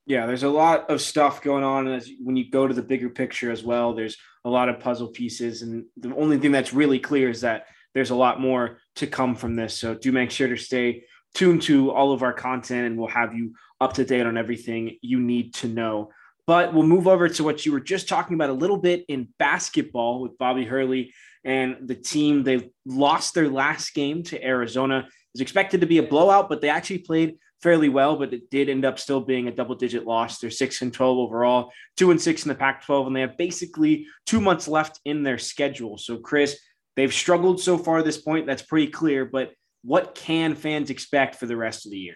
Yeah, 0.07 0.27
there's 0.27 0.43
a 0.43 0.49
lot 0.49 0.91
of 0.91 1.01
stuff 1.01 1.41
going 1.41 1.63
on 1.63 1.87
as 1.87 2.09
when 2.23 2.35
you 2.35 2.49
go 2.49 2.67
to 2.67 2.73
the 2.73 2.83
bigger 2.83 3.09
picture 3.09 3.51
as 3.51 3.63
well. 3.63 3.93
There's 3.93 4.17
a 4.43 4.49
lot 4.49 4.69
of 4.69 4.79
puzzle 4.79 5.07
pieces, 5.07 5.63
and 5.63 5.85
the 5.97 6.13
only 6.15 6.37
thing 6.37 6.51
that's 6.51 6.73
really 6.73 6.99
clear 6.99 7.29
is 7.29 7.41
that 7.41 7.65
there's 7.95 8.11
a 8.11 8.15
lot 8.15 8.39
more 8.39 8.77
to 8.95 9.07
come 9.07 9.35
from 9.35 9.55
this. 9.55 9.75
So 9.75 9.93
do 9.93 10.11
make 10.11 10.31
sure 10.31 10.47
to 10.47 10.57
stay 10.57 11.03
tuned 11.33 11.61
to 11.63 11.91
all 11.91 12.13
of 12.13 12.23
our 12.23 12.33
content 12.33 12.87
and 12.87 12.97
we'll 12.97 13.09
have 13.09 13.33
you 13.33 13.53
up 13.81 13.93
to 13.93 14.05
date 14.05 14.25
on 14.25 14.37
everything 14.37 14.97
you 15.01 15.19
need 15.19 15.53
to 15.55 15.67
know. 15.67 16.11
But 16.47 16.73
we'll 16.73 16.83
move 16.83 17.07
over 17.07 17.27
to 17.27 17.43
what 17.43 17.65
you 17.65 17.71
were 17.71 17.79
just 17.79 18.07
talking 18.07 18.35
about 18.35 18.49
a 18.49 18.53
little 18.53 18.77
bit 18.77 19.03
in 19.07 19.27
basketball 19.39 20.21
with 20.21 20.37
Bobby 20.37 20.63
Hurley 20.63 21.13
and 21.43 21.87
the 21.87 21.95
team. 21.95 22.43
They 22.43 22.69
lost 22.85 23.33
their 23.33 23.49
last 23.49 23.93
game 23.93 24.23
to 24.23 24.43
Arizona. 24.43 24.99
It 24.99 25.05
was 25.33 25.41
expected 25.41 25.81
to 25.81 25.87
be 25.87 25.97
a 25.97 26.03
blowout, 26.03 26.47
but 26.47 26.61
they 26.61 26.69
actually 26.69 26.99
played 26.99 27.37
fairly 27.61 27.89
well, 27.89 28.15
but 28.15 28.31
it 28.31 28.49
did 28.51 28.69
end 28.69 28.85
up 28.85 28.99
still 28.99 29.21
being 29.21 29.47
a 29.47 29.51
double 29.51 29.73
digit 29.73 30.05
loss. 30.05 30.37
They're 30.37 30.51
six 30.51 30.83
and 30.83 30.93
12 30.93 31.17
overall, 31.17 31.71
two 31.97 32.11
and 32.11 32.21
six 32.21 32.43
in 32.43 32.49
the 32.49 32.55
Pac 32.55 32.85
12, 32.85 33.07
and 33.07 33.15
they 33.15 33.21
have 33.21 33.37
basically 33.37 34.05
two 34.27 34.39
months 34.39 34.67
left 34.67 34.99
in 35.03 35.23
their 35.23 35.39
schedule. 35.39 35.97
So, 35.97 36.17
Chris, 36.17 36.59
They've 36.95 37.13
struggled 37.13 37.59
so 37.59 37.77
far 37.77 38.01
this 38.01 38.17
point. 38.17 38.45
That's 38.45 38.61
pretty 38.61 38.87
clear. 38.87 39.25
But 39.25 39.51
what 39.83 40.15
can 40.15 40.55
fans 40.55 40.89
expect 40.89 41.35
for 41.35 41.45
the 41.45 41.57
rest 41.57 41.85
of 41.85 41.91
the 41.91 41.99
year? 41.99 42.15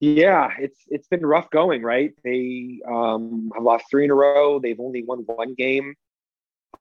Yeah, 0.00 0.50
it's 0.58 0.80
it's 0.88 1.06
been 1.06 1.24
rough 1.24 1.48
going, 1.50 1.82
right? 1.82 2.12
They 2.24 2.80
um, 2.90 3.52
have 3.54 3.62
lost 3.62 3.84
three 3.88 4.04
in 4.04 4.10
a 4.10 4.14
row. 4.14 4.58
They've 4.58 4.80
only 4.80 5.04
won 5.04 5.20
one 5.20 5.54
game 5.54 5.94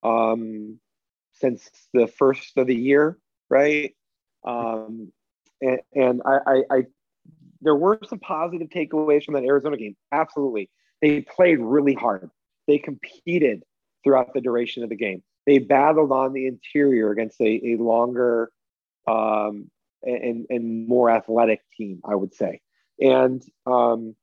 um, 0.01 0.79
since 1.33 1.69
the 1.93 2.07
first 2.07 2.57
of 2.57 2.65
the 2.65 2.75
year, 2.75 3.19
right? 3.47 3.95
Um, 4.43 5.11
and, 5.61 5.79
and 5.93 6.21
I, 6.25 6.39
I, 6.47 6.63
I, 6.71 6.83
there 7.61 7.75
were 7.75 7.99
some 8.09 8.17
positive 8.17 8.69
takeaways 8.69 9.25
from 9.25 9.35
that 9.35 9.43
Arizona 9.43 9.77
game. 9.77 9.95
Absolutely, 10.11 10.71
they 11.03 11.21
played 11.21 11.59
really 11.59 11.93
hard. 11.93 12.31
They 12.67 12.79
competed 12.79 13.61
throughout 14.03 14.33
the 14.33 14.41
duration 14.41 14.81
of 14.81 14.89
the 14.89 14.95
game 14.95 15.21
they 15.51 15.59
battled 15.59 16.13
on 16.13 16.31
the 16.31 16.47
interior 16.47 17.11
against 17.11 17.41
a, 17.41 17.73
a 17.73 17.75
longer 17.75 18.49
um, 19.05 19.69
and, 20.01 20.45
and 20.49 20.87
more 20.87 21.09
athletic 21.09 21.59
team, 21.77 21.99
I 22.05 22.15
would 22.15 22.33
say. 22.33 22.61
And 23.01 23.43
um, 23.65 24.15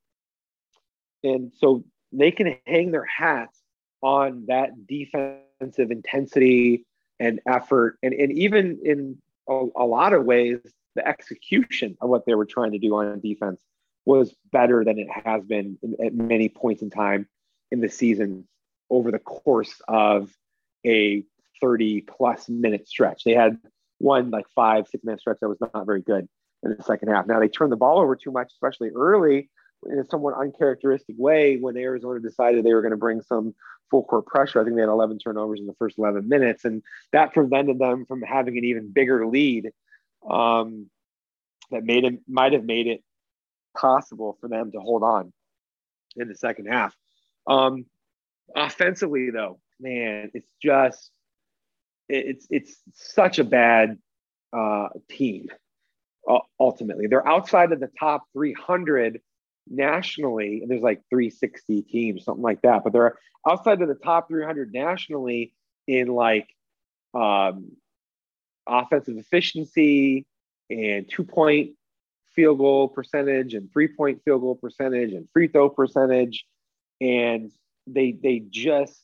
and 1.23 1.53
so 1.59 1.85
they 2.13 2.31
can 2.31 2.57
hang 2.67 2.93
their 2.93 3.05
hats 3.05 3.61
on 4.01 4.47
that 4.49 4.87
defensive 4.87 5.91
intensity 5.91 6.87
and 7.21 7.41
effort, 7.47 7.99
and, 8.03 8.15
and 8.15 8.33
even 8.33 8.79
in 8.83 9.19
a, 9.51 9.67
a 9.77 9.85
lot 9.85 10.15
of 10.15 10.25
ways, 10.25 10.61
the 10.95 11.07
execution 11.07 11.99
of 12.01 12.09
what 12.09 12.25
they 12.25 12.35
were 12.37 12.47
trying 12.47 12.73
to 12.73 12.79
do 12.79 12.95
on 12.95 13.21
defense 13.21 13.61
was 14.07 14.35
better 14.51 14.83
than 14.83 14.99
it 14.99 15.09
has 15.11 15.45
been 15.45 15.77
in, 15.83 15.95
at 16.03 16.15
many 16.15 16.49
points 16.49 16.81
in 16.81 16.89
time 16.89 17.29
in 17.71 17.81
the 17.81 17.91
season 17.91 18.49
over 18.89 19.11
the 19.11 19.19
course 19.19 19.75
of 19.89 20.33
a 20.89 21.25
30 21.61 22.03
plus 22.03 22.49
minute 22.49 22.89
stretch. 22.89 23.25
They 23.25 23.35
had 23.35 23.59
one 23.99 24.31
like 24.31 24.47
five, 24.55 24.87
six 24.89 25.05
minute 25.05 25.21
stretch 25.21 25.39
that 25.41 25.49
was 25.49 25.61
not 25.61 25.87
very 25.87 26.03
good 26.03 26.29
in 26.63 26.77
the 26.77 26.83
second 26.83 27.09
half. 27.09 27.27
Now 27.27 27.41
they 27.41 27.49
turned 27.49 27.73
the 27.73 27.77
ball 27.77 27.99
over 27.99 28.17
too 28.17 28.33
much, 28.33 28.53
especially 28.53 28.91
early 28.95 29.51
in 29.87 29.99
a 29.99 30.05
somewhat 30.05 30.35
uncharacteristic 30.35 31.15
way 31.19 31.57
when 31.57 31.77
Arizona 31.77 32.21
decided 32.21 32.65
they 32.65 32.75
were 32.75 32.83
going 32.83 32.91
to 32.91 32.97
bring 32.97 33.23
some 33.23 33.55
full 33.91 34.05
court 34.05 34.27
pressure. 34.27 34.61
I 34.61 34.65
think 34.65 34.77
they 34.77 34.83
had 34.83 34.89
11 34.89 35.19
turnovers 35.19 35.61
in 35.61 35.67
the 35.67 35.75
first 35.79 35.99
11 35.99 36.29
minutes, 36.29 36.65
and 36.65 36.83
that 37.13 37.33
prevented 37.33 37.79
them 37.79 38.05
from 38.07 38.23
having 38.23 38.59
an 38.59 38.65
even 38.65 38.93
bigger 38.93 39.27
lead. 39.27 39.71
Um, 40.29 40.91
that 41.71 41.85
made 41.85 42.05
it 42.05 42.21
might 42.27 42.53
have 42.53 42.65
made 42.65 42.87
it 42.87 43.03
possible 43.77 44.37
for 44.41 44.49
them 44.49 44.73
to 44.73 44.81
hold 44.81 45.03
on 45.03 45.33
in 46.17 46.29
the 46.29 46.35
second 46.35 46.67
half. 46.67 46.97
Um, 47.47 47.87
offensively, 48.55 49.31
though, 49.31 49.61
man, 49.81 50.31
it's 50.35 50.51
just 50.63 51.11
it's 52.09 52.47
it's 52.51 52.77
such 52.95 53.39
a 53.39 53.45
bad 53.45 53.99
uh, 54.53 54.89
team. 55.09 55.49
ultimately, 56.59 57.07
they're 57.07 57.27
outside 57.27 57.73
of 57.73 57.81
the 57.81 57.91
top 57.99 58.25
300 58.33 59.21
nationally, 59.69 60.61
and 60.63 60.71
there's 60.71 60.83
like 60.83 61.03
360 61.11 61.83
teams, 61.83 62.25
something 62.25 62.43
like 62.43 62.63
that. 62.63 62.85
But 62.85 62.93
they're 62.93 63.19
outside 63.47 63.83
of 63.83 63.89
the 63.89 63.95
top 63.95 64.29
300 64.29 64.73
nationally 64.73 65.53
in 65.87 66.09
like 66.09 66.49
um, 67.15 67.73
offensive 68.67 69.17
efficiency 69.17 70.27
and 70.71 71.09
two 71.09 71.25
point 71.25 71.73
field 72.35 72.59
goal 72.59 72.89
percentage 72.89 73.55
and 73.55 73.73
three 73.73 73.89
point 73.89 74.23
field 74.25 74.43
goal 74.43 74.55
percentage 74.55 75.13
and 75.13 75.29
free 75.33 75.49
throw 75.49 75.69
percentage. 75.69 76.45
And 77.01 77.51
they 77.87 78.13
they 78.13 78.41
just 78.41 79.01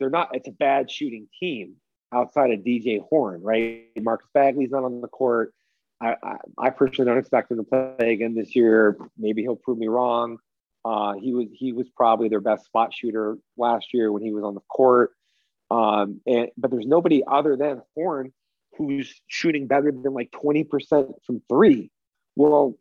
they're 0.00 0.10
not 0.10 0.30
it's 0.32 0.48
a 0.48 0.52
bad 0.52 0.90
shooting 0.90 1.28
team 1.38 1.76
outside 2.12 2.50
of 2.50 2.60
DJ 2.60 3.00
Horn, 3.08 3.42
right? 3.42 3.84
Marcus 4.00 4.28
Bagley's 4.34 4.70
not 4.70 4.82
on 4.82 5.00
the 5.00 5.08
court. 5.08 5.54
I, 6.00 6.16
I, 6.22 6.36
I, 6.58 6.70
personally 6.70 7.10
don't 7.10 7.18
expect 7.18 7.50
him 7.50 7.58
to 7.58 7.62
play 7.62 8.12
again 8.12 8.34
this 8.34 8.56
year. 8.56 8.96
Maybe 9.18 9.42
he'll 9.42 9.54
prove 9.54 9.78
me 9.78 9.86
wrong. 9.86 10.38
Uh, 10.84 11.12
he 11.12 11.34
was 11.34 11.46
he 11.52 11.72
was 11.72 11.88
probably 11.90 12.28
their 12.28 12.40
best 12.40 12.64
spot 12.64 12.94
shooter 12.94 13.36
last 13.58 13.92
year 13.92 14.10
when 14.10 14.22
he 14.22 14.32
was 14.32 14.42
on 14.42 14.54
the 14.54 14.62
court. 14.62 15.12
Um, 15.70 16.20
and 16.26 16.48
but 16.56 16.70
there's 16.70 16.86
nobody 16.86 17.22
other 17.26 17.54
than 17.54 17.82
Horn 17.94 18.32
who's 18.78 19.20
shooting 19.28 19.66
better 19.66 19.92
than 19.92 20.14
like 20.14 20.30
20% 20.30 21.12
from 21.26 21.42
three. 21.48 21.90
Well, 22.34 22.78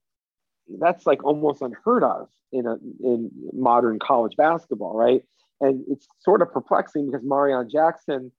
that's 0.79 1.05
like 1.05 1.23
almost 1.23 1.61
unheard 1.61 2.03
of 2.03 2.29
in 2.51 2.65
a 2.65 2.77
in 3.03 3.31
modern 3.51 3.99
college 3.99 4.37
basketball, 4.37 4.95
right? 4.95 5.23
And 5.61 5.83
it's 5.89 6.07
sort 6.19 6.41
of 6.41 6.51
perplexing 6.51 7.11
because 7.11 7.25
Marreon 7.25 7.69
Jackson 7.69 8.31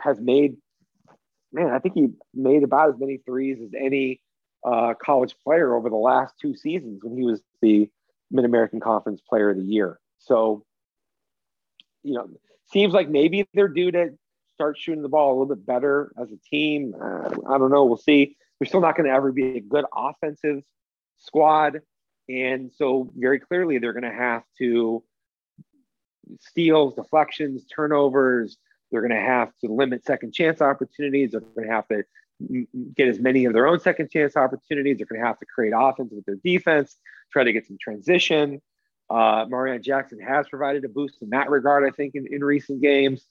has 0.00 0.20
made 0.20 0.56
man, 1.52 1.70
I 1.70 1.78
think 1.78 1.94
he 1.94 2.08
made 2.34 2.62
about 2.62 2.90
as 2.90 2.98
many 2.98 3.18
threes 3.18 3.58
as 3.62 3.70
any 3.78 4.20
uh, 4.64 4.94
college 5.02 5.34
player 5.44 5.74
over 5.74 5.90
the 5.90 5.96
last 5.96 6.34
two 6.40 6.56
seasons 6.56 7.00
when 7.02 7.16
he 7.16 7.24
was 7.24 7.42
the 7.60 7.88
Mid 8.30 8.44
American 8.44 8.80
Conference 8.80 9.20
Player 9.20 9.50
of 9.50 9.56
the 9.56 9.64
Year. 9.64 9.98
So, 10.18 10.64
you 12.02 12.14
know, 12.14 12.28
seems 12.72 12.94
like 12.94 13.08
maybe 13.08 13.46
they're 13.54 13.68
due 13.68 13.90
to 13.90 14.10
start 14.54 14.78
shooting 14.78 15.02
the 15.02 15.08
ball 15.08 15.30
a 15.30 15.32
little 15.32 15.54
bit 15.54 15.66
better 15.66 16.12
as 16.20 16.30
a 16.30 16.38
team. 16.48 16.94
Uh, 17.00 17.28
I 17.48 17.58
don't 17.58 17.70
know. 17.70 17.84
We'll 17.84 17.96
see. 17.96 18.36
They're 18.58 18.66
still 18.66 18.80
not 18.80 18.96
going 18.96 19.08
to 19.08 19.14
ever 19.14 19.32
be 19.32 19.56
a 19.56 19.60
good 19.60 19.84
offensive 19.94 20.62
squad. 21.18 21.80
And 22.28 22.70
so, 22.72 23.10
very 23.16 23.40
clearly, 23.40 23.78
they're 23.78 23.92
going 23.92 24.10
to 24.10 24.16
have 24.16 24.44
to 24.58 25.02
steals, 26.40 26.94
deflections, 26.94 27.64
turnovers, 27.64 28.56
they're 28.90 29.00
going 29.00 29.10
to 29.10 29.26
have 29.26 29.50
to 29.64 29.72
limit 29.72 30.04
second 30.04 30.32
chance 30.32 30.60
opportunities. 30.60 31.32
They're 31.32 31.40
going 31.40 31.66
to 31.66 31.72
have 31.74 31.88
to 31.88 32.04
get 32.94 33.08
as 33.08 33.18
many 33.18 33.46
of 33.46 33.52
their 33.52 33.66
own 33.66 33.80
second 33.80 34.10
chance 34.10 34.36
opportunities. 34.36 34.98
They're 34.98 35.06
going 35.06 35.20
to 35.20 35.26
have 35.26 35.38
to 35.38 35.46
create 35.46 35.72
offense 35.74 36.12
with 36.12 36.26
their 36.26 36.38
defense, 36.44 36.96
try 37.32 37.44
to 37.44 37.52
get 37.52 37.66
some 37.66 37.78
transition. 37.80 38.60
Uh, 39.08 39.46
Marreon 39.46 39.82
Jackson 39.82 40.20
has 40.20 40.48
provided 40.48 40.84
a 40.84 40.88
boost 40.88 41.22
in 41.22 41.30
that 41.30 41.50
regard, 41.50 41.84
I 41.86 41.90
think, 41.90 42.14
in, 42.14 42.26
in 42.32 42.44
recent 42.44 42.80
games. 42.80 43.26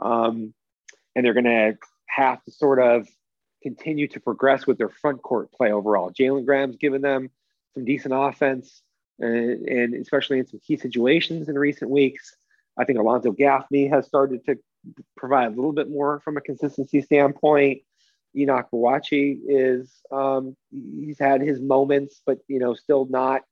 Um, 0.00 0.52
and 1.14 1.24
they're 1.24 1.32
going 1.32 1.44
to 1.44 1.76
have 2.06 2.42
to 2.44 2.50
sort 2.50 2.80
of 2.80 3.06
continue 3.62 4.08
to 4.08 4.20
progress 4.20 4.66
with 4.66 4.78
their 4.78 4.88
front 4.88 5.22
court 5.22 5.50
play 5.52 5.72
overall. 5.72 6.12
Jalen 6.12 6.44
Graham's 6.44 6.76
given 6.76 7.02
them 7.02 7.30
some 7.74 7.84
decent 7.84 8.14
offense, 8.14 8.82
and, 9.18 9.66
and 9.66 9.94
especially 9.94 10.38
in 10.38 10.46
some 10.46 10.60
key 10.60 10.76
situations 10.76 11.48
in 11.48 11.56
recent 11.56 11.90
weeks. 11.90 12.36
I 12.76 12.84
think 12.84 12.98
Alonzo 12.98 13.32
Gaffney 13.32 13.88
has 13.88 14.06
started 14.06 14.44
to 14.46 14.58
provide 15.16 15.46
a 15.46 15.54
little 15.54 15.72
bit 15.72 15.88
more 15.88 16.20
from 16.20 16.36
a 16.36 16.40
consistency 16.40 17.00
standpoint. 17.00 17.82
Enoch 18.36 18.68
Boakye 18.72 19.38
is 19.46 19.92
um, 20.10 20.56
he's 20.70 21.18
had 21.18 21.40
his 21.40 21.60
moments, 21.60 22.20
but 22.26 22.38
you 22.48 22.58
know, 22.58 22.74
still 22.74 23.06
not 23.08 23.42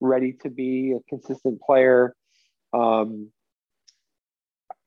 ready 0.00 0.32
to 0.42 0.50
be 0.50 0.92
a 0.92 1.00
consistent 1.08 1.60
player. 1.60 2.14
Um, 2.72 3.30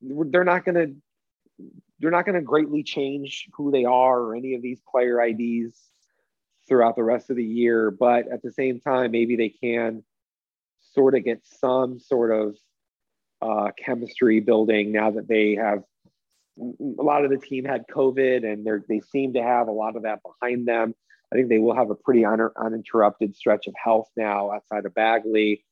they're 0.02 0.44
not 0.44 0.64
going 0.64 0.74
to 0.74 0.94
they're 1.98 2.10
not 2.10 2.24
going 2.24 2.34
to 2.34 2.42
greatly 2.42 2.82
change 2.82 3.48
who 3.54 3.70
they 3.70 3.84
are 3.84 4.18
or 4.20 4.34
any 4.34 4.54
of 4.54 4.62
these 4.62 4.80
player 4.90 5.20
IDs 5.22 5.78
throughout 6.66 6.96
the 6.96 7.02
rest 7.02 7.30
of 7.30 7.36
the 7.36 7.44
year, 7.44 7.90
but 7.90 8.28
at 8.28 8.42
the 8.42 8.52
same 8.52 8.80
time, 8.80 9.10
maybe 9.10 9.36
they 9.36 9.50
can 9.50 10.02
sort 10.94 11.14
of 11.14 11.24
get 11.24 11.44
some 11.44 11.98
sort 11.98 12.30
of 12.30 12.56
uh, 13.42 13.70
chemistry 13.82 14.40
building 14.40 14.92
now 14.92 15.10
that 15.10 15.28
they 15.28 15.54
have 15.54 15.82
a 16.58 17.02
lot 17.02 17.24
of 17.24 17.30
the 17.30 17.38
team 17.38 17.64
had 17.64 17.86
COVID 17.88 18.44
and 18.44 18.66
they 18.88 19.00
seem 19.00 19.34
to 19.34 19.42
have 19.42 19.68
a 19.68 19.72
lot 19.72 19.96
of 19.96 20.02
that 20.02 20.20
behind 20.22 20.66
them. 20.66 20.94
I 21.32 21.36
think 21.36 21.48
they 21.48 21.58
will 21.58 21.74
have 21.74 21.90
a 21.90 21.94
pretty 21.94 22.24
un- 22.24 22.50
uninterrupted 22.56 23.36
stretch 23.36 23.66
of 23.66 23.74
health 23.82 24.08
now 24.16 24.50
outside 24.50 24.84
of 24.84 24.94
Bagley 24.94 25.64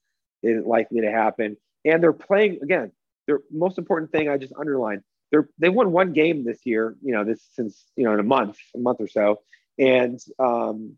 is 0.42 0.64
likely 0.64 1.00
to 1.00 1.10
happen. 1.10 1.56
And 1.84 2.02
they're 2.02 2.12
playing 2.12 2.60
again. 2.62 2.92
Their 3.26 3.40
most 3.50 3.76
important 3.76 4.10
thing 4.10 4.28
I 4.28 4.38
just 4.38 4.54
underlined. 4.58 5.02
They're 5.30 5.48
they 5.58 5.68
won 5.68 5.92
one 5.92 6.12
game 6.14 6.44
this 6.44 6.60
year. 6.64 6.96
You 7.02 7.12
know 7.12 7.24
this 7.24 7.46
since 7.52 7.84
you 7.94 8.04
know 8.04 8.14
in 8.14 8.20
a 8.20 8.24
month, 8.24 8.56
a 8.74 8.78
month 8.78 9.00
or 9.00 9.08
so, 9.08 9.40
and 9.78 10.18
um, 10.38 10.96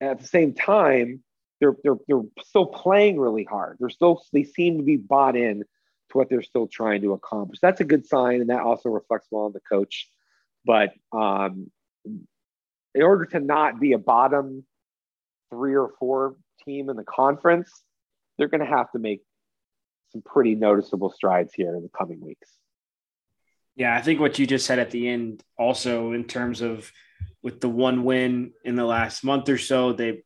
at 0.00 0.20
the 0.20 0.26
same 0.26 0.52
time 0.52 1.22
they're 1.60 1.76
they're 1.82 1.96
they're 2.06 2.22
still 2.44 2.66
playing 2.66 3.18
really 3.18 3.44
hard. 3.44 3.78
They're 3.80 3.88
still 3.88 4.22
they 4.32 4.44
seem 4.44 4.78
to 4.78 4.84
be 4.84 4.96
bought 4.96 5.36
in 5.36 5.64
to 6.10 6.18
what 6.18 6.28
they're 6.28 6.42
still 6.42 6.66
trying 6.66 7.02
to 7.02 7.12
accomplish. 7.12 7.58
That's 7.60 7.80
a 7.80 7.84
good 7.84 8.06
sign, 8.06 8.40
and 8.40 8.50
that 8.50 8.60
also 8.60 8.88
reflects 8.88 9.28
well 9.30 9.44
on 9.44 9.52
the 9.52 9.60
coach. 9.60 10.08
But 10.64 10.92
um, 11.12 11.70
in 12.04 13.02
order 13.02 13.26
to 13.26 13.40
not 13.40 13.80
be 13.80 13.92
a 13.92 13.98
bottom 13.98 14.64
three 15.50 15.74
or 15.74 15.90
four 15.98 16.36
team 16.64 16.90
in 16.90 16.96
the 16.96 17.04
conference, 17.04 17.70
they're 18.36 18.48
going 18.48 18.60
to 18.60 18.66
have 18.66 18.90
to 18.92 18.98
make 18.98 19.22
some 20.10 20.22
pretty 20.22 20.54
noticeable 20.54 21.10
strides 21.10 21.52
here 21.52 21.74
in 21.76 21.82
the 21.82 21.90
coming 21.96 22.20
weeks. 22.20 22.50
Yeah, 23.76 23.94
I 23.94 24.02
think 24.02 24.20
what 24.20 24.38
you 24.38 24.46
just 24.46 24.66
said 24.66 24.78
at 24.78 24.90
the 24.90 25.08
end, 25.08 25.42
also 25.56 26.12
in 26.12 26.24
terms 26.24 26.62
of 26.62 26.90
with 27.42 27.60
the 27.60 27.68
one 27.68 28.04
win 28.04 28.52
in 28.64 28.74
the 28.74 28.84
last 28.84 29.22
month 29.22 29.48
or 29.48 29.58
so, 29.58 29.92
they 29.92 30.22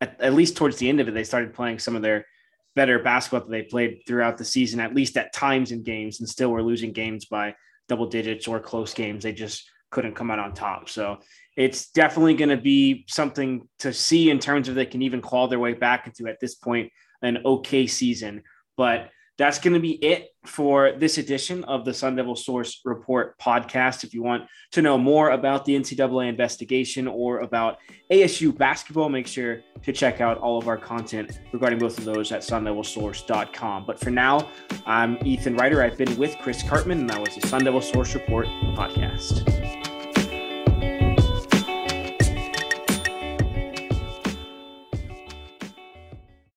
at, 0.00 0.20
at 0.20 0.34
least 0.34 0.56
towards 0.56 0.76
the 0.78 0.88
end 0.88 1.00
of 1.00 1.08
it, 1.08 1.14
they 1.14 1.24
started 1.24 1.54
playing 1.54 1.78
some 1.78 1.96
of 1.96 2.02
their 2.02 2.26
better 2.74 2.98
basketball 2.98 3.40
that 3.40 3.50
they 3.50 3.62
played 3.62 4.00
throughout 4.06 4.38
the 4.38 4.44
season, 4.44 4.80
at 4.80 4.94
least 4.94 5.16
at 5.16 5.32
times 5.32 5.72
in 5.72 5.82
games, 5.82 6.20
and 6.20 6.28
still 6.28 6.50
were 6.50 6.62
losing 6.62 6.92
games 6.92 7.26
by 7.26 7.54
double 7.88 8.06
digits 8.06 8.48
or 8.48 8.60
close 8.60 8.94
games. 8.94 9.24
They 9.24 9.32
just 9.32 9.68
couldn't 9.90 10.14
come 10.14 10.30
out 10.30 10.38
on 10.38 10.54
top. 10.54 10.88
So 10.88 11.18
it's 11.56 11.90
definitely 11.90 12.34
going 12.34 12.48
to 12.48 12.56
be 12.56 13.04
something 13.08 13.68
to 13.80 13.92
see 13.92 14.30
in 14.30 14.38
terms 14.38 14.68
of 14.68 14.74
they 14.74 14.86
can 14.86 15.02
even 15.02 15.20
claw 15.20 15.48
their 15.48 15.58
way 15.58 15.74
back 15.74 16.06
into 16.06 16.30
at 16.30 16.40
this 16.40 16.54
point 16.54 16.90
an 17.20 17.38
okay 17.44 17.86
season. 17.86 18.42
But 18.76 19.10
that's 19.38 19.58
going 19.58 19.74
to 19.74 19.80
be 19.80 19.92
it 20.04 20.28
for 20.44 20.92
this 20.92 21.18
edition 21.18 21.64
of 21.64 21.84
the 21.84 21.94
Sun 21.94 22.16
Devil 22.16 22.36
Source 22.36 22.80
Report 22.84 23.38
podcast. 23.38 24.04
If 24.04 24.12
you 24.12 24.22
want 24.22 24.44
to 24.72 24.82
know 24.82 24.98
more 24.98 25.30
about 25.30 25.64
the 25.64 25.74
NCAA 25.74 26.28
investigation 26.28 27.06
or 27.08 27.40
about 27.40 27.78
ASU 28.10 28.56
basketball, 28.56 29.08
make 29.08 29.26
sure 29.26 29.62
to 29.82 29.92
check 29.92 30.20
out 30.20 30.38
all 30.38 30.58
of 30.58 30.68
our 30.68 30.76
content 30.76 31.40
regarding 31.52 31.78
both 31.78 31.98
of 31.98 32.04
those 32.04 32.30
at 32.32 32.42
sundevilsource.com. 32.42 33.84
But 33.86 33.98
for 33.98 34.10
now, 34.10 34.48
I'm 34.86 35.18
Ethan 35.26 35.56
Ryder. 35.56 35.82
I've 35.82 35.96
been 35.96 36.16
with 36.16 36.36
Chris 36.38 36.62
Karpman, 36.62 37.00
and 37.00 37.10
that 37.10 37.20
was 37.20 37.34
the 37.34 37.46
Sun 37.46 37.64
Devil 37.64 37.80
Source 37.80 38.14
Report 38.14 38.46
podcast. 38.76 39.81